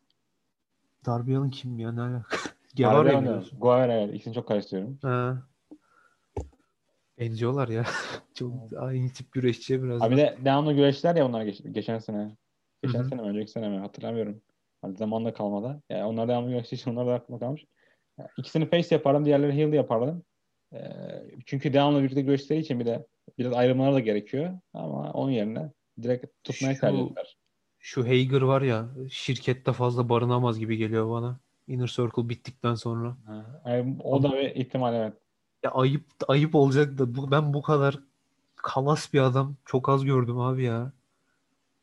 Darby 1.07 1.37
Allin 1.37 1.51
kim 1.51 1.79
ya? 1.79 1.93
Ne 1.93 2.01
alaka? 2.01 2.37
Guevara 2.77 3.17
Allin, 3.17 3.25
diyorsun. 3.25 3.61
Guevara 3.61 3.95
evet. 3.95 4.15
İkisini 4.15 4.35
çok 4.35 4.49
karıştırıyorum. 4.49 4.99
Ha. 5.03 5.48
Benziyorlar 7.21 7.69
ya. 7.69 7.85
Çok 8.35 8.53
aynı 8.79 9.09
tip 9.09 9.33
güreşçiye 9.33 9.83
biraz. 9.83 10.03
Abi 10.03 10.17
de 10.17 10.39
devamlı 10.45 10.73
güreştiler 10.73 11.17
ya 11.17 11.27
onlar 11.27 11.43
geç- 11.45 11.63
geçen 11.73 11.99
sene. 11.99 12.37
Geçen 12.83 12.99
Hı 12.99 13.03
hı. 13.03 13.09
sene 13.09 13.23
mi 13.23 13.29
önceki 13.29 13.51
sene 13.51 13.69
mi 13.69 13.79
hatırlamıyorum. 13.79 14.43
Hani 14.83 14.97
zamanla 14.97 15.33
kalmadı. 15.35 15.83
Yani 15.91 16.05
onlar 16.05 16.29
devamlı 16.29 16.51
güreştiği 16.51 16.81
için 16.81 16.91
onlar 16.91 17.07
da 17.07 17.15
aklımda 17.15 17.41
kalmış. 17.45 17.65
Yani 18.19 18.29
İkisini 18.39 18.71
face 18.71 18.95
yapardım, 18.95 19.25
diğerleri 19.25 19.53
heel 19.53 19.73
yapardım. 19.73 20.23
Ee, 20.75 20.79
çünkü 21.47 21.73
devamlı 21.73 22.03
birlikte 22.03 22.23
güreştiği 22.23 22.61
için 22.61 22.81
bir 22.81 22.87
de 22.87 23.07
biraz 23.39 23.53
ayrılmalar 23.53 23.95
da 23.95 24.01
gerekiyor. 24.01 24.59
Ama 24.75 25.13
onun 25.13 25.31
yerine 25.31 25.73
direkt 26.03 26.27
tutmaya 26.45 26.75
Şu- 26.75 26.81
tercih 26.81 27.01
ettiler. 27.03 27.37
Şu 27.79 28.05
Hager 28.09 28.43
var 28.43 28.63
ya 28.63 28.89
şirkette 29.11 29.73
fazla 29.73 30.09
barınamaz 30.09 30.59
gibi 30.59 30.77
geliyor 30.77 31.11
bana. 31.11 31.41
Inner 31.67 31.87
Circle 31.87 32.29
bittikten 32.29 32.75
sonra. 32.75 33.17
Ha, 33.27 33.63
yani 33.67 33.97
o 34.05 34.23
da 34.23 34.33
bir 34.33 34.55
ihtimal 34.55 34.95
evet. 34.95 35.13
Ya 35.63 35.71
ayıp 35.71 36.05
ayıp 36.29 36.55
olacak 36.55 36.99
da 36.99 37.15
bu, 37.15 37.31
ben 37.31 37.55
bu 37.55 37.63
kadar 37.63 37.99
kalas 38.57 39.13
bir 39.13 39.21
adam 39.21 39.57
çok 39.65 39.89
az 39.89 40.05
gördüm 40.05 40.39
abi 40.39 40.65
ya. 40.65 40.93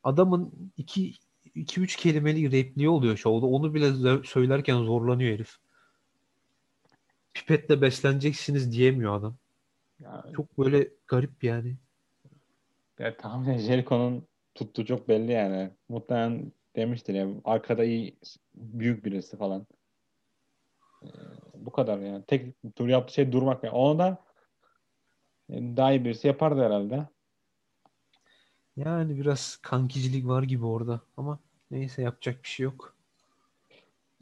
Adamın 0.04 0.72
iki, 0.78 1.14
iki 1.56 1.82
üç 1.82 1.96
kelimeli 1.96 2.52
repliği 2.52 2.90
oluyor 2.90 3.18
şovda. 3.18 3.46
Onu 3.46 3.74
bile 3.74 4.24
söylerken 4.24 4.84
zorlanıyor 4.84 5.34
herif. 5.34 5.56
Pipetle 7.34 7.82
besleneceksiniz 7.82 8.72
diyemiyor 8.72 9.16
adam. 9.16 9.36
Yani, 10.00 10.34
Çok 10.34 10.58
böyle 10.58 10.90
garip 11.08 11.44
yani. 11.44 11.76
yani 13.00 13.18
tahminen 13.18 13.58
Jericho'nun 13.58 14.28
tuttuğu 14.56 14.86
çok 14.86 15.08
belli 15.08 15.32
yani. 15.32 15.72
Muhtemelen 15.90 16.52
demiştir 16.76 17.14
ya 17.14 17.28
arkada 17.46 17.84
iyi 17.84 18.18
büyük 18.56 19.06
birisi 19.06 19.38
falan. 19.38 19.68
Ee, 21.04 21.08
bu 21.66 21.72
kadar 21.72 22.00
yani. 22.00 22.24
Tek 22.28 22.56
tur 22.76 22.88
yaptığı 22.88 23.14
şey 23.14 23.32
durmak. 23.32 23.64
Yani. 23.64 23.76
Onu 23.76 24.00
da 24.00 24.18
e, 25.50 25.54
daha 25.78 25.92
iyi 25.92 26.06
birisi 26.06 26.28
yapardı 26.28 26.64
herhalde. 26.64 27.08
Yani 28.76 29.18
biraz 29.18 29.58
kankicilik 29.62 30.28
var 30.28 30.44
gibi 30.44 30.66
orada 30.66 31.02
ama 31.18 31.40
neyse 31.72 32.02
yapacak 32.02 32.44
bir 32.44 32.48
şey 32.48 32.64
yok. 32.64 32.96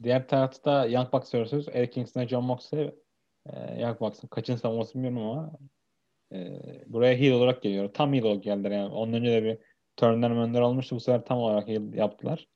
Diğer 0.02 0.28
tarafta 0.28 0.86
Young 0.86 1.12
Bucks 1.12 1.34
vs. 1.34 1.68
Eric 1.72 1.90
Kingston'a 1.90 2.28
John 2.28 2.44
Moxley 2.44 2.94
e, 3.46 3.80
Young 3.82 4.00
Bucks'ın 4.00 4.28
kaçıncı 4.28 4.60
savunması 4.60 4.94
bilmiyorum 4.94 5.18
ama 5.18 5.52
e, 6.32 6.60
buraya 6.86 7.14
heel 7.16 7.32
olarak 7.32 7.62
geliyor. 7.62 7.94
Tam 7.94 8.12
heel 8.12 8.24
olarak 8.24 8.42
geldiler 8.42 8.70
yani. 8.70 8.94
Ondan 8.94 9.20
önce 9.20 9.32
de 9.32 9.44
bir 9.44 9.58
turnler 9.96 10.30
önler 10.30 10.60
olmuştu. 10.60 10.96
Bu 10.96 11.00
sefer 11.00 11.24
tam 11.24 11.38
olarak 11.38 11.68
heel 11.68 11.94
yaptılar. 11.94 12.48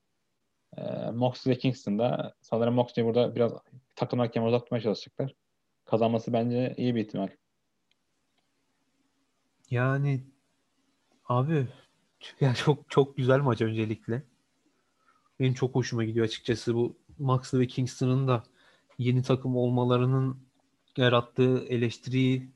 E, 0.76 1.10
Moxley 1.10 1.54
ve 1.54 1.58
Kingston'da 1.58 2.34
sanırım 2.40 2.74
Moxley 2.74 3.06
burada 3.06 3.34
biraz 3.36 3.52
takım 3.98 4.18
hakemi 4.18 4.46
uzak 4.46 4.60
tutmaya 4.62 4.80
çalışacaklar. 4.80 5.34
Kazanması 5.84 6.32
bence 6.32 6.74
iyi 6.76 6.94
bir 6.94 7.00
ihtimal. 7.00 7.28
Yani 9.70 10.24
abi 11.24 11.66
ya 12.40 12.54
çok 12.54 12.90
çok 12.90 13.16
güzel 13.16 13.40
maç 13.40 13.60
öncelikle. 13.60 14.22
Benim 15.40 15.54
çok 15.54 15.74
hoşuma 15.74 16.04
gidiyor 16.04 16.26
açıkçası 16.26 16.74
bu 16.74 16.96
Moxley 17.18 17.60
ve 17.60 17.66
Kingston'ın 17.66 18.28
da 18.28 18.44
yeni 18.98 19.22
takım 19.22 19.56
olmalarının 19.56 20.48
yarattığı 20.96 21.64
eleştiriyi 21.64 22.50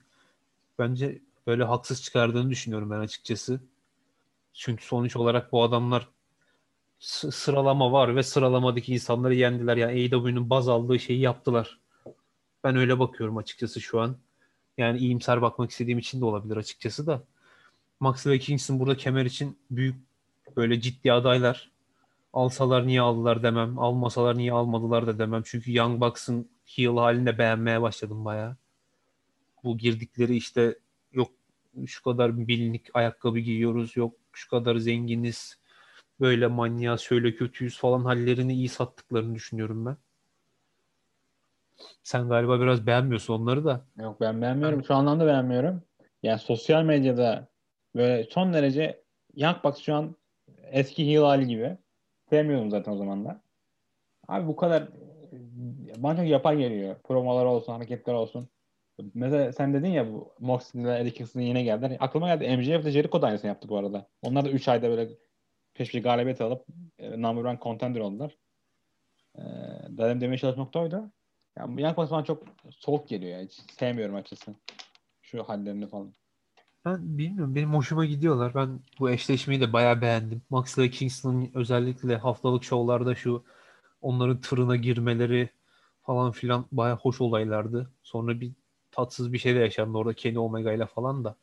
bence 0.79 1.23
böyle 1.47 1.65
haksız 1.65 2.03
çıkardığını 2.03 2.51
düşünüyorum 2.51 2.91
ben 2.91 2.99
açıkçası. 2.99 3.61
Çünkü 4.53 4.85
sonuç 4.85 5.17
olarak 5.17 5.53
bu 5.53 5.63
adamlar 5.63 6.09
sıralama 7.03 7.93
var 7.93 8.17
ve 8.17 8.23
sıralamadaki 8.23 8.93
insanları 8.95 9.35
yendiler. 9.35 9.77
Yani 9.77 9.93
AEW'nun 9.93 10.51
baz 10.51 10.69
aldığı 10.69 10.99
şeyi 10.99 11.21
yaptılar. 11.21 11.79
Ben 12.65 12.77
öyle 12.77 12.99
bakıyorum 12.99 13.37
açıkçası 13.37 13.81
şu 13.81 14.01
an. 14.01 14.17
Yani 14.79 14.99
iyimser 14.99 15.43
bakmak 15.43 15.71
istediğim 15.71 15.99
için 15.99 16.21
de 16.21 16.25
olabilir 16.25 16.57
açıkçası 16.57 17.07
da. 17.07 17.23
Ve 18.27 18.39
Kingston 18.39 18.81
burada 18.81 18.97
kemer 18.97 19.25
için 19.25 19.59
büyük 19.71 19.97
böyle 20.57 20.81
ciddi 20.81 21.13
adaylar. 21.13 21.71
Alsalar 22.33 22.87
niye 22.87 23.01
aldılar 23.01 23.43
demem. 23.43 23.79
Almasalar 23.79 24.39
niye 24.39 24.53
almadılar 24.53 25.07
da 25.07 25.19
demem. 25.19 25.43
Çünkü 25.45 25.77
Young 25.77 26.01
Bucks'ın 26.01 26.49
heel 26.67 26.97
halini 26.97 27.27
de 27.27 27.39
beğenmeye 27.39 27.83
başladım 27.83 28.25
bayağı. 28.25 28.57
Bu 29.65 29.79
girdikleri 29.79 30.37
işte 30.37 30.79
yok 31.13 31.31
şu 31.87 32.03
kadar 32.03 32.49
bilinlik 32.49 32.87
ayakkabı 32.95 33.39
giyiyoruz. 33.39 33.97
Yok 33.97 34.15
şu 34.33 34.51
kadar 34.51 34.77
zenginiz. 34.77 35.62
Böyle 36.23 36.47
manyağı 36.47 36.99
şöyle 36.99 37.35
kötüyüz 37.35 37.79
falan 37.79 38.05
hallerini 38.05 38.55
iyi 38.55 38.69
sattıklarını 38.69 39.35
düşünüyorum 39.35 39.87
ben. 39.87 39.97
Sen 42.03 42.29
galiba 42.29 42.61
biraz 42.61 42.87
beğenmiyorsun 42.87 43.35
onları 43.35 43.65
da. 43.65 43.85
Yok 43.99 44.21
ben 44.21 44.43
beğenmiyorum. 44.43 44.85
Şu 44.85 44.95
anlamda 44.95 45.27
beğenmiyorum. 45.27 45.83
Yani 46.23 46.39
sosyal 46.39 46.83
medyada 46.83 47.49
böyle 47.97 48.25
son 48.25 48.53
derece 48.53 49.03
Young 49.37 49.65
Bucks 49.65 49.81
şu 49.81 49.95
an 49.95 50.17
eski 50.63 51.07
heel 51.07 51.21
hali 51.21 51.47
gibi. 51.47 51.77
sevmiyordum 52.31 52.71
zaten 52.71 52.93
o 52.93 52.97
zamanlar. 52.97 53.37
Abi 54.29 54.47
bu 54.47 54.57
kadar 54.57 54.89
bana 55.97 56.17
çok 56.17 56.27
yapay 56.27 56.59
geliyor. 56.59 56.97
Promolar 57.05 57.45
olsun, 57.45 57.73
hareketler 57.73 58.15
olsun. 58.15 58.49
Mesela 59.15 59.53
sen 59.53 59.75
dedin 59.75 59.89
ya 59.89 60.13
bu 60.13 60.33
Moxley'le 60.41 61.01
Eddie 61.01 61.13
Kingston 61.13 61.41
yine 61.41 61.63
geldiler. 61.63 61.97
Aklıma 62.01 62.35
geldi. 62.35 62.57
MJF 62.57 62.85
de 62.85 62.91
Jericho 62.91 63.23
da 63.23 63.27
aynısını 63.27 63.49
yaptı 63.49 63.69
bu 63.69 63.77
arada. 63.77 64.07
Onlar 64.23 64.45
da 64.45 64.51
3 64.51 64.69
ayda 64.69 64.89
böyle 64.89 65.09
peş 65.75 65.89
peşe 65.89 66.01
galibiyet 66.01 66.41
alıp 66.41 66.67
e, 66.99 67.23
number 67.23 67.45
one 67.45 67.59
contender 67.63 68.01
oldular. 68.01 68.37
E, 69.39 69.43
dedim 69.89 70.21
demeye 70.21 70.39
çalışmak 70.39 70.59
nokta 70.59 70.81
oydu. 70.81 71.11
Yani 71.59 71.97
Bucks 71.97 72.11
bana 72.11 72.25
çok 72.25 72.43
soğuk 72.71 73.09
geliyor 73.09 73.39
ya. 73.39 73.45
Hiç 73.45 73.53
sevmiyorum 73.79 74.15
açıkçası. 74.15 74.55
Şu 75.23 75.43
hallerini 75.43 75.87
falan. 75.87 76.13
Ben 76.85 77.19
bilmiyorum. 77.19 77.55
Benim 77.55 77.75
hoşuma 77.75 78.05
gidiyorlar. 78.05 78.55
Ben 78.55 78.81
bu 79.01 79.11
eşleşmeyi 79.11 79.61
de 79.61 79.73
bayağı 79.73 80.01
beğendim. 80.01 80.43
Max 80.51 80.79
ile 80.79 80.91
Kingston'ın 80.91 81.51
özellikle 81.55 82.17
haftalık 82.17 82.65
şovlarda 82.65 83.15
şu 83.15 83.45
onların 84.01 84.41
tırına 84.41 84.77
girmeleri 84.77 85.49
falan 86.03 86.33
filan 86.33 86.67
bayağı 86.73 86.97
hoş 86.97 87.21
olaylardı. 87.21 87.91
Sonra 88.03 88.41
bir 88.41 88.53
tatsız 88.91 89.33
bir 89.33 89.39
şey 89.39 89.55
de 89.55 89.59
yaşandı 89.59 89.99
orada 89.99 90.15
Kenny 90.15 90.39
Omega 90.39 90.73
ile 90.73 90.87
falan 90.87 91.25
da. 91.25 91.37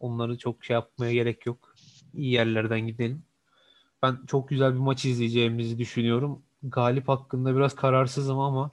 Onları 0.00 0.38
çok 0.38 0.64
şey 0.64 0.74
yapmaya 0.74 1.12
gerek 1.12 1.46
yok. 1.46 1.74
İyi 2.14 2.32
yerlerden 2.32 2.80
gidelim. 2.80 3.22
Ben 4.02 4.18
çok 4.26 4.48
güzel 4.48 4.74
bir 4.74 4.78
maç 4.78 5.04
izleyeceğimizi 5.04 5.78
düşünüyorum. 5.78 6.42
Galip 6.62 7.08
hakkında 7.08 7.56
biraz 7.56 7.74
kararsızım 7.74 8.38
ama 8.38 8.70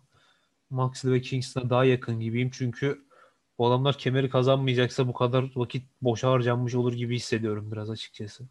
Moxley 0.69 1.13
ve 1.13 1.21
Kingston'a 1.21 1.69
daha 1.69 1.85
yakın 1.85 2.19
gibiyim. 2.19 2.49
Çünkü 2.53 3.05
bu 3.57 3.67
adamlar 3.67 3.97
kemeri 3.97 4.29
kazanmayacaksa 4.29 5.07
bu 5.07 5.13
kadar 5.13 5.51
vakit 5.55 5.83
boşa 6.01 6.31
harcanmış 6.31 6.75
olur 6.75 6.93
gibi 6.93 7.15
hissediyorum 7.15 7.71
biraz 7.71 7.89
açıkçası. 7.89 8.43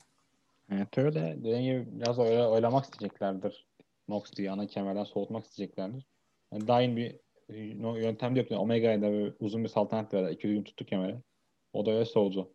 Evet 0.72 0.98
öyle. 0.98 1.36
Dediğim 1.38 1.62
gibi 1.62 2.00
biraz 2.00 2.18
öyle 2.18 2.46
oylamak 2.46 2.84
isteyeceklerdir. 2.84 3.66
Moxley'i 4.08 4.50
ana 4.50 4.66
kemerden 4.66 5.04
soğutmak 5.04 5.44
isteyeceklerdir. 5.44 6.06
Yani 6.52 6.68
daim 6.68 6.96
bir 6.96 7.16
yöntem 8.02 8.36
de 8.36 8.40
yok. 8.40 8.50
Omega'ya 8.50 9.02
da 9.02 9.34
uzun 9.40 9.64
bir 9.64 9.68
saltanat 9.68 10.14
verdi. 10.14 10.34
İki 10.34 10.48
gün 10.48 10.62
tuttu 10.62 10.84
kemeri. 10.84 11.16
O 11.72 11.86
da 11.86 11.90
öyle 11.90 12.04
soğudu. 12.04 12.54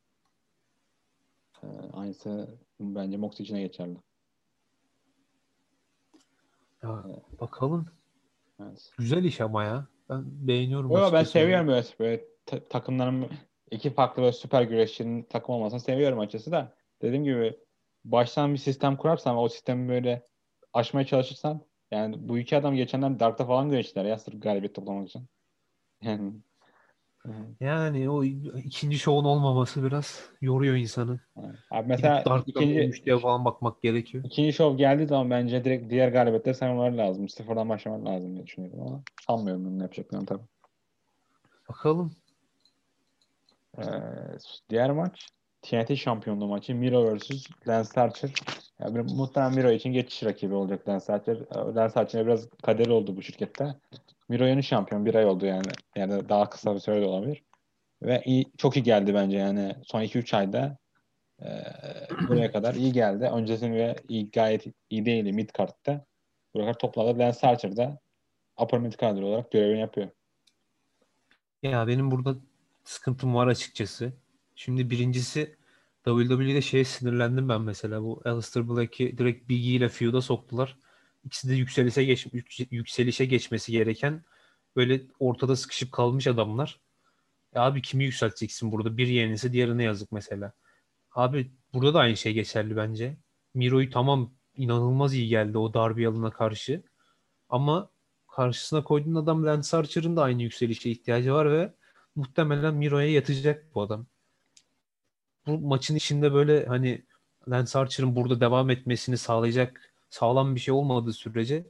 Ee, 1.64 1.68
aynısı 1.94 2.58
bence 2.80 3.18
Moxley 3.18 3.44
içine 3.44 3.62
geçerli. 3.62 3.98
Ya, 6.84 7.04
evet. 7.08 7.42
Bakalım. 7.42 7.88
Evet. 8.62 8.92
Güzel 8.98 9.24
iş 9.24 9.42
ama 9.42 9.64
ya. 9.64 9.88
Ben 10.10 10.24
beğeniyorum. 10.26 10.92
Yo, 10.92 11.14
ben 11.14 11.24
seviyorum 11.24 11.68
böyle, 11.68 11.86
böyle 12.00 12.26
ta- 12.46 12.68
takımların 12.68 13.30
iki 13.72 13.94
farklı 13.94 14.22
böyle 14.22 14.34
süper 14.34 14.62
güreşçinin 14.62 15.24
takım 15.24 15.56
olmasını 15.56 15.80
seviyorum 15.80 16.20
açıkçası 16.20 16.52
da. 16.52 16.74
Dediğim 17.02 17.24
gibi 17.24 17.60
baştan 18.06 18.54
bir 18.54 18.58
sistem 18.58 18.98
kurarsan 18.98 19.38
o 19.38 19.50
sistemi 19.50 19.90
böyle 19.90 20.26
aşmaya 20.74 21.06
çalışırsan 21.06 21.62
yani 21.92 22.30
bu 22.30 22.38
iki 22.38 22.58
adam 22.58 22.76
geçenden 22.76 23.20
Dark'ta 23.20 23.46
falan 23.46 23.70
güreştiler 23.70 24.06
ya 24.06 24.20
sırf 24.20 24.42
galibiyet 24.42 24.76
toplamak 24.76 25.10
için. 25.10 25.26
Yani 26.02 26.34
yani 27.60 28.10
o 28.10 28.24
ikinci 28.24 29.00
şovun 29.00 29.24
olmaması 29.24 29.84
biraz 29.84 30.30
yoruyor 30.42 30.76
insanı. 30.76 31.20
Abi 31.72 31.88
mesela 31.88 32.26
Dark 32.26 32.48
ikinci 32.48 33.06
diye 33.06 33.18
falan 33.18 33.46
bakmak 33.46 33.82
gerekiyor. 33.82 34.24
İkinci 34.24 34.54
şov 34.54 34.78
geldiği 34.78 35.08
zaman 35.08 35.30
bence 35.30 35.64
direkt 35.66 35.90
diğer 35.90 36.10
galibiyetler 36.10 36.54
saymaları 36.54 36.98
lazım. 36.98 37.30
Sıfırdan 37.30 37.70
başlamak 37.70 38.06
lazım 38.06 38.36
diye 38.36 38.46
düşünüyorum 38.46 38.82
ama 38.82 39.02
sanmıyorum 39.28 39.66
bunu 39.66 39.82
yapacaklarını 39.82 40.26
tabii. 40.26 40.44
Bakalım. 41.70 42.12
Ee, 43.78 43.84
diğer 44.70 44.92
maç 44.92 45.30
TNT 45.62 45.96
şampiyonluğu 45.98 46.48
maçı 46.48 46.76
Miro 46.76 47.16
vs. 47.16 47.32
Lance 47.68 48.02
Archer. 48.02 48.34
Yani 48.80 49.02
muhtemelen 49.02 49.56
Miro 49.56 49.72
için 49.72 49.94
geçiş 49.94 50.24
rakibi 50.24 50.54
olacak 50.54 50.90
Lance 50.90 51.14
Archer. 51.14 51.38
Lance 51.56 52.00
Archer'e 52.00 52.26
biraz 52.26 52.50
kader 52.50 52.88
oldu 52.88 53.18
bu 53.18 53.22
şirkette. 53.22 53.76
Miro 54.30 54.46
yeni 54.46 54.64
şampiyon. 54.64 55.06
Bir 55.06 55.16
ay 55.16 55.26
oldu 55.26 55.46
yani. 55.46 55.68
Yani 55.96 56.30
daha 56.30 56.50
kısa 56.50 56.76
bir 56.76 56.80
süre 56.80 57.02
de 57.02 57.06
olabilir. 57.06 57.44
Ve 58.02 58.22
iyi, 58.26 58.46
çok 58.58 58.78
iyi 58.78 58.84
geldi 58.84 59.14
bence 59.14 59.38
yani. 59.38 59.76
Son 59.84 60.02
2-3 60.02 60.38
ayda 60.38 60.78
e, 61.42 61.48
buraya 62.28 62.52
kadar 62.52 62.76
iyi 62.76 62.92
geldi. 62.92 63.24
Öncesinde 63.26 63.96
iyi, 64.10 64.32
gayet 64.32 64.66
iyi 64.90 65.06
değildi 65.06 65.34
mid 65.34 65.50
kartta. 65.50 66.06
Buraya 66.54 66.66
kadar 66.66 66.80
topladı. 66.80 67.20
Lance 67.20 67.48
Archer 67.48 67.78
da 67.78 68.00
upper 68.60 68.80
mid 68.80 68.94
card 69.02 69.18
olarak 69.18 69.52
görevini 69.52 69.80
yapıyor. 69.80 70.10
Ya 71.64 71.88
benim 71.88 72.12
burada 72.12 72.36
sıkıntım 72.84 73.36
var 73.36 73.48
açıkçası. 73.48 74.14
Şimdi 74.56 74.90
birincisi 74.90 75.56
WWE'de 76.06 76.62
şeye 76.62 76.84
sinirlendim 76.86 77.50
ben 77.50 77.62
mesela. 77.62 78.04
Bu 78.04 78.22
Aleister 78.26 78.70
Black'i 78.70 79.18
direkt 79.18 79.50
Biggie 79.50 79.76
ile 79.76 79.90
feud'a 79.90 80.22
soktular. 80.22 80.78
İkisi 81.28 81.50
de 81.50 81.56
yükselişe, 81.56 82.04
geç, 82.04 82.28
yükselişe 82.72 83.26
geçmesi 83.26 83.72
gereken 83.72 84.24
böyle 84.76 85.02
ortada 85.20 85.56
sıkışıp 85.56 85.92
kalmış 85.92 86.28
adamlar. 86.28 86.80
Ya 87.56 87.62
abi 87.62 87.82
kimi 87.82 88.04
yükselteceksin 88.04 88.72
burada? 88.72 88.98
Bir 88.98 89.08
yenisi 89.08 89.54
diğerine 89.54 89.84
yazık 89.84 90.12
mesela. 90.12 90.54
Abi 91.12 91.52
burada 91.74 91.94
da 91.94 92.00
aynı 92.00 92.18
şey 92.18 92.34
geçerli 92.34 92.76
bence. 92.76 93.18
Miro'yu 93.54 93.90
tamam 93.90 94.34
inanılmaz 94.56 95.14
iyi 95.14 95.28
geldi 95.28 95.58
o 95.58 95.74
Darby 95.74 96.08
Allin'a 96.08 96.32
karşı. 96.32 96.84
Ama 97.50 97.90
karşısına 98.28 98.84
koyduğun 98.84 99.16
adam 99.16 99.46
Lance 99.46 99.78
Archer'ın 99.78 100.18
da 100.18 100.24
aynı 100.24 100.44
yükselişe 100.44 100.90
ihtiyacı 100.90 101.34
var 101.34 101.52
ve 101.52 101.74
muhtemelen 102.16 102.74
Miro'ya 102.76 103.12
yatacak 103.12 103.76
bu 103.76 103.82
adam 103.82 104.08
bu 105.48 105.58
maçın 105.60 105.96
içinde 105.96 106.34
böyle 106.34 106.66
hani 106.66 107.06
Lance 107.50 107.80
Archer'ın 107.80 108.16
burada 108.16 108.40
devam 108.42 108.70
etmesini 108.70 109.18
sağlayacak 109.18 109.87
sağlam 110.10 110.56
bir 110.56 110.60
şey 110.60 110.74
olmadığı 110.74 111.14
sürece 111.14 111.66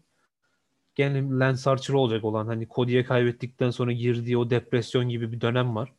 gene 0.96 1.40
Lance 1.40 1.70
Archer 1.70 1.94
olacak 1.94 2.24
olan 2.24 2.48
hani 2.48 2.68
Cody'ye 2.68 3.04
kaybettikten 3.04 3.70
sonra 3.70 3.92
girdiği 3.92 4.38
o 4.38 4.50
depresyon 4.50 5.10
gibi 5.10 5.32
bir 5.32 5.42
dönem 5.42 5.76
var. 5.76 5.94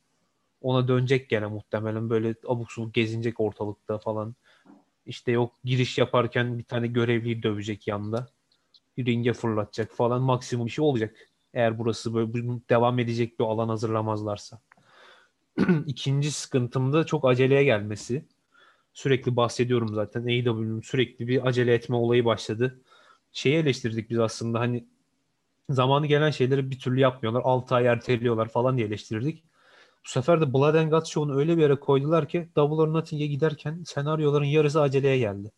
Ona 0.61 0.89
dönecek 0.89 1.30
gene 1.30 1.47
muhtemelen 1.47 2.11
böyle 2.11 2.34
abuk 2.47 2.72
subuk 2.72 2.95
gezinecek 2.95 3.41
ortalıkta 3.41 3.99
falan. 3.99 4.34
İşte 5.07 5.32
yok 5.32 5.55
giriş 5.64 5.99
yaparken 5.99 6.59
bir 6.59 6.64
tane 6.64 6.86
görevliyi 6.86 7.43
dövecek 7.43 7.89
yanında. 7.89 8.28
Ringe 8.99 9.32
fırlatacak 9.32 9.93
falan 9.93 10.22
maksimum 10.22 10.66
bir 10.66 10.70
şey 10.70 10.84
olacak. 10.84 11.16
Eğer 11.55 11.78
burası 11.78 12.14
böyle 12.14 12.32
devam 12.70 12.99
edecek 12.99 13.41
bir 13.41 13.45
alan 13.45 13.68
hazırlamazlarsa. 13.68 14.61
İkinci 15.86 16.32
sıkıntım 16.32 16.93
da 16.93 17.05
çok 17.05 17.24
aceleye 17.24 17.64
gelmesi. 17.64 18.24
Sürekli 18.99 19.36
bahsediyorum 19.36 19.94
zaten. 19.94 20.22
AEW'nin 20.26 20.80
sürekli 20.80 21.28
bir 21.28 21.46
acele 21.46 21.74
etme 21.74 21.96
olayı 21.96 22.24
başladı. 22.24 22.80
Şeyi 23.32 23.57
eleştirdik 23.57 24.11
biz 24.11 24.18
aslında 24.18 24.61
hani 24.61 24.84
zamanı 25.70 26.07
gelen 26.07 26.30
şeyleri 26.30 26.70
bir 26.70 26.78
türlü 26.78 27.01
yapmıyorlar. 27.01 27.42
6 27.44 27.74
ay 27.74 27.86
erteliyorlar 27.86 28.49
falan 28.49 28.76
diye 28.76 28.86
eleştirdik. 28.86 29.44
Bu 30.05 30.09
sefer 30.09 30.40
de 30.40 30.55
Blood 30.55 30.74
and 30.74 30.90
Guts 30.90 31.11
Show'unu 31.11 31.38
öyle 31.38 31.57
bir 31.57 31.62
yere 31.62 31.74
koydular 31.74 32.28
ki 32.28 32.49
Double 32.57 32.82
or 32.82 32.92
Nothing'e 32.92 33.26
giderken 33.26 33.82
senaryoların 33.86 34.44
yarısı 34.44 34.80
aceleye 34.80 35.18
geldi. 35.18 35.53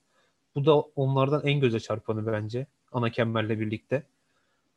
Bu 0.54 0.66
da 0.66 0.80
onlardan 0.80 1.46
en 1.46 1.60
göze 1.60 1.80
çarpanı 1.80 2.26
bence. 2.26 2.66
Ana 2.92 3.10
Kemmer'le 3.10 3.60
birlikte. 3.60 4.02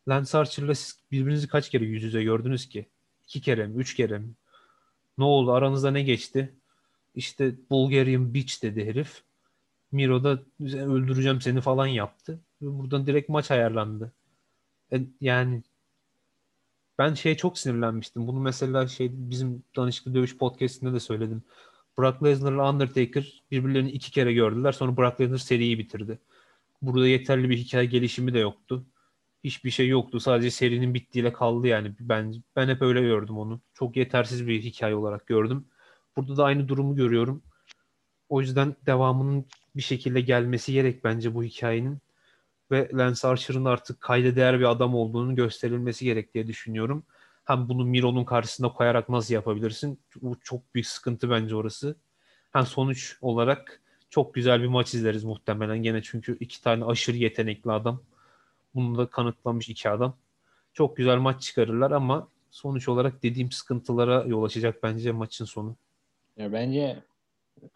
Lance 0.07 0.37
Archer'la 0.37 0.75
siz 0.75 0.99
birbirinizi 1.11 1.47
kaç 1.47 1.69
kere 1.69 1.85
yüz 1.85 2.03
yüze 2.03 2.23
gördünüz 2.23 2.69
ki? 2.69 2.85
İki 3.27 3.41
kere 3.41 3.67
mi? 3.67 3.81
Üç 3.81 3.95
kere 3.95 4.17
mi? 4.19 4.29
Ne 5.17 5.23
oldu? 5.23 5.51
Aranızda 5.51 5.91
ne 5.91 6.01
geçti? 6.03 6.53
İşte 7.15 7.55
Bulgarian 7.69 8.33
Beach 8.33 8.63
dedi 8.63 8.85
herif. 8.85 9.23
Miro 9.91 10.23
da 10.23 10.39
öldüreceğim 10.61 11.41
seni 11.41 11.61
falan 11.61 11.87
yaptı. 11.87 12.39
Buradan 12.61 13.07
direkt 13.07 13.29
maç 13.29 13.51
ayarlandı. 13.51 14.13
E, 14.93 15.01
yani 15.21 15.63
ben 16.97 17.13
şeye 17.13 17.37
çok 17.37 17.57
sinirlenmiştim. 17.57 18.27
Bunu 18.27 18.39
mesela 18.39 18.87
şey 18.87 19.09
bizim 19.13 19.63
danışıklı 19.75 20.15
dövüş 20.15 20.37
podcastinde 20.37 20.93
de 20.93 20.99
söyledim. 20.99 21.43
Brock 21.97 22.23
Lesnar'la 22.23 22.69
Undertaker 22.71 23.43
birbirlerini 23.51 23.91
iki 23.91 24.11
kere 24.11 24.33
gördüler. 24.33 24.71
Sonra 24.71 24.97
Brock 24.97 25.21
Lesnar 25.21 25.37
seriyi 25.37 25.79
bitirdi. 25.79 26.19
Burada 26.81 27.07
yeterli 27.07 27.49
bir 27.49 27.57
hikaye 27.57 27.85
gelişimi 27.85 28.33
de 28.33 28.39
yoktu 28.39 28.85
hiçbir 29.43 29.71
şey 29.71 29.87
yoktu. 29.87 30.19
Sadece 30.19 30.51
serinin 30.51 30.93
bittiğiyle 30.93 31.33
kaldı 31.33 31.67
yani. 31.67 31.93
Ben 31.99 32.43
ben 32.55 32.67
hep 32.67 32.81
öyle 32.81 33.01
gördüm 33.01 33.37
onu. 33.37 33.61
Çok 33.73 33.97
yetersiz 33.97 34.47
bir 34.47 34.61
hikaye 34.61 34.95
olarak 34.95 35.27
gördüm. 35.27 35.65
Burada 36.17 36.37
da 36.37 36.43
aynı 36.43 36.67
durumu 36.67 36.95
görüyorum. 36.95 37.43
O 38.29 38.41
yüzden 38.41 38.75
devamının 38.85 39.45
bir 39.75 39.81
şekilde 39.81 40.21
gelmesi 40.21 40.73
gerek 40.73 41.03
bence 41.03 41.35
bu 41.35 41.43
hikayenin. 41.43 41.99
Ve 42.71 42.89
Lance 42.93 43.27
Archer'ın 43.27 43.65
artık 43.65 44.01
kayda 44.01 44.35
değer 44.35 44.59
bir 44.59 44.71
adam 44.71 44.95
olduğunu 44.95 45.35
gösterilmesi 45.35 46.05
gerek 46.05 46.33
diye 46.33 46.47
düşünüyorum. 46.47 47.03
Hem 47.45 47.69
bunu 47.69 47.85
Miro'nun 47.85 48.25
karşısına 48.25 48.73
koyarak 48.73 49.09
nasıl 49.09 49.33
yapabilirsin? 49.33 49.99
Bu 50.21 50.35
çok 50.43 50.73
büyük 50.75 50.87
sıkıntı 50.87 51.29
bence 51.29 51.55
orası. 51.55 51.95
Hem 52.53 52.65
sonuç 52.65 53.17
olarak 53.21 53.81
çok 54.09 54.33
güzel 54.33 54.61
bir 54.61 54.67
maç 54.67 54.93
izleriz 54.93 55.23
muhtemelen 55.23 55.83
gene 55.83 56.01
çünkü 56.01 56.37
iki 56.39 56.61
tane 56.61 56.85
aşırı 56.85 57.17
yetenekli 57.17 57.71
adam 57.71 58.01
bunu 58.75 58.97
da 58.97 59.05
kanıtlamış 59.05 59.69
iki 59.69 59.89
adam. 59.89 60.17
Çok 60.73 60.97
güzel 60.97 61.17
maç 61.17 61.41
çıkarırlar 61.41 61.91
ama 61.91 62.27
sonuç 62.51 62.89
olarak 62.89 63.23
dediğim 63.23 63.51
sıkıntılara 63.51 64.23
yol 64.27 64.43
açacak 64.43 64.83
bence 64.83 65.11
maçın 65.11 65.45
sonu. 65.45 65.75
Ya 66.37 66.53
bence 66.53 67.03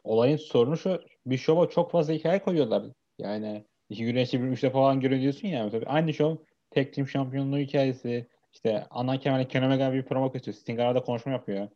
olayın 0.04 0.38
sorunu 0.38 0.78
şu 0.78 1.02
bir 1.26 1.38
şova 1.38 1.70
çok 1.70 1.92
fazla 1.92 2.14
hikaye 2.14 2.42
koyuyorlar. 2.44 2.84
Yani 3.20 3.66
iki 3.90 4.06
güreşçi 4.06 4.44
bir 4.44 4.48
üç 4.48 4.64
defa 4.64 4.74
falan 4.74 5.00
görüyorsun 5.00 5.48
ya. 5.48 5.64
Mesela 5.64 5.86
aynı 5.88 6.14
show 6.14 6.46
tek 6.72 6.94
team 6.94 7.08
şampiyonluğu 7.08 7.58
hikayesi. 7.58 8.28
İşte 8.54 8.88
ana 8.90 9.20
kemerle 9.20 9.48
Kenny 9.48 9.66
Omega 9.66 9.94
bir 9.94 10.06
promo 10.06 10.32
kesiyor. 10.32 10.56
Sting 10.58 10.80
arada 10.80 11.04
konuşma 11.04 11.32
yapıyor. 11.32 11.70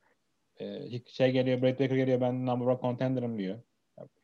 Ee, 0.60 1.00
şey 1.08 1.32
geliyor, 1.32 1.62
Brett 1.62 1.80
Baker 1.80 1.96
geliyor 1.96 2.22
ben 2.22 2.46
number 2.46 2.66
one 2.66 2.80
contender'ım 2.82 3.38
diyor. 3.38 3.64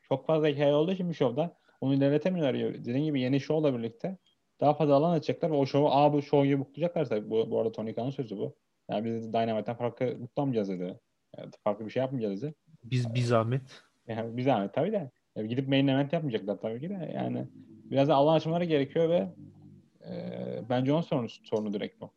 Çok 0.08 0.26
fazla 0.26 0.48
hikaye 0.48 0.74
olduğu 0.74 0.92
için 0.92 1.10
bir 1.10 1.14
şovda 1.14 1.58
onu 1.80 1.94
ilerletemiyorlar. 1.94 2.54
Dediğim 2.84 3.04
gibi 3.04 3.20
yeni 3.20 3.40
şovla 3.40 3.78
birlikte 3.78 4.18
daha 4.60 4.74
fazla 4.74 4.94
alan 4.94 5.12
açacaklar 5.12 5.50
o 5.50 5.66
şovu 5.66 5.88
aa 5.90 6.12
bu 6.12 6.22
şov 6.22 6.44
gibi 6.44 6.60
buklayacaklarsa 6.60 7.30
bu, 7.30 7.50
bu 7.50 7.58
arada 7.60 7.72
Tony 7.72 7.94
Khan'ın 7.94 8.10
sözü 8.10 8.38
bu. 8.38 8.56
Yani 8.90 9.04
biz 9.04 9.32
Dynamite'den 9.32 9.76
farklı 9.76 10.20
buklanmayacağız 10.22 10.68
dedi. 10.68 11.00
Yani 11.38 11.50
farklı 11.64 11.86
bir 11.86 11.90
şey 11.90 12.00
yapmayacağız 12.00 12.42
dedi. 12.42 12.54
Biz 12.84 13.14
bir 13.14 13.20
zahmet. 13.20 13.62
Yani 14.08 14.36
bir 14.36 14.42
zahmet 14.42 14.74
tabii 14.74 14.92
de. 14.92 15.10
Yani 15.36 15.48
gidip 15.48 15.68
main 15.68 15.88
event 15.88 16.12
yapmayacaklar 16.12 16.60
tabii 16.60 16.80
ki 16.80 16.88
de. 16.88 17.12
Yani 17.14 17.46
biraz 17.90 18.08
da 18.08 18.14
alan 18.14 18.34
açmaları 18.34 18.64
gerekiyor 18.64 19.08
ve 19.08 19.28
e, 20.08 20.12
bence 20.68 20.92
onun 20.92 21.00
sorunu, 21.00 21.28
sorunu 21.28 21.72
direkt 21.72 22.00
bu. 22.00 22.10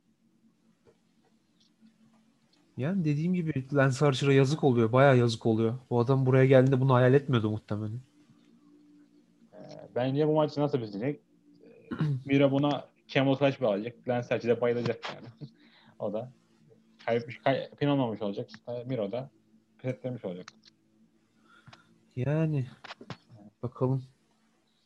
Yani 2.77 3.05
dediğim 3.05 3.33
gibi 3.33 3.53
Lance 3.73 4.05
Archer'a 4.05 4.33
yazık 4.33 4.63
oluyor. 4.63 4.91
Bayağı 4.91 5.17
yazık 5.17 5.45
oluyor. 5.45 5.73
Bu 5.89 5.99
adam 5.99 6.25
buraya 6.25 6.45
geldiğinde 6.45 6.81
bunu 6.81 6.93
hayal 6.93 7.13
etmiyordu 7.13 7.51
muhtemelen. 7.51 7.99
E, 9.53 9.59
bence 9.95 10.27
bu 10.27 10.33
maç 10.33 10.57
nasıl 10.57 10.81
bitecek? 10.81 11.19
Mira 12.25 12.51
buna 12.51 12.85
Camel 13.07 13.35
Clutch 13.35 13.61
bağlayacak. 13.61 14.07
Lance 14.07 14.35
Archer 14.35 14.57
de 14.57 14.61
bayılacak 14.61 14.99
yani. 15.15 15.51
o 15.99 16.13
da 16.13 16.31
kaybetmiş, 17.05 17.37
kay, 17.37 17.69
pin 17.79 17.87
olmamış 17.87 18.21
olacak. 18.21 18.49
Miro 18.85 19.11
da 19.11 19.29
olacak. 20.23 20.45
Yani 22.15 22.65
bakalım. 23.63 24.03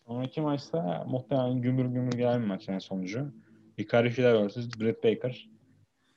Sonraki 0.07 0.41
maçta 0.41 1.05
muhtemelen 1.07 1.61
gümür 1.61 1.86
gümür 1.86 2.11
gelen 2.11 2.41
bir 2.41 2.47
maç 2.47 2.68
yani 2.68 2.82
sonucu. 2.82 3.34
Hikaru 3.78 4.11
Shida 4.11 4.47
vs. 4.47 4.57
Britt 4.57 5.03
Baker. 5.03 5.49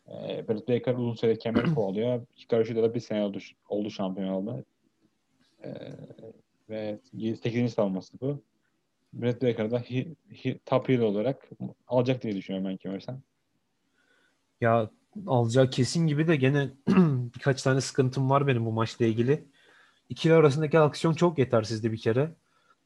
Ee, 0.09 0.49
Britt 0.49 0.69
Baker 0.69 0.95
uzun 0.95 1.15
süre 1.15 1.39
kemeri 1.39 1.65
kovalıyor. 1.75 2.27
Hikaru 2.39 2.65
Shida 2.65 2.83
da 2.83 2.95
bir 2.95 3.01
sene 3.01 3.23
oldu, 3.23 3.39
oldu 3.69 3.91
şampiyon 3.91 4.29
oldu. 4.29 4.65
Ee, 5.65 5.93
ve 6.71 6.99
8. 7.43 7.73
savunması 7.73 8.21
bu. 8.21 8.43
Britt 9.13 9.43
Baker 9.43 9.71
da 9.71 9.79
hi, 9.79 10.17
hi, 10.45 10.61
top 10.67 10.89
heel 10.89 11.01
olarak 11.01 11.49
alacak 11.87 12.23
diye 12.23 12.37
düşünüyorum 12.37 12.71
ben 12.71 12.77
kemersen. 12.77 13.23
Ya 14.61 14.91
alacağı 15.27 15.71
kesin 15.71 16.07
gibi 16.07 16.27
de 16.27 16.37
gene 16.37 16.71
birkaç 17.35 17.63
tane 17.63 17.81
sıkıntım 17.81 18.31
var 18.31 18.47
benim 18.47 18.67
bu 18.67 18.73
maçla 18.73 19.05
ilgili. 19.05 19.45
İkili 20.09 20.35
arasındaki 20.35 20.79
aksiyon 20.79 21.15
çok 21.15 21.39
yetersizdi 21.39 21.93
bir 21.93 21.99
kere. 21.99 22.35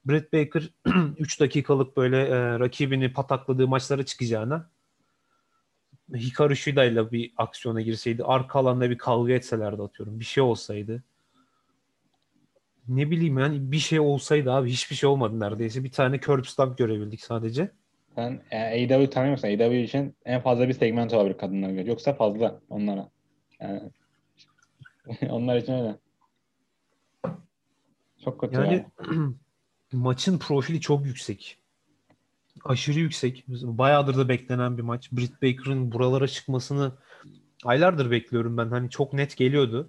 Brett 0.05 0.33
Baker 0.33 0.62
3 1.18 1.41
dakikalık 1.41 1.97
böyle 1.97 2.23
e, 2.23 2.59
rakibini 2.59 3.12
patakladığı 3.12 3.68
maçlara 3.68 4.05
çıkacağına 4.07 4.70
Hikaru 6.14 6.57
Shida 6.57 6.85
ile 6.85 7.12
bir 7.12 7.33
aksiyona 7.37 7.81
girseydi, 7.81 8.25
arka 8.25 8.59
alanda 8.59 8.91
bir 8.91 8.99
kavga 8.99 9.33
etselerdi 9.33 9.83
atıyorum. 9.83 10.20
Bir 10.20 10.25
şey 10.25 10.43
olsaydı. 10.43 11.03
Ne 12.89 13.11
bileyim 13.11 13.39
yani 13.39 13.73
bir 13.73 13.79
şey 13.79 14.01
olsaydı 14.01 14.53
abi 14.53 14.70
hiçbir 14.70 14.97
şey 14.97 15.09
olmadı 15.09 15.41
neredeyse. 15.41 15.85
Bir 15.85 15.93
tane 15.93 16.20
curb 16.20 16.45
stomp 16.45 16.79
görebildik 16.79 17.20
sadece. 17.20 17.70
Sen 18.15 18.41
yani 18.53 18.93
AEW 18.93 19.11
tanıyorsan 19.11 19.49
AEW 19.49 19.83
için 19.83 20.17
en 20.25 20.41
fazla 20.41 20.69
bir 20.69 20.73
segment 20.73 21.15
olabilir 21.15 21.39
kadınlar 21.39 21.71
göre. 21.71 21.89
Yoksa 21.89 22.13
fazla 22.13 22.61
onlara. 22.69 23.09
Yani 23.61 23.91
onlar 25.31 25.57
için 25.57 25.73
öyle. 25.73 25.97
Çok 28.25 28.41
kötü 28.41 28.55
yani. 28.55 28.87
yani. 29.09 29.35
maçın 29.93 30.39
profili 30.39 30.81
çok 30.81 31.07
yüksek. 31.07 31.59
Aşırı 32.65 32.99
yüksek. 32.99 33.45
Bayağıdır 33.49 34.17
da 34.17 34.29
beklenen 34.29 34.79
bir 34.79 34.83
maç. 34.83 35.13
Britt 35.13 35.43
Baker'ın 35.43 35.93
buralara 35.93 36.29
çıkmasını 36.29 36.93
aylardır 37.65 38.11
bekliyorum 38.11 38.57
ben. 38.57 38.69
Hani 38.69 38.91
çok 38.91 39.13
net 39.13 39.37
geliyordu. 39.37 39.89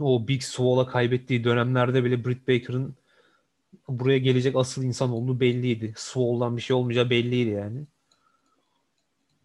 O 0.00 0.28
Big 0.28 0.42
Swall'a 0.42 0.86
kaybettiği 0.86 1.44
dönemlerde 1.44 2.04
bile 2.04 2.24
Britt 2.24 2.48
Baker'ın 2.48 2.96
buraya 3.88 4.18
gelecek 4.18 4.56
asıl 4.56 4.82
insan 4.84 5.10
olduğu 5.10 5.40
belliydi. 5.40 5.94
Swall'dan 5.96 6.56
bir 6.56 6.62
şey 6.62 6.76
olmayacağı 6.76 7.10
belliydi 7.10 7.50
yani. 7.50 7.86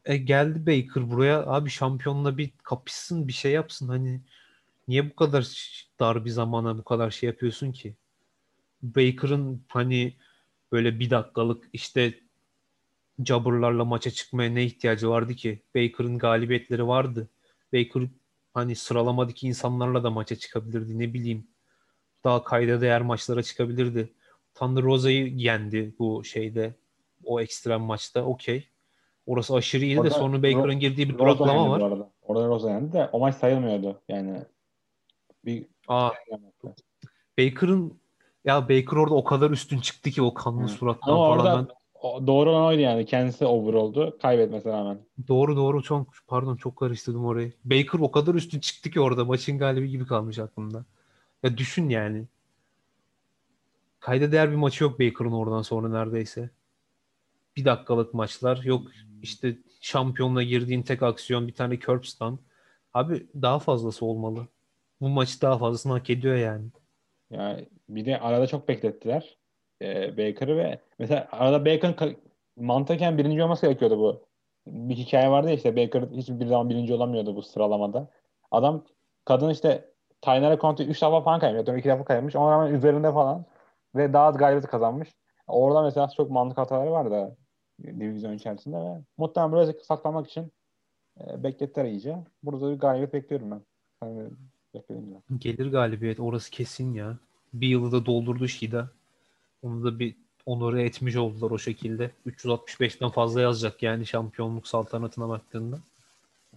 E 0.06 0.18
geldi 0.18 0.66
Baker 0.68 1.12
buraya 1.12 1.48
abi 1.48 1.70
şampiyonla 1.70 2.38
bir 2.38 2.52
kapışsın 2.64 3.28
bir 3.28 3.34
şey 3.34 3.52
yapsın 3.52 3.88
hani 3.88 4.22
niye 4.88 5.10
bu 5.10 5.16
kadar 5.16 5.76
dar 6.00 6.26
bir 6.26 6.30
zamana 6.30 6.78
bu 6.78 6.84
kadar 6.84 7.12
şey 7.12 7.28
yapıyorsun 7.28 7.72
ki? 7.72 7.96
Baker'ın 8.84 9.66
hani 9.68 10.16
böyle 10.72 11.00
bir 11.00 11.10
dakikalık 11.10 11.70
işte 11.74 12.20
jabberlarla 13.26 13.86
maça 13.86 14.12
çıkmaya 14.12 14.50
ne 14.50 14.64
ihtiyacı 14.66 15.10
vardı 15.10 15.36
ki? 15.36 15.62
Baker'ın 15.76 16.18
galibiyetleri 16.18 16.88
vardı. 16.88 17.30
Baker 17.74 18.04
hani 18.54 18.76
sıralamadaki 18.76 19.48
insanlarla 19.48 20.04
da 20.04 20.10
maça 20.10 20.36
çıkabilirdi 20.36 21.00
ne 21.00 21.14
bileyim. 21.14 21.48
Daha 22.24 22.44
kayda 22.44 22.82
değer 22.82 23.02
maçlara 23.02 23.44
çıkabilirdi. 23.44 24.14
Thunder 24.56 24.84
Rosa'yı 24.84 25.28
yendi 25.28 25.96
bu 26.00 26.24
şeyde 26.24 26.76
o 27.24 27.42
ekstrem 27.42 27.82
maçta. 27.82 28.24
Okey. 28.24 28.68
Orası 29.26 29.56
aşırı 29.56 29.86
iyiydi 29.86 30.04
de 30.04 30.10
sonra 30.10 30.44
Baker'ın 30.44 30.80
girdiği 30.80 31.10
bir 31.10 31.18
duraklama 31.18 31.70
var. 31.70 31.82
Arada. 31.82 32.12
Orada 32.22 32.48
Rosa 32.48 32.70
yendi 32.70 32.94
de 32.94 33.10
o 33.12 33.20
maç 33.20 33.36
sayılmıyordu. 33.36 34.02
Yani 34.10 34.42
bir 35.46 35.66
Aa, 35.88 36.10
Baker'ın 37.40 38.00
ya 38.46 38.64
Baker 38.64 38.98
orada 38.98 39.16
o 39.16 39.24
kadar 39.24 39.52
üstün 39.52 39.80
çıktı 39.80 40.10
ki 40.10 40.22
o 40.22 40.34
kanlı 40.34 40.68
surattan 40.68 41.12
Ama 41.12 41.26
falan. 41.26 41.38
Orada, 41.38 41.68
ben... 42.04 42.28
doğru 42.28 42.50
olan 42.50 42.66
oydu 42.66 42.82
yani. 42.82 43.06
Kendisi 43.06 43.46
over 43.46 43.74
oldu. 43.74 44.18
Kaybetmesine 44.22 44.72
rağmen. 44.72 45.00
Doğru 45.28 45.56
doğru 45.56 45.84
çok 45.84 46.08
pardon 46.28 46.56
çok 46.56 46.76
karıştırdım 46.76 47.26
orayı. 47.26 47.54
Baker 47.66 48.00
o 48.00 48.12
kadar 48.12 48.36
üstün 48.36 48.60
çıktı 48.60 48.90
ki 48.90 49.02
orada 49.02 49.26
maçın 49.26 49.58
galibi 49.58 49.90
gibi 49.90 50.06
kalmış 50.06 50.40
aklımda. 50.40 50.86
Ya 51.44 51.58
düşün 51.58 51.90
yani. 51.90 52.26
Kayda 54.00 54.32
değer 54.32 54.52
bir 54.52 54.56
maçı 54.56 54.84
yok 54.84 55.00
Baker'ın 55.00 55.32
oradan 55.32 55.62
sonra 55.62 55.90
neredeyse. 55.90 56.50
Bir 57.56 57.66
dakikalık 57.66 58.14
maçlar. 58.14 58.64
Yok 58.64 58.88
işte 59.22 59.58
şampiyonla 59.82 60.44
girdiğin 60.44 60.82
tek 60.82 61.04
aksiyon 61.04 61.48
bir 61.48 61.54
tane 61.54 61.80
curb 61.80 62.04
stand. 62.04 62.38
Abi 62.94 63.28
daha 63.42 63.60
fazlası 63.60 64.06
olmalı. 64.06 64.48
Bu 65.02 65.10
maçı 65.10 65.42
daha 65.42 65.58
fazlasını 65.58 65.94
hak 65.94 66.10
ediyor 66.10 66.36
yani. 66.36 66.66
Yani 67.30 67.70
bir 67.90 68.06
de 68.06 68.20
arada 68.20 68.48
çok 68.48 68.68
beklettiler 68.68 69.38
e, 69.82 70.18
Baker'ı 70.18 70.58
ve 70.58 70.80
mesela 71.00 71.28
arada 71.32 71.66
Baker'ın 71.66 72.18
mantıken 72.56 73.18
birinci 73.18 73.44
olması 73.44 73.66
gerekiyordu 73.66 74.00
bu. 74.00 74.26
Bir 74.68 74.96
hikaye 74.96 75.30
vardı 75.30 75.48
ya 75.48 75.54
işte 75.54 75.76
Baker 75.78 76.04
hiçbir 76.16 76.46
zaman 76.46 76.70
birinci 76.70 76.94
olamıyordu 76.94 77.36
bu 77.36 77.42
sıralamada. 77.42 78.10
Adam 78.52 78.86
kadın 79.26 79.50
işte 79.50 79.91
Taynara 80.22 80.60
Conti 80.60 80.84
3 80.84 81.02
defa 81.02 81.22
falan 81.22 81.40
kaybediyor. 81.40 81.78
2 81.78 81.90
defa 81.90 82.06
kaybetmiş. 82.06 82.36
Ona 82.36 82.52
rağmen 82.52 82.74
üzerinde 82.74 83.12
falan 83.12 83.46
ve 83.96 84.14
daha 84.14 84.26
az 84.26 84.38
galibiyet 84.38 84.68
kazanmış. 84.68 85.10
Orada 85.48 85.82
mesela 85.82 86.10
çok 86.18 86.32
mantık 86.32 86.58
hataları 86.58 86.92
vardı 86.92 87.38
divizyon 87.84 88.34
içerisinde 88.34 88.78
ve 88.78 89.02
muhtemelen 89.18 89.54
biraz 89.54 89.76
saklamak 89.86 90.28
için 90.28 90.52
e, 91.22 91.44
beklettiler 91.44 91.86
iyice. 91.86 92.18
Burada 92.44 92.72
bir 92.72 92.80
galibiyet 92.80 93.14
bekliyorum 93.14 93.52
ben. 93.52 93.62
Yani 94.04 94.30
bekleyince. 94.74 95.16
Gelir 95.38 95.72
galibiyet 95.72 96.20
orası 96.20 96.52
kesin 96.52 96.94
ya. 96.94 97.18
Bir 97.54 97.68
yılı 97.68 97.92
da 97.92 98.06
doldurdu 98.06 98.48
Şida. 98.48 98.90
Onu 99.64 99.84
da 99.84 100.00
bir 100.00 100.16
onore 100.46 100.84
etmiş 100.84 101.16
oldular 101.16 101.52
o 101.52 101.58
şekilde. 101.58 102.12
365'ten 102.28 103.10
fazla 103.10 103.42
yazacak 103.42 103.84
yani 103.84 104.06
şampiyonluk 104.06 104.68
saltanatına 104.68 105.30
baktığında. 105.30 105.80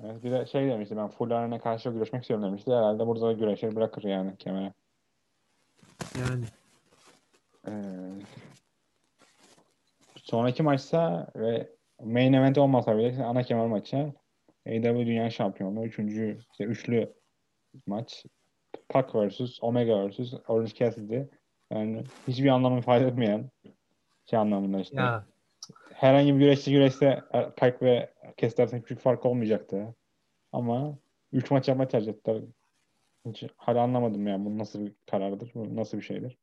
Evet, 0.03 0.25
bir 0.25 0.31
de 0.31 0.47
şey 0.47 0.69
demişti 0.69 0.97
ben 0.97 1.09
full 1.09 1.31
arena 1.31 1.59
karşı 1.61 1.91
güreşmek 1.91 2.23
istiyorum 2.23 2.47
demişti. 2.47 2.71
Herhalde 2.71 3.07
burada 3.07 3.27
da 3.27 3.33
güreşir 3.33 3.77
bırakır 3.77 4.03
yani 4.03 4.37
kemere. 4.37 4.73
Yani. 6.19 6.45
Ee, 7.69 7.73
sonraki 10.17 10.63
maçsa 10.63 11.27
ve 11.37 11.69
main 12.03 12.33
event 12.33 12.59
olmasa 12.59 12.99
bile 12.99 13.25
ana 13.25 13.43
kemer 13.43 13.67
maçı 13.67 14.13
AEW 14.67 15.07
Dünya 15.07 15.31
Şampiyonluğu 15.31 15.85
üçüncü 15.85 16.39
işte 16.51 16.65
üçlü 16.65 17.15
maç 17.87 18.25
Pac 18.89 19.09
vs. 19.15 19.59
Omega 19.61 20.09
vs. 20.09 20.35
Orange 20.49 20.75
Cassidy 20.75 21.23
yani 21.71 22.05
hiçbir 22.29 22.49
anlamı 22.49 22.79
ifade 22.79 23.07
etmeyen 23.07 23.51
şey 24.31 24.39
anlamında 24.39 24.81
işte. 24.81 24.97
Ya. 24.97 25.25
Herhangi 25.93 26.35
bir 26.35 26.39
güreşçi 26.39 26.73
güreşse 26.73 27.23
Pac 27.57 27.77
ve 27.83 28.14
Cassidy 28.37 28.63
arasında 28.63 28.83
küçük 28.83 28.99
fark 28.99 29.27
olmayacaktı. 29.27 29.95
Ama 30.53 30.99
üç 31.33 31.51
maç 31.51 31.69
yapma 31.69 31.89
tercih 31.89 32.13
ettiler. 32.13 32.43
Hiç 33.27 33.45
hala 33.57 33.83
anlamadım 33.83 34.27
yani 34.27 34.45
bu 34.45 34.59
nasıl 34.59 34.87
bir 34.87 34.93
karardır, 35.11 35.51
bu 35.55 35.77
nasıl 35.77 35.99
bir 35.99 36.03
şeydir. 36.03 36.39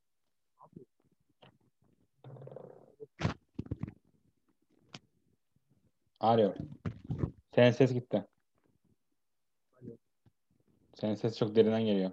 Arıyor. 6.19 6.55
Senin 7.55 7.71
ses 7.71 7.93
gitti. 7.93 8.25
Senin 10.93 11.15
ses 11.15 11.37
çok 11.37 11.55
derinden 11.55 11.85
geliyor. 11.85 12.11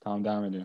Tamam 0.00 0.24
devam 0.24 0.44
ediyor. 0.44 0.64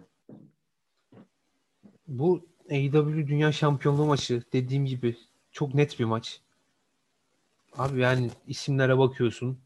Bu 2.07 2.45
AEW 2.71 3.27
Dünya 3.27 3.51
Şampiyonluğu 3.51 4.05
maçı 4.05 4.43
dediğim 4.53 4.85
gibi 4.85 5.17
çok 5.51 5.73
net 5.73 5.99
bir 5.99 6.05
maç. 6.05 6.41
Abi 7.77 7.99
yani 8.01 8.31
isimlere 8.47 8.97
bakıyorsun. 8.97 9.59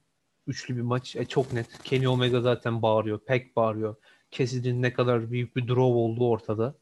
Üçlü 0.48 0.78
bir 0.78 0.82
maç. 0.82 1.16
E, 1.16 1.26
çok 1.26 1.54
net. 1.54 1.84
Kenny 1.84 2.08
Omega 2.08 2.42
zaten 2.42 2.82
bağırıyor. 2.82 3.20
Peck 3.20 3.56
bağırıyor. 3.56 3.96
Cassidy'nin 4.32 4.82
ne 4.82 4.94
kadar 4.94 5.32
büyük 5.32 5.56
bir 5.56 5.68
draw 5.68 5.82
olduğu 5.82 6.30
ortada. 6.30 6.76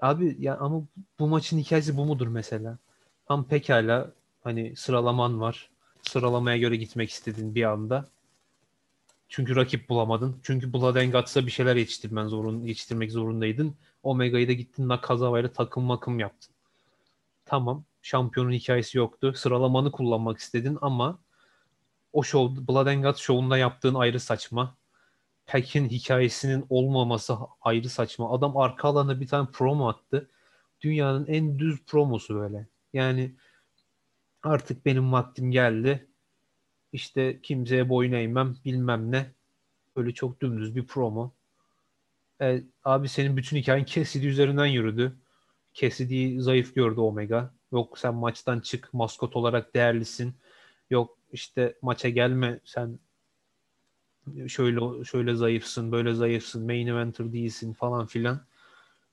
Abi 0.00 0.36
ya 0.38 0.56
ama 0.56 0.82
bu 1.18 1.28
maçın 1.28 1.58
hikayesi 1.58 1.96
bu 1.96 2.04
mudur 2.04 2.26
mesela? 2.26 2.78
Tam 3.26 3.44
pekala 3.48 4.12
hani 4.44 4.76
sıralaman 4.76 5.40
var. 5.40 5.70
Sıralamaya 6.02 6.56
göre 6.56 6.76
gitmek 6.76 7.10
istedin 7.10 7.54
bir 7.54 7.62
anda. 7.62 8.08
Çünkü 9.34 9.56
rakip 9.56 9.88
bulamadın. 9.88 10.40
Çünkü 10.42 10.72
Blood 10.72 10.96
and 10.96 11.12
Guts'a 11.12 11.46
bir 11.46 11.50
şeyler 11.50 11.76
yetiştirmen 11.76 12.26
zorun, 12.26 12.64
yetiştirmek 12.64 13.12
zorundaydın. 13.12 13.74
Omega'yı 14.02 14.48
da 14.48 14.52
gittin 14.52 14.88
Nakazawa 14.88 15.40
ile 15.40 15.52
takım 15.52 15.84
makım 15.84 16.18
yaptın. 16.18 16.54
Tamam. 17.44 17.84
Şampiyonun 18.02 18.52
hikayesi 18.52 18.98
yoktu. 18.98 19.32
Sıralamanı 19.36 19.92
kullanmak 19.92 20.38
istedin 20.38 20.78
ama 20.80 21.18
o 22.12 22.22
show, 22.22 22.66
Blood 22.68 22.86
and 22.86 23.04
Guts 23.04 23.20
şovunda 23.20 23.58
yaptığın 23.58 23.94
ayrı 23.94 24.20
saçma. 24.20 24.76
Peck'in 25.46 25.88
hikayesinin 25.88 26.66
olmaması 26.70 27.36
ayrı 27.62 27.88
saçma. 27.88 28.32
Adam 28.32 28.56
arka 28.56 28.88
alana 28.88 29.20
bir 29.20 29.26
tane 29.26 29.48
promo 29.52 29.88
attı. 29.88 30.30
Dünyanın 30.80 31.26
en 31.26 31.58
düz 31.58 31.84
promosu 31.84 32.34
böyle. 32.34 32.66
Yani 32.92 33.34
artık 34.42 34.86
benim 34.86 35.12
vaktim 35.12 35.50
geldi. 35.50 36.06
İşte 36.92 37.40
kimseye 37.42 37.88
boyun 37.88 38.12
eğmem 38.12 38.56
bilmem 38.64 39.12
ne. 39.12 39.30
Böyle 39.96 40.14
çok 40.14 40.40
dümdüz 40.42 40.76
bir 40.76 40.86
promo. 40.86 41.32
E, 42.40 42.62
abi 42.84 43.08
senin 43.08 43.36
bütün 43.36 43.56
hikayen 43.56 43.84
Cassidy 43.84 44.28
üzerinden 44.28 44.66
yürüdü. 44.66 45.16
Cassidy'yi 45.74 46.40
zayıf 46.40 46.74
gördü 46.74 47.00
Omega. 47.00 47.54
Yok 47.72 47.98
sen 47.98 48.14
maçtan 48.14 48.60
çık 48.60 48.94
maskot 48.94 49.36
olarak 49.36 49.74
değerlisin. 49.74 50.34
Yok 50.90 51.18
işte 51.32 51.78
maça 51.82 52.08
gelme 52.08 52.60
sen 52.64 52.98
şöyle 54.48 55.04
şöyle 55.04 55.34
zayıfsın, 55.34 55.92
böyle 55.92 56.14
zayıfsın, 56.14 56.66
main 56.66 56.86
eventer 56.86 57.32
değilsin 57.32 57.72
falan 57.72 58.06
filan. 58.06 58.40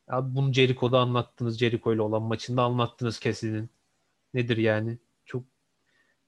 Abi 0.08 0.36
bunu 0.36 0.54
Jericho'da 0.54 1.00
anlattınız. 1.00 1.60
Jericho 1.60 1.94
ile 1.94 2.02
olan 2.02 2.22
maçında 2.22 2.64
anlattınız 2.64 3.20
Cassidy'nin. 3.20 3.70
Nedir 4.34 4.58
yani? 4.58 4.98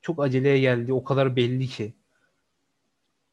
Çok 0.02 0.24
aceleye 0.24 0.60
geldi. 0.60 0.94
O 0.94 1.04
kadar 1.04 1.36
belli 1.36 1.68
ki. 1.68 1.94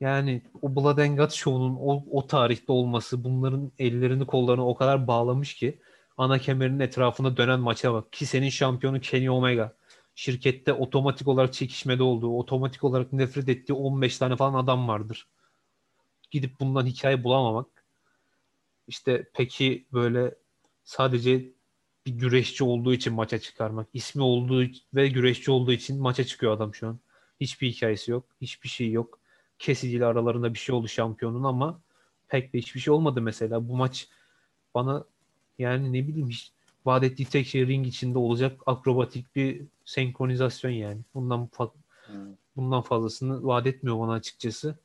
Yani 0.00 0.42
o 0.62 0.76
Blood 0.76 0.98
and 0.98 1.18
Guts 1.18 1.34
show'unun 1.34 1.76
o, 1.80 2.04
o 2.10 2.26
tarihte 2.26 2.72
olması 2.72 3.24
bunların 3.24 3.72
ellerini 3.78 4.26
kollarını 4.26 4.68
o 4.68 4.74
kadar 4.74 5.06
bağlamış 5.06 5.54
ki 5.54 5.80
ana 6.16 6.38
kemerinin 6.38 6.80
etrafında 6.80 7.36
dönen 7.36 7.60
maça 7.60 7.92
bak. 7.94 8.12
Ki 8.12 8.26
senin 8.26 8.48
şampiyonu 8.48 9.00
Kenny 9.00 9.30
Omega. 9.30 9.76
Şirkette 10.14 10.72
otomatik 10.72 11.28
olarak 11.28 11.52
çekişmede 11.52 12.02
olduğu, 12.02 12.38
otomatik 12.38 12.84
olarak 12.84 13.12
nefret 13.12 13.48
ettiği 13.48 13.72
15 13.72 14.18
tane 14.18 14.36
falan 14.36 14.54
adam 14.54 14.88
vardır. 14.88 15.28
Gidip 16.30 16.60
bundan 16.60 16.86
hikaye 16.86 17.24
bulamamak. 17.24 17.66
İşte 18.88 19.30
peki 19.34 19.86
böyle 19.92 20.34
sadece 20.84 21.52
bir 22.08 22.20
güreşçi 22.20 22.64
olduğu 22.64 22.94
için 22.94 23.12
maça 23.12 23.38
çıkarmak. 23.38 23.88
ismi 23.94 24.22
olduğu 24.22 24.64
ve 24.94 25.08
güreşçi 25.08 25.50
olduğu 25.50 25.72
için 25.72 26.00
maça 26.00 26.24
çıkıyor 26.24 26.52
adam 26.52 26.74
şu 26.74 26.88
an. 26.88 26.98
Hiçbir 27.40 27.68
hikayesi 27.72 28.10
yok. 28.10 28.24
Hiçbir 28.40 28.68
şey 28.68 28.92
yok. 28.92 29.18
Kesiciyle 29.58 30.06
aralarında 30.06 30.54
bir 30.54 30.58
şey 30.58 30.74
oldu 30.74 30.88
şampiyonun 30.88 31.44
ama 31.44 31.80
pek 32.28 32.52
de 32.52 32.58
hiçbir 32.58 32.80
şey 32.80 32.94
olmadı 32.94 33.22
mesela. 33.22 33.68
Bu 33.68 33.76
maç 33.76 34.08
bana 34.74 35.04
yani 35.58 35.92
ne 35.92 36.08
bileyim 36.08 36.28
hiç 36.30 36.52
vaat 36.86 37.04
ettiği 37.04 37.24
tek 37.24 37.46
şey 37.46 37.66
ring 37.66 37.86
içinde 37.86 38.18
olacak 38.18 38.60
akrobatik 38.66 39.36
bir 39.36 39.62
senkronizasyon 39.84 40.70
yani. 40.70 41.00
Bundan 41.14 41.48
fa- 41.52 41.72
hmm. 42.06 42.36
bundan 42.56 42.82
fazlasını 42.82 43.44
vaat 43.44 43.66
etmiyor 43.66 43.98
bana 43.98 44.12
açıkçası. 44.12 44.78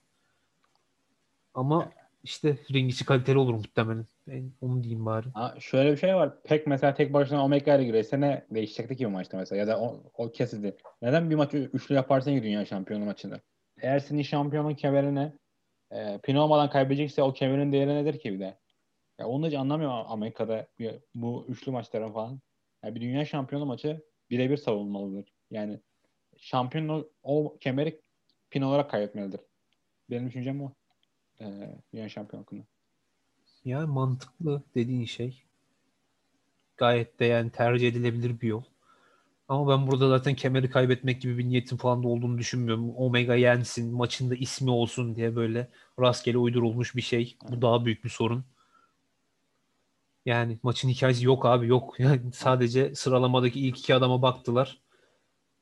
Ama 1.54 1.92
işte 2.24 2.58
ring 2.74 2.92
içi 2.92 3.06
kaliteli 3.06 3.38
olur 3.38 3.54
muhtemelen. 3.54 4.06
Ben 4.28 4.54
onu 4.62 4.84
diyeyim 4.84 5.06
bari. 5.06 5.30
Ha, 5.34 5.56
şöyle 5.60 5.92
bir 5.92 5.98
şey 5.98 6.16
var. 6.16 6.44
Pek 6.44 6.68
mesela 6.68 6.94
tek 6.94 7.14
başına 7.14 7.46
Omega 7.46 7.76
ile 7.76 7.84
gireyse 7.84 8.22
ne 8.22 8.46
değişecekti 8.52 8.96
ki 8.96 9.06
bu 9.06 9.10
maçta 9.10 9.38
mesela 9.38 9.60
ya 9.60 9.68
da 9.68 9.82
o, 9.82 10.04
o 10.14 10.32
kesildi. 10.32 10.76
Neden 11.02 11.30
bir 11.30 11.36
maçı 11.36 11.58
üçlü 11.58 11.96
yaparsın 11.96 12.36
ki 12.36 12.44
dünya 12.44 12.66
şampiyonu 12.66 13.06
maçında? 13.06 13.42
Eğer 13.82 14.00
senin 14.00 14.22
şampiyonun 14.22 14.76
kemerine 14.76 15.34
e, 15.92 16.20
pin 16.24 16.36
olmadan 16.36 16.70
kaybedecekse 16.70 17.24
o 17.24 17.34
kemerin 17.34 17.72
değeri 17.72 17.90
nedir 17.90 18.20
ki 18.20 18.34
bir 18.34 18.40
de? 18.40 18.58
Ya 19.20 19.28
onu 19.28 19.48
hiç 19.48 19.54
anlamıyorum 19.54 20.06
Amerika'da 20.08 20.68
bu 21.16 21.46
üçlü 21.50 21.72
maçların 21.72 22.14
falan. 22.14 22.42
Yani 22.84 22.96
bir 22.96 23.02
dünya 23.02 23.26
şampiyonu 23.26 23.66
maçı 23.66 24.02
birebir 24.30 24.58
savunmalıdır. 24.58 25.34
Yani 25.52 25.80
şampiyon 26.38 26.90
o, 26.90 27.10
o 27.24 27.58
kemeri 27.60 28.02
pin 28.50 28.62
olarak 28.62 28.90
kaybetmelidir. 28.90 29.42
Benim 30.10 30.28
düşüncem 30.28 30.62
o. 30.62 30.74
Ee, 31.42 31.46
dünya 31.94 32.10
şampiyon 32.10 32.42
hakkında. 32.42 32.64
Yani 33.66 33.88
mantıklı 33.88 34.64
dediğin 34.76 35.06
şey. 35.06 35.44
Gayet 36.78 37.20
de 37.20 37.26
yani 37.26 37.52
tercih 37.52 37.88
edilebilir 37.88 38.42
bir 38.42 38.48
yol. 38.48 38.64
Ama 39.48 39.70
ben 39.70 39.88
burada 39.88 40.10
zaten 40.10 40.36
kemeri 40.36 40.70
kaybetmek 40.70 41.22
gibi 41.22 41.38
bir 41.38 41.46
niyetim 41.46 41.78
falan 41.78 42.04
da 42.04 42.08
olduğunu 42.08 42.38
düşünmüyorum. 42.38 42.96
Omega 42.96 43.36
yensin, 43.36 43.94
maçında 43.94 44.36
ismi 44.36 44.72
olsun 44.72 45.16
diye 45.16 45.36
böyle 45.36 45.68
rastgele 46.00 46.38
uydurulmuş 46.38 46.96
bir 46.96 47.02
şey. 47.02 47.38
Bu 47.50 47.62
daha 47.62 47.86
büyük 47.86 48.04
bir 48.04 48.10
sorun. 48.10 48.46
Yani 50.26 50.60
maçın 50.64 50.90
hikayesi 50.90 51.26
yok 51.26 51.46
abi 51.46 51.68
yok. 51.68 51.96
Yani 52.00 52.32
sadece 52.34 52.96
sıralamadaki 52.96 53.60
ilk 53.60 53.80
iki 53.80 53.96
adama 53.96 54.22
baktılar. 54.22 54.82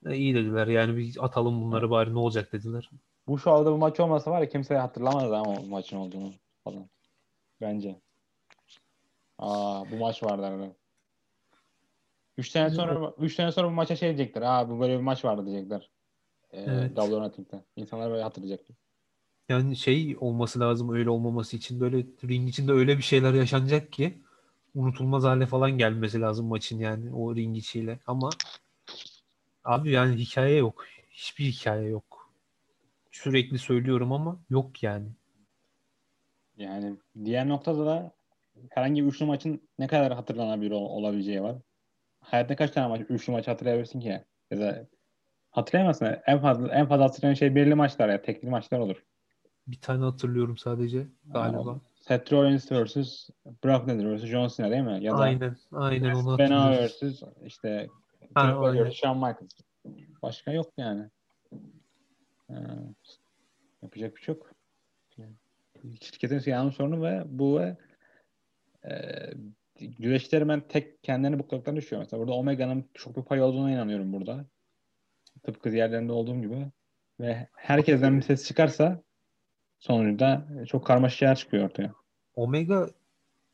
E, 0.05 0.15
iyi 0.17 0.35
dediler 0.35 0.67
yani 0.67 0.97
bir 0.97 1.25
atalım 1.25 1.61
bunları 1.61 1.89
bari 1.89 2.13
ne 2.13 2.19
olacak 2.19 2.53
dediler. 2.53 2.89
Bu 3.27 3.39
şu 3.39 3.51
anda 3.51 3.71
bu 3.71 3.77
maç 3.77 3.99
olmasa 3.99 4.31
var 4.31 4.41
ya 4.41 4.49
kimse 4.49 4.77
hatırlamadı 4.77 5.35
ama 5.37 5.51
o 5.59 5.63
maçın 5.67 5.97
olduğunu 5.97 6.33
falan. 6.63 6.89
Bence. 7.61 8.01
Aa 9.39 9.91
bu 9.91 9.95
maç 9.95 10.23
vardı 10.23 10.45
arada. 10.45 10.75
Üç 12.37 12.49
sene 12.49 12.69
sonra 12.69 13.13
üç 13.17 13.35
sene 13.35 13.51
sonra 13.51 13.67
bu 13.67 13.71
maça 13.71 13.95
şey 13.95 14.17
diyecekler. 14.17 14.41
Aa 14.41 14.69
bu 14.69 14.79
böyle 14.79 14.97
bir 14.97 15.03
maç 15.03 15.25
vardı 15.25 15.45
diyecekler. 15.45 15.89
Ee, 16.51 16.61
evet. 16.61 16.95
Double. 16.95 17.63
İnsanlar 17.75 18.11
böyle 18.11 18.23
hatırlayacaklar. 18.23 18.77
Yani 19.49 19.75
şey 19.75 20.17
olması 20.19 20.59
lazım 20.59 20.93
öyle 20.93 21.09
olmaması 21.09 21.57
için 21.57 21.79
böyle 21.79 21.97
ring 21.97 22.49
içinde 22.49 22.71
öyle 22.71 22.97
bir 22.97 23.03
şeyler 23.03 23.33
yaşanacak 23.33 23.91
ki 23.91 24.21
unutulmaz 24.75 25.23
hale 25.23 25.45
falan 25.45 25.71
gelmesi 25.71 26.21
lazım 26.21 26.45
maçın 26.45 26.79
yani 26.79 27.13
o 27.13 27.35
ring 27.35 27.57
içiyle. 27.57 27.99
Ama 28.07 28.29
abi 29.63 29.91
yani 29.91 30.15
hikaye 30.15 30.55
yok. 30.55 30.85
Hiçbir 31.09 31.45
hikaye 31.45 31.89
yok. 31.89 32.31
Sürekli 33.11 33.59
söylüyorum 33.59 34.11
ama 34.11 34.39
yok 34.49 34.83
yani. 34.83 35.07
Yani 36.61 36.97
diğer 37.25 37.49
noktada 37.49 37.85
da 37.85 38.11
herhangi 38.69 39.03
bir 39.03 39.07
üçlü 39.07 39.25
maçın 39.25 39.69
ne 39.79 39.87
kadar 39.87 40.13
hatırlanabilir 40.13 40.71
olabileceği 40.71 41.43
var. 41.43 41.55
Hayatta 42.19 42.55
kaç 42.55 42.71
tane 42.71 42.87
maç, 42.87 43.01
üçlü 43.09 43.33
maç 43.33 43.47
hatırlayabilirsin 43.47 43.99
ki? 43.99 44.23
Ya 44.51 44.59
da 44.59 44.87
hatırlayamazsın. 45.51 46.17
En 46.25 46.41
fazla 46.41 46.67
en 46.67 46.87
fazla 46.87 47.05
hatırlayan 47.05 47.33
şey 47.33 47.55
belirli 47.55 47.75
maçlar 47.75 48.09
ya. 48.09 48.21
Tekli 48.21 48.49
maçlar 48.49 48.79
olur. 48.79 49.03
Bir 49.67 49.81
tane 49.81 50.03
hatırlıyorum 50.03 50.57
sadece 50.57 51.07
galiba. 51.25 51.79
Seth 52.01 52.33
Rollins 52.33 52.71
vs. 52.71 53.29
Brock 53.63 53.87
Lesnar 53.87 54.15
vs. 54.15 54.25
John 54.25 54.47
Cena 54.47 54.71
değil 54.71 54.83
mi? 54.83 55.03
Ya 55.03 55.11
da 55.11 55.17
aynen. 55.17 55.57
Aynen 55.71 56.13
onu 56.13 56.31
hatırlıyorum. 56.31 56.87
vs. 56.87 57.23
işte 57.45 57.89
ha. 58.33 58.63
Shawn 58.91 59.17
Michaels. 59.17 59.61
Başka 60.21 60.51
yok 60.51 60.71
yani. 60.77 61.09
Ee, 62.49 62.55
yapacak 63.81 64.15
bir 64.15 64.21
şey 64.21 64.35
yok. 64.35 64.50
Şirketin 66.01 66.51
yanlış 66.51 66.75
sorunu 66.75 67.03
ve 67.03 67.23
bu 67.25 67.59
ve 67.59 67.77
e, 68.89 68.95
güreşleri 69.79 70.47
ben 70.47 70.67
tek 70.67 71.03
kendilerini 71.03 71.39
bukladıklarını 71.39 71.79
düşünüyorum. 71.79 72.07
Mesela 72.07 72.19
burada 72.19 72.33
Omega'nın 72.33 72.85
çok 72.93 73.17
bir 73.17 73.21
pay 73.21 73.41
olduğuna 73.41 73.71
inanıyorum 73.71 74.13
burada. 74.13 74.45
Tıpkı 75.43 75.71
diğerlerinde 75.71 76.11
olduğum 76.11 76.41
gibi. 76.41 76.67
Ve 77.19 77.47
herkesten 77.53 78.17
bir 78.17 78.21
ses 78.21 78.47
çıkarsa 78.47 79.03
sonuçta 79.79 80.47
çok 80.67 80.85
karmaşık 80.85 81.19
şeyler 81.19 81.35
çıkıyor 81.35 81.65
ortaya. 81.65 81.93
Omega 82.35 82.89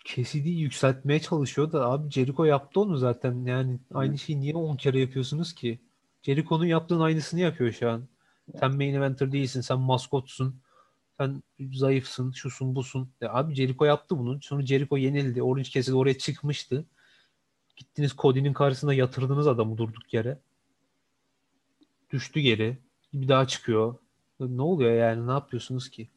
kesidi 0.06 0.50
yükseltmeye 0.50 1.20
çalışıyor 1.20 1.72
da 1.72 1.90
abi 1.90 2.12
Jericho 2.12 2.46
yaptı 2.46 2.80
onu 2.80 2.98
zaten. 2.98 3.46
Yani 3.46 3.80
aynı 3.94 4.18
şeyi 4.18 4.40
niye 4.40 4.56
10 4.56 4.76
kere 4.76 5.00
yapıyorsunuz 5.00 5.56
ki? 5.56 5.80
Jericho'nun 6.22 6.66
yaptığın 6.66 7.00
aynısını 7.00 7.40
yapıyor 7.40 7.72
şu 7.72 7.90
an. 7.90 8.08
Sen 8.60 8.76
main 8.76 8.94
eventer 8.94 9.32
değilsin, 9.32 9.62
sen 9.62 9.80
maskotsun. 9.80 10.62
Sen 11.18 11.44
zayıfsın, 11.74 12.32
şusun, 12.32 12.76
busun. 12.76 13.10
Ya 13.22 13.34
abi 13.34 13.56
Jericho 13.56 13.86
yaptı 13.86 14.20
bunu. 14.20 14.42
Sonra 14.42 14.66
Jericho 14.66 14.98
yenildi. 14.98 15.44
Orange 15.44 15.70
Cassidy 15.70 15.96
oraya 15.96 16.18
çıkmıştı. 16.18 16.86
Gittiniz 17.76 18.16
Cody'nin 18.18 18.54
karşısında 18.54 18.94
yatırdınız 18.94 19.48
adamı 19.48 19.78
durduk 19.78 20.14
yere. 20.14 20.38
Düştü 22.12 22.40
geri. 22.40 22.78
Bir 23.14 23.28
daha 23.28 23.48
çıkıyor. 23.48 23.96
Ne 24.40 24.62
oluyor 24.62 24.92
yani? 24.92 25.28
Ne 25.28 25.32
yapıyorsunuz 25.32 25.90
ki? 25.90 26.08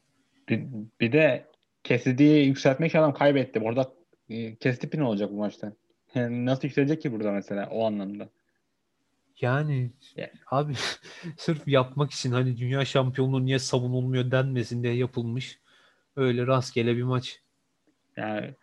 Bir, 0.48 0.66
bir 1.01 1.12
de 1.12 1.46
Cassidy'yi 1.84 2.46
yükseltmek 2.46 2.94
adam 2.94 3.14
kaybetti. 3.14 3.61
Orada 3.61 3.92
e, 4.28 4.57
Cassidy 4.59 4.86
pin 4.90 5.01
olacak 5.01 5.30
bu 5.30 5.36
maçta. 5.36 5.72
Yani 6.14 6.46
nasıl 6.46 6.62
yükselecek 6.64 7.03
ki 7.03 7.12
burada 7.12 7.32
mesela 7.32 7.68
o 7.70 7.86
anlamda? 7.86 8.28
Yani 9.41 9.91
Yani. 10.16 10.30
abi 10.47 10.72
sırf 11.36 11.68
yapmak 11.68 12.11
için 12.11 12.32
hani 12.32 12.57
dünya 12.57 12.84
şampiyonluğu 12.84 13.45
niye 13.45 13.59
savunulmuyor 13.59 14.30
denmesin 14.30 14.82
diye 14.82 14.95
yapılmış. 14.95 15.61
Öyle 16.16 16.47
rastgele 16.47 16.97
bir 16.97 17.03
maç. 17.03 17.43
Yani 18.16 18.55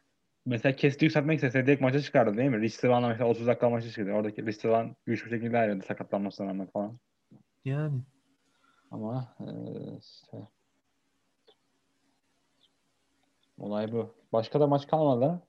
mesela 0.46 0.76
Cassidy 0.78 1.06
yükseltmek 1.06 1.36
istese 1.36 1.66
direkt 1.66 1.82
maça 1.82 2.02
çıkardı 2.02 2.38
değil 2.38 2.50
mi? 2.50 2.62
Rich 2.62 2.74
Swan'la 2.74 3.08
mesela 3.08 3.30
30 3.30 3.48
dakika 3.48 3.70
maça 3.70 3.88
çıktı. 3.88 4.12
Oradaki 4.12 4.46
Rich 4.46 4.58
Swan 4.58 4.96
güçlü 5.06 5.32
bir 5.32 5.38
şekilde 5.38 5.58
ayrıldı 5.58 5.86
sakatlanmasına 5.86 6.48
rağmen 6.48 6.68
falan. 6.68 7.00
Yani 7.66 8.02
Ama 8.92 9.36
e, 9.40 9.48
işte 10.00 10.38
olay 13.58 13.92
bu. 13.92 14.16
Başka 14.34 14.60
da 14.60 14.68
maç 14.68 14.88
kalmadı. 14.88 15.42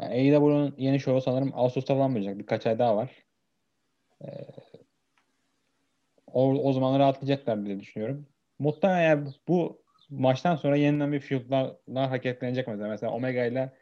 Yani 0.00 0.14
AEW'nin 0.14 0.74
yeni 0.78 1.00
şovu 1.00 1.20
sanırım 1.20 1.52
Ağustos'ta 1.54 1.94
falan 1.94 2.16
olacak. 2.16 2.38
Birkaç 2.38 2.66
ay 2.66 2.78
daha 2.78 2.96
var. 2.96 3.10
E, 4.24 4.28
o, 6.32 6.68
o 6.68 6.72
zaman 6.72 6.98
rahatlayacaklar 6.98 7.66
diye 7.66 7.80
düşünüyorum. 7.80 8.26
Muhtemelen 8.58 9.02
yani 9.02 9.28
bu 9.48 9.82
maçtan 10.10 10.56
sonra 10.56 10.76
yeniden 10.76 11.12
bir 11.12 11.20
feudlar 11.20 11.76
hareketlenecek 11.94 12.68
mesela. 12.68 12.88
Mesela 12.88 13.12
Omega 13.12 13.44
ile 13.44 13.72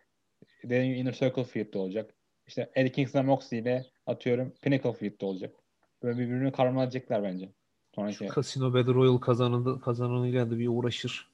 dediğim 0.65 0.95
Inner 0.95 1.13
Circle 1.13 1.45
feud'da 1.45 1.79
olacak. 1.79 2.15
İşte 2.47 2.71
Eddie 2.75 2.93
Kingston 2.93 3.27
Moxley 3.27 3.61
ile 3.61 3.87
atıyorum 4.07 4.53
Pinnacle 4.63 4.93
feud'da 4.93 5.27
olacak. 5.27 5.55
Böyle 6.03 6.19
birbirini 6.19 6.53
karmalayacaklar 6.53 7.23
bence. 7.23 7.49
Sonraki 7.95 8.29
Casino 8.35 8.75
Battle 8.75 8.95
Royale 8.95 9.21
kazananı, 9.21 9.81
kazananıyla 9.81 10.51
da 10.51 10.59
bir 10.59 10.69
uğraşır. 10.69 11.29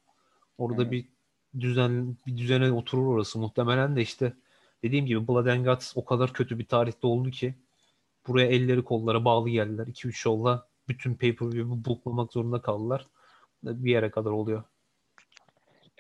Orada 0.59 0.83
Evet. 0.83 0.93
bir 0.93 1.09
düzen 1.61 2.17
bir 2.27 2.37
düzene 2.37 2.73
oturur 2.73 3.07
orası 3.07 3.39
muhtemelen 3.39 3.97
de 3.97 4.03
işte 4.03 4.33
dediğim 4.83 5.07
gibi 5.07 5.29
Blood 5.29 5.47
and 5.47 5.67
Guts 5.67 5.97
o 5.97 6.05
kadar 6.05 6.33
kötü 6.33 6.59
bir 6.59 6.67
tarihte 6.67 7.07
oldu 7.07 7.31
ki 7.31 7.55
buraya 8.27 8.47
elleri 8.47 8.85
kollara 8.85 9.25
bağlı 9.25 9.51
geldiler. 9.51 9.87
2-3 9.87 10.13
şovla 10.13 10.69
bütün 10.89 11.15
pay-per-view'u 11.15 11.85
booklamak 11.85 12.33
zorunda 12.33 12.63
kaldılar. 12.63 13.07
Bir 13.63 13.91
yere 13.91 14.11
kadar 14.11 14.31
oluyor. 14.31 14.65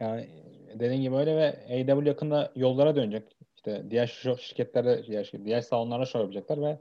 Yani 0.01 0.29
dediğin 0.75 1.03
gibi 1.03 1.17
öyle 1.17 1.37
ve 1.37 1.67
AEW 1.71 2.09
yakında 2.09 2.53
yollara 2.57 2.97
dönecek. 2.97 3.37
İşte 3.57 3.91
diğer 3.91 4.07
şirketlere, 4.41 5.07
diğer, 5.07 5.33
diğer 5.45 5.61
salonlara 5.61 6.07
şov 6.07 6.21
yapacaklar 6.21 6.63
ve 6.63 6.79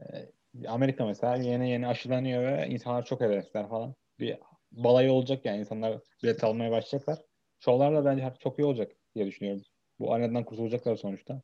e, 0.00 0.28
Amerika 0.68 1.06
mesela 1.06 1.36
yeni 1.36 1.70
yeni 1.70 1.86
aşılanıyor 1.86 2.42
ve 2.42 2.68
insanlar 2.68 3.04
çok 3.04 3.20
hevesler 3.20 3.68
falan. 3.68 3.94
Bir 4.20 4.38
balayı 4.72 5.12
olacak 5.12 5.44
yani 5.44 5.60
insanlar 5.60 5.98
bilet 6.22 6.44
almaya 6.44 6.70
başlayacaklar. 6.70 7.18
Şovlar 7.60 7.94
da 7.94 8.04
bence 8.04 8.34
çok 8.38 8.58
iyi 8.58 8.64
olacak 8.64 8.92
diye 9.14 9.26
düşünüyorum. 9.26 9.62
Bu 9.98 10.12
arenadan 10.12 10.44
kurtulacaklar 10.44 10.96
sonuçta. 10.96 11.42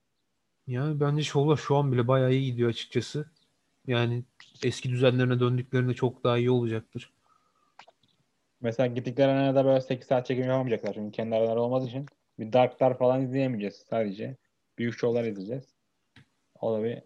Yani 0.67 1.01
bence 1.01 1.23
şovlar 1.23 1.57
şu 1.57 1.77
an 1.77 1.93
bile 1.93 2.09
bayağı 2.09 2.33
iyi 2.33 2.45
gidiyor 2.51 2.71
açıkçası. 2.71 3.31
Yani 3.87 4.25
eski 4.65 4.91
düzenlerine 4.91 5.41
döndüklerinde 5.41 5.95
çok 5.95 6.25
daha 6.25 6.39
iyi 6.39 6.51
olacaktır. 6.51 7.13
Mesela 8.61 8.87
gittikleri 8.87 9.31
arenada 9.31 9.65
böyle 9.65 9.81
8 9.81 10.07
saat 10.07 10.27
çekim 10.27 10.45
yapamayacaklar. 10.45 10.95
Çünkü 10.95 11.13
kendi 11.13 11.35
araları 11.35 11.61
olmadığı 11.61 11.87
için 11.87 12.07
bir 12.39 12.53
Dark'lar 12.53 12.99
falan 12.99 13.23
izleyemeyeceğiz 13.23 13.85
sadece. 13.91 14.37
Büyük 14.79 14.99
şovlar 14.99 15.25
izleyeceğiz. 15.25 15.75
O 16.61 16.73
da 16.73 16.85
bir 16.85 17.03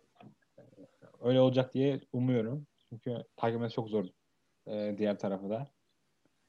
öyle 1.20 1.40
olacak 1.40 1.74
diye 1.74 2.00
umuyorum. 2.12 2.66
Çünkü 2.88 3.24
takip 3.36 3.56
etmesi 3.56 3.74
çok 3.74 3.88
zor 3.88 4.04
e, 4.66 4.94
diğer 4.98 5.18
tarafı 5.18 5.50
da. 5.50 5.70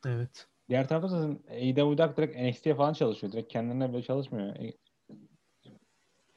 Evet. 0.05 0.47
Diğer 0.69 0.87
tarafta 0.87 1.07
zaten 1.07 1.39
AEW'da 1.49 2.17
direkt 2.17 2.37
NXT'ye 2.37 2.75
falan 2.75 2.93
çalışıyor. 2.93 3.33
Direkt 3.33 3.53
kendilerine 3.53 3.93
bile 3.93 4.03
çalışmıyor. 4.03 4.55
E, 4.55 4.73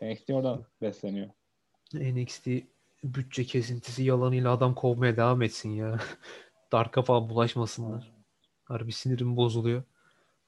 NXT 0.03 0.31
oradan 0.31 0.65
besleniyor. 0.83 1.31
NXT 1.95 2.49
bütçe 3.05 3.45
kesintisi 3.45 4.03
yalanıyla 4.03 4.53
adam 4.53 4.75
kovmaya 4.75 5.17
devam 5.17 5.43
etsin 5.43 5.71
ya. 5.71 6.01
Dark'a 6.73 7.03
falan 7.03 7.29
bulaşmasınlar. 7.29 8.13
Harbi 8.65 8.93
sinirim 8.93 9.37
bozuluyor. 9.37 9.83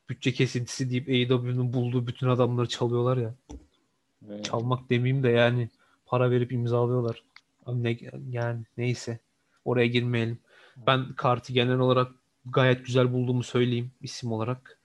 Bütçe 0.08 0.32
kesintisi 0.32 0.90
deyip 0.90 1.08
AEW'nun 1.08 1.72
bulduğu 1.72 2.06
bütün 2.06 2.28
adamları 2.28 2.68
çalıyorlar 2.68 3.16
ya. 3.16 3.34
Ve 4.22 4.42
Çalmak 4.42 4.90
demeyeyim 4.90 5.22
de 5.22 5.28
yani 5.28 5.68
para 6.06 6.30
verip 6.30 6.52
imzalıyorlar. 6.52 7.22
Ne, 7.66 7.98
yani 8.30 8.62
neyse. 8.76 9.18
Oraya 9.64 9.86
girmeyelim. 9.86 10.38
Ben 10.76 11.12
kartı 11.12 11.52
genel 11.52 11.78
olarak 11.78 12.12
gayet 12.46 12.86
güzel 12.86 13.12
bulduğumu 13.12 13.42
söyleyeyim 13.42 13.90
isim 14.00 14.32
olarak. 14.32 14.78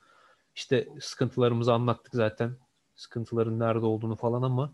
İşte 0.55 0.87
sıkıntılarımızı 0.99 1.73
anlattık 1.73 2.13
zaten. 2.15 2.57
Sıkıntıların 2.95 3.59
nerede 3.59 3.85
olduğunu 3.85 4.15
falan 4.15 4.41
ama 4.41 4.73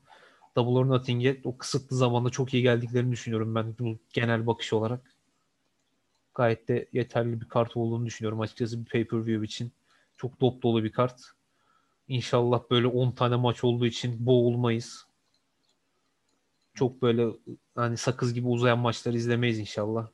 Double 0.55 0.79
or 0.79 0.87
Nothing'e 0.87 1.41
o 1.43 1.57
kısıtlı 1.57 1.97
zamanda 1.97 2.29
çok 2.29 2.53
iyi 2.53 2.63
geldiklerini 2.63 3.11
düşünüyorum 3.11 3.55
ben 3.55 3.75
bu 3.79 3.99
genel 4.13 4.47
bakış 4.47 4.73
olarak. 4.73 5.15
Gayet 6.35 6.67
de 6.67 6.89
yeterli 6.93 7.41
bir 7.41 7.47
kart 7.49 7.77
olduğunu 7.77 8.05
düşünüyorum 8.05 8.39
açıkçası 8.39 8.85
bir 8.85 8.85
pay-per-view 8.85 9.45
için. 9.45 9.71
Çok 10.17 10.41
dop 10.41 10.63
dolu 10.63 10.83
bir 10.83 10.91
kart. 10.91 11.21
İnşallah 12.07 12.61
böyle 12.71 12.87
10 12.87 13.11
tane 13.11 13.35
maç 13.35 13.63
olduğu 13.63 13.85
için 13.85 14.25
boğulmayız. 14.25 15.07
Çok 16.73 17.01
böyle 17.01 17.27
hani 17.75 17.97
sakız 17.97 18.33
gibi 18.33 18.47
uzayan 18.47 18.79
maçları 18.79 19.17
izlemeyiz 19.17 19.59
inşallah. 19.59 20.07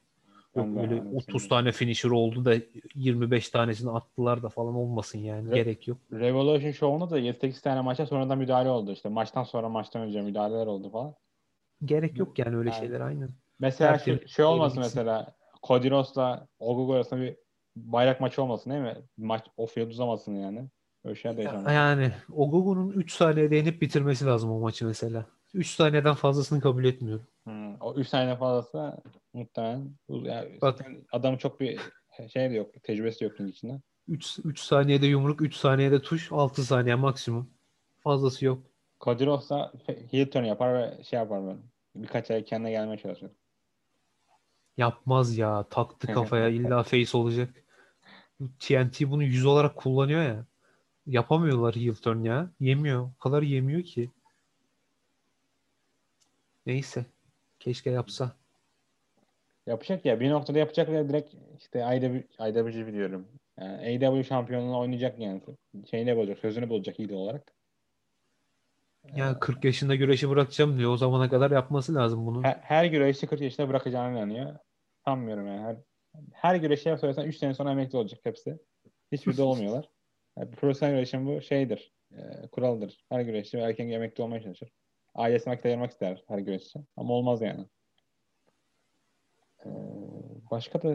Yok 0.55 0.67
böyle 0.67 0.93
aynısını 0.93 1.17
30 1.17 1.49
tane 1.49 1.71
finisher 1.71 2.09
oldu 2.09 2.45
da 2.45 2.55
25 2.95 3.49
tanesini 3.49 3.91
attılar 3.91 4.43
da 4.43 4.49
falan 4.49 4.75
olmasın 4.75 5.19
yani. 5.19 5.47
Evet. 5.47 5.55
Gerek 5.55 5.87
yok. 5.87 5.97
Revolution 6.11 6.71
Show'unda 6.71 7.09
da 7.09 7.19
7-8 7.19 7.61
tane 7.61 7.81
maça 7.81 8.05
sonradan 8.05 8.37
müdahale 8.37 8.69
oldu. 8.69 8.91
İşte 8.91 9.09
maçtan 9.09 9.43
sonra 9.43 9.69
maçtan 9.69 10.01
önce 10.01 10.21
müdahaleler 10.21 10.65
oldu 10.65 10.89
falan. 10.89 11.15
Gerek 11.85 12.17
yok 12.17 12.39
yani 12.39 12.57
öyle 12.57 12.69
Yani- 12.69 12.79
şeyler 12.79 13.01
aynen. 13.01 13.29
Mesela 13.59 13.91
Tertemiz 13.91 14.19
şey, 14.19 14.27
şey 14.27 14.45
olmasın 14.45 14.79
mesela 14.79 15.35
Cody 15.63 15.91
Ogogo 16.59 16.93
arasında 16.93 17.21
bir 17.21 17.35
bayrak 17.75 18.21
maçı 18.21 18.43
olmasın 18.43 18.69
değil 18.69 18.81
mi? 18.81 18.97
Maç 19.17 19.45
o 19.57 19.65
field 19.65 19.87
uzamasın 19.87 20.35
yani. 20.35 20.69
Öyle 21.03 21.15
şeyler 21.15 21.37
de 21.37 21.41
yaşanmasın. 21.41 21.75
Yani 21.75 22.11
Ogogo'nun 22.31 22.89
3 22.89 23.13
saniyede 23.13 23.55
yenip 23.55 23.81
bitirmesi 23.81 24.25
lazım 24.25 24.51
o 24.51 24.59
maçı 24.59 24.85
mesela. 24.85 25.25
3 25.53 25.67
saniyeden 25.67 26.13
fazlasını 26.13 26.61
kabul 26.61 26.85
etmiyorum. 26.85 27.27
Hmm, 27.43 27.75
o 27.81 27.95
3 27.95 28.07
saniye 28.07 28.35
fazlası 28.35 28.97
muhtemelen 29.33 29.95
yani 30.09 30.57
zaten 30.61 31.05
adamın 31.11 31.37
çok 31.37 31.59
bir 31.59 31.79
şey 32.33 32.49
de 32.49 32.55
yok, 32.55 32.83
tecrübesi 32.83 33.23
yok 33.23 33.39
ring 33.39 33.49
içinde. 33.49 33.81
3, 34.07 34.39
3 34.43 34.59
saniyede 34.59 35.05
yumruk, 35.05 35.41
3 35.41 35.55
saniyede 35.55 36.01
tuş, 36.01 36.31
6 36.31 36.63
saniye 36.63 36.95
maksimum. 36.95 37.49
Fazlası 37.99 38.45
yok. 38.45 38.63
Rhodes 39.05 39.49
da 39.49 39.73
heel 40.11 40.31
turn 40.31 40.43
yapar 40.43 40.73
ve 40.73 41.03
şey 41.03 41.19
yapar 41.19 41.43
böyle. 41.43 41.57
Birkaç 41.95 42.31
ay 42.31 42.45
kendine 42.45 42.71
gelmeye 42.71 42.97
çalışır. 42.97 43.31
Yapmaz 44.77 45.37
ya. 45.37 45.63
Taktı 45.69 46.07
kafaya. 46.07 46.49
illa 46.49 46.83
face 46.83 47.17
olacak. 47.17 47.63
TNT 48.59 49.01
bunu 49.01 49.23
yüz 49.23 49.45
olarak 49.45 49.75
kullanıyor 49.75 50.23
ya. 50.23 50.45
Yapamıyorlar 51.05 51.75
heel 51.75 51.95
turn 51.95 52.23
ya. 52.23 52.51
Yemiyor. 52.59 53.09
O 53.17 53.19
kadar 53.19 53.41
yemiyor 53.41 53.83
ki. 53.83 54.11
Neyse. 56.65 57.05
Keşke 57.59 57.89
yapsa. 57.89 58.31
Yapacak 59.67 60.05
ya. 60.05 60.19
Bir 60.19 60.29
noktada 60.29 60.59
yapacak 60.59 60.89
ve 60.89 61.09
direkt 61.09 61.33
işte 61.57 61.79
IW, 61.79 62.23
IWC 62.49 62.87
biliyorum. 62.87 63.27
Yani 63.59 64.07
AW 64.07 64.23
şampiyonluğunu 64.23 64.79
oynayacak 64.79 65.19
yani. 65.19 65.41
Şeyini 65.91 66.15
bulacak, 66.15 66.39
sözünü 66.39 66.69
bulacak 66.69 66.99
iyi 66.99 67.13
olarak. 67.13 67.53
Ya 69.15 69.39
40 69.39 69.63
yaşında 69.63 69.95
güreşi 69.95 70.29
bırakacağım 70.29 70.77
diyor. 70.77 70.91
O 70.91 70.97
zamana 70.97 71.29
kadar 71.29 71.51
yapması 71.51 71.95
lazım 71.95 72.25
bunu. 72.25 72.43
Her, 72.43 72.59
her 72.61 72.85
güreşçi 72.85 73.27
40 73.27 73.41
yaşında 73.41 73.69
bırakacağına 73.69 74.19
inanıyor. 74.19 74.55
Sanmıyorum 75.05 75.47
yani. 75.47 75.61
Her, 75.61 75.77
her 76.33 76.55
güreşçiye 76.55 76.97
söylesen 76.97 77.23
3 77.23 77.37
sene 77.37 77.53
sonra 77.53 77.71
emekli 77.71 77.97
olacak 77.97 78.19
hepsi. 78.23 78.57
Hiçbir 79.11 79.37
de 79.37 79.41
olmuyorlar. 79.41 79.89
Yani 80.37 80.51
profesyonel 80.51 80.95
güreşin 80.95 81.25
bu 81.25 81.41
şeydir. 81.41 81.91
E, 82.11 82.47
kuraldır. 82.51 83.05
Her 83.09 83.21
güreşçi 83.21 83.57
erken 83.57 83.89
emekli 83.89 84.23
olmaya 84.23 84.41
çalışır. 84.41 84.69
Ailesine 85.19 85.53
vakit 85.53 85.65
ayırmak 85.65 85.91
ister 85.91 86.23
her 86.27 86.39
güreşçi. 86.39 86.79
Ama 86.97 87.13
olmaz 87.13 87.41
yani. 87.41 87.65
E, 89.65 89.69
başka 90.51 90.81
da 90.81 90.93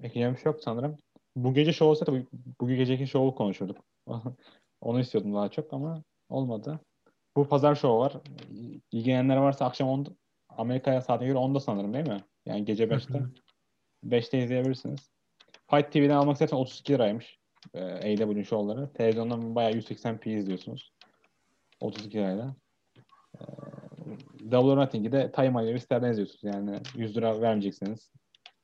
ekleyeceğim 0.00 0.34
bir 0.34 0.40
şey 0.40 0.52
yok 0.52 0.62
sanırım. 0.62 0.98
Bu 1.36 1.54
gece 1.54 1.72
şov 1.72 1.88
olsa 1.88 2.06
da 2.06 2.12
bu, 2.12 2.18
bu 2.60 2.68
geceki 2.68 3.06
şovu 3.06 3.34
konuşurduk. 3.34 3.84
Onu 4.80 5.00
istiyordum 5.00 5.34
daha 5.34 5.48
çok 5.48 5.72
ama 5.72 6.02
olmadı. 6.28 6.80
Bu 7.36 7.48
pazar 7.48 7.74
şovu 7.74 7.98
var. 7.98 8.16
İlgilenenler 8.92 9.36
varsa 9.36 9.66
akşam 9.66 9.88
10 9.88 10.16
Amerika'ya 10.48 11.00
saate 11.00 11.26
göre 11.26 11.38
10'da 11.38 11.60
sanırım 11.60 11.94
değil 11.94 12.08
mi? 12.08 12.24
Yani 12.46 12.64
gece 12.64 12.84
5'te. 12.84 13.22
5'te 14.04 14.38
izleyebilirsiniz. 14.38 15.10
Fight 15.70 15.92
TV'den 15.92 16.16
almak 16.16 16.34
istersen 16.34 16.56
32 16.56 16.92
liraymış. 16.92 17.38
E, 17.74 17.82
AW 17.82 18.44
şovları. 18.44 18.92
Televizyondan 18.92 19.54
bayağı 19.54 19.72
180p 19.72 20.38
izliyorsunuz. 20.38 20.92
32 21.80 22.18
lirayla. 22.18 22.54
Double 24.50 24.70
or 24.70 24.76
Nothing'i 24.76 25.12
de 25.12 25.32
Time 25.32 25.58
Ayarı 25.58 25.76
isterden 25.76 26.10
izliyorsunuz. 26.10 26.54
Yani 26.54 26.78
100 26.94 27.16
lira 27.16 27.40
vermeyeceksiniz 27.40 28.10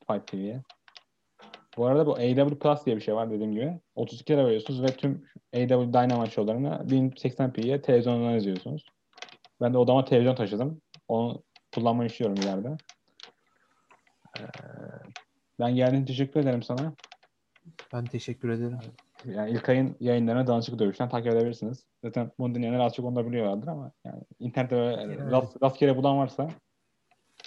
Fight 0.07 0.27
TV'ye. 0.27 0.63
Bu 1.77 1.87
arada 1.87 2.07
bu 2.07 2.13
AW 2.13 2.59
Plus 2.59 2.87
diye 2.87 2.97
bir 2.97 3.01
şey 3.01 3.15
var 3.15 3.31
dediğim 3.31 3.53
gibi. 3.53 3.81
32 3.95 4.33
lira 4.33 4.47
veriyorsunuz 4.47 4.83
ve 4.83 4.87
tüm 4.87 5.25
AW 5.55 5.93
Dynamite 5.93 6.31
şovlarını 6.31 6.69
1080p'ye 6.69 7.83
televizyondan 7.83 8.35
izliyorsunuz. 8.35 8.87
Ben 9.61 9.75
de 9.75 9.79
odama 9.79 10.05
televizyon 10.05 10.35
taşıdım. 10.35 10.81
Onu 11.09 11.43
kullanmayı 11.75 12.11
istiyorum 12.11 12.37
ileride. 12.37 12.77
Ee, 14.41 14.43
ben 15.61 15.75
geldiğin 15.75 16.05
teşekkür 16.05 16.41
ederim 16.41 16.63
sana. 16.63 16.95
Ben 17.93 18.05
teşekkür 18.05 18.49
ederim. 18.49 18.79
Yani 19.25 19.51
İlkay'ın 19.51 19.97
yayınlarını 20.01 20.47
Danışık 20.47 20.79
Dövüş'ten 20.79 21.09
takip 21.09 21.33
edebilirsiniz. 21.33 21.87
Zaten 22.05 22.31
bunu 22.39 22.55
dinleyenler 22.55 22.81
az 22.81 22.95
çok 22.95 23.07
onu 23.07 23.17
da 23.17 23.27
biliyorlardır 23.27 23.69
ama 23.69 23.93
yani 24.05 24.23
internette 24.39 24.77
böyle 24.77 25.01
Yani. 25.01 25.31
rast, 25.31 25.63
rastgele 25.63 25.97
bulan 25.97 26.19
varsa 26.19 26.51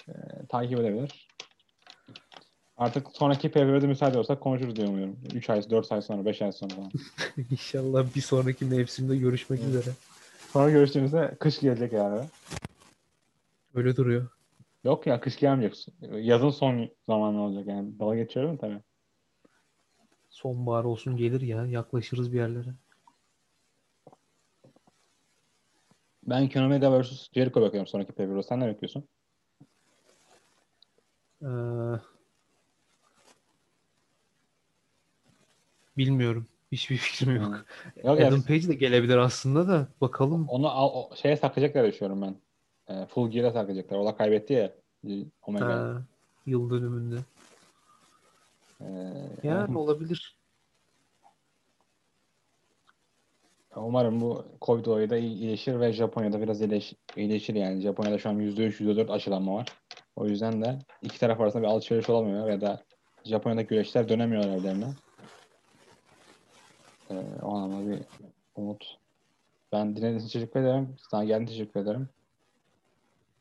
e, 0.08 0.12
takip 0.48 0.78
edebilir. 0.78 1.28
Artık 2.76 3.06
sonraki 3.12 3.50
PVV'de 3.50 3.86
müsaade 3.86 4.18
olsak 4.18 4.40
konuşuruz 4.40 4.76
diye 4.76 4.88
umuyorum. 4.88 5.18
3 5.34 5.50
ay, 5.50 5.70
4 5.70 5.92
ay 5.92 6.02
sonra, 6.02 6.24
5 6.24 6.42
ay 6.42 6.52
sonra 6.52 6.74
falan. 6.74 6.90
İnşallah 7.50 8.14
bir 8.16 8.20
sonraki 8.20 8.64
mevsimde 8.64 9.16
görüşmek 9.16 9.60
üzere. 9.60 9.94
Sonra 10.52 10.70
görüştüğümüzde 10.70 11.36
kış 11.40 11.60
gelecek 11.60 11.92
yani. 11.92 12.20
Öyle 13.74 13.96
duruyor. 13.96 14.28
Yok 14.84 15.06
ya 15.06 15.20
kış 15.20 15.36
gelmeyecek. 15.36 15.86
Yazın 16.12 16.50
son 16.50 16.88
zamanı 17.08 17.42
olacak 17.42 17.66
yani. 17.66 17.98
Dalga 17.98 18.16
geçiyorum 18.16 18.56
tabii. 18.56 18.80
Sonbahar 20.32 20.84
olsun 20.84 21.16
gelir 21.16 21.40
ya. 21.40 21.66
Yaklaşırız 21.66 22.32
bir 22.32 22.38
yerlere. 22.38 22.74
Ben 26.22 26.48
Conor 26.48 26.66
Omega 26.66 27.02
vs. 27.02 27.28
Jericho 27.34 27.60
bakıyorum 27.60 27.86
sonraki 27.86 28.12
PVV'de. 28.12 28.42
Sen 28.42 28.60
ne 28.60 28.66
bekliyorsun? 28.66 29.08
Ee, 31.42 31.46
bilmiyorum. 35.96 36.46
Hiçbir 36.72 36.96
fikrim 36.96 37.36
yok. 37.36 37.64
Yok 38.04 38.20
ya, 38.20 38.28
Adam 38.28 38.42
Page 38.42 38.68
de 38.68 38.74
gelebilir 38.74 39.16
aslında 39.16 39.68
da. 39.68 39.88
Bakalım. 40.00 40.48
onu 40.48 40.70
al, 40.70 40.90
o, 40.94 41.16
şeye 41.16 41.36
saklayacaklar 41.36 41.86
düşünüyorum 41.86 42.22
ben. 42.22 42.36
E, 42.94 43.06
full 43.06 43.30
Gear'a 43.30 43.52
saklayacaklar. 43.52 43.98
O 43.98 44.06
da 44.06 44.16
kaybetti 44.16 44.52
ya. 44.52 44.72
Omega. 45.42 45.66
Ha, 45.66 46.02
yıl 46.46 46.70
dönümünde. 46.70 47.16
Ee, 48.82 49.48
Yani 49.48 49.78
olabilir. 49.78 50.38
Umarım 53.76 54.20
bu 54.20 54.44
Covid 54.62 54.86
olayı 54.86 55.10
da 55.10 55.16
iyi- 55.16 55.34
iyileşir 55.34 55.80
ve 55.80 55.92
Japonya'da 55.92 56.40
biraz 56.40 56.60
iyileş, 56.60 56.94
iyileşir 57.16 57.54
yani. 57.54 57.80
Japonya'da 57.80 58.18
şu 58.18 58.28
an 58.28 58.38
%3, 58.38 58.80
%4 58.80 59.10
aşılanma 59.10 59.54
var. 59.54 59.68
O 60.16 60.26
yüzden 60.26 60.62
de 60.62 60.78
iki 61.02 61.20
taraf 61.20 61.40
arasında 61.40 61.62
bir 61.62 61.68
alışveriş 61.68 62.10
olamıyor 62.10 62.48
ya 62.48 62.60
da 62.60 62.84
Japonya'daki 63.24 63.68
güreşler 63.68 64.08
dönemiyorlar 64.08 64.56
evlerine. 64.58 64.94
Ee, 67.10 67.14
o 67.42 67.54
anlamda 67.56 67.90
bir 67.90 68.02
umut. 68.54 68.98
Ben 69.72 69.96
dinlediğiniz 69.96 70.26
için 70.26 70.38
teşekkür 70.40 70.60
ederim. 70.60 70.96
Sana 71.10 71.24
geldiğin 71.24 71.46
için 71.46 71.54
teşekkür 71.58 71.80
ederim. 71.80 72.08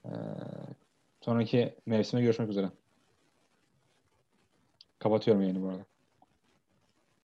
Ee, 0.06 0.10
sonraki 1.22 1.76
mevsime 1.86 2.22
görüşmek 2.22 2.50
üzere. 2.50 2.70
Kapatıyorum 5.02 5.42
yayını 5.44 5.62
bu 5.64 5.70
arada. 5.70 5.86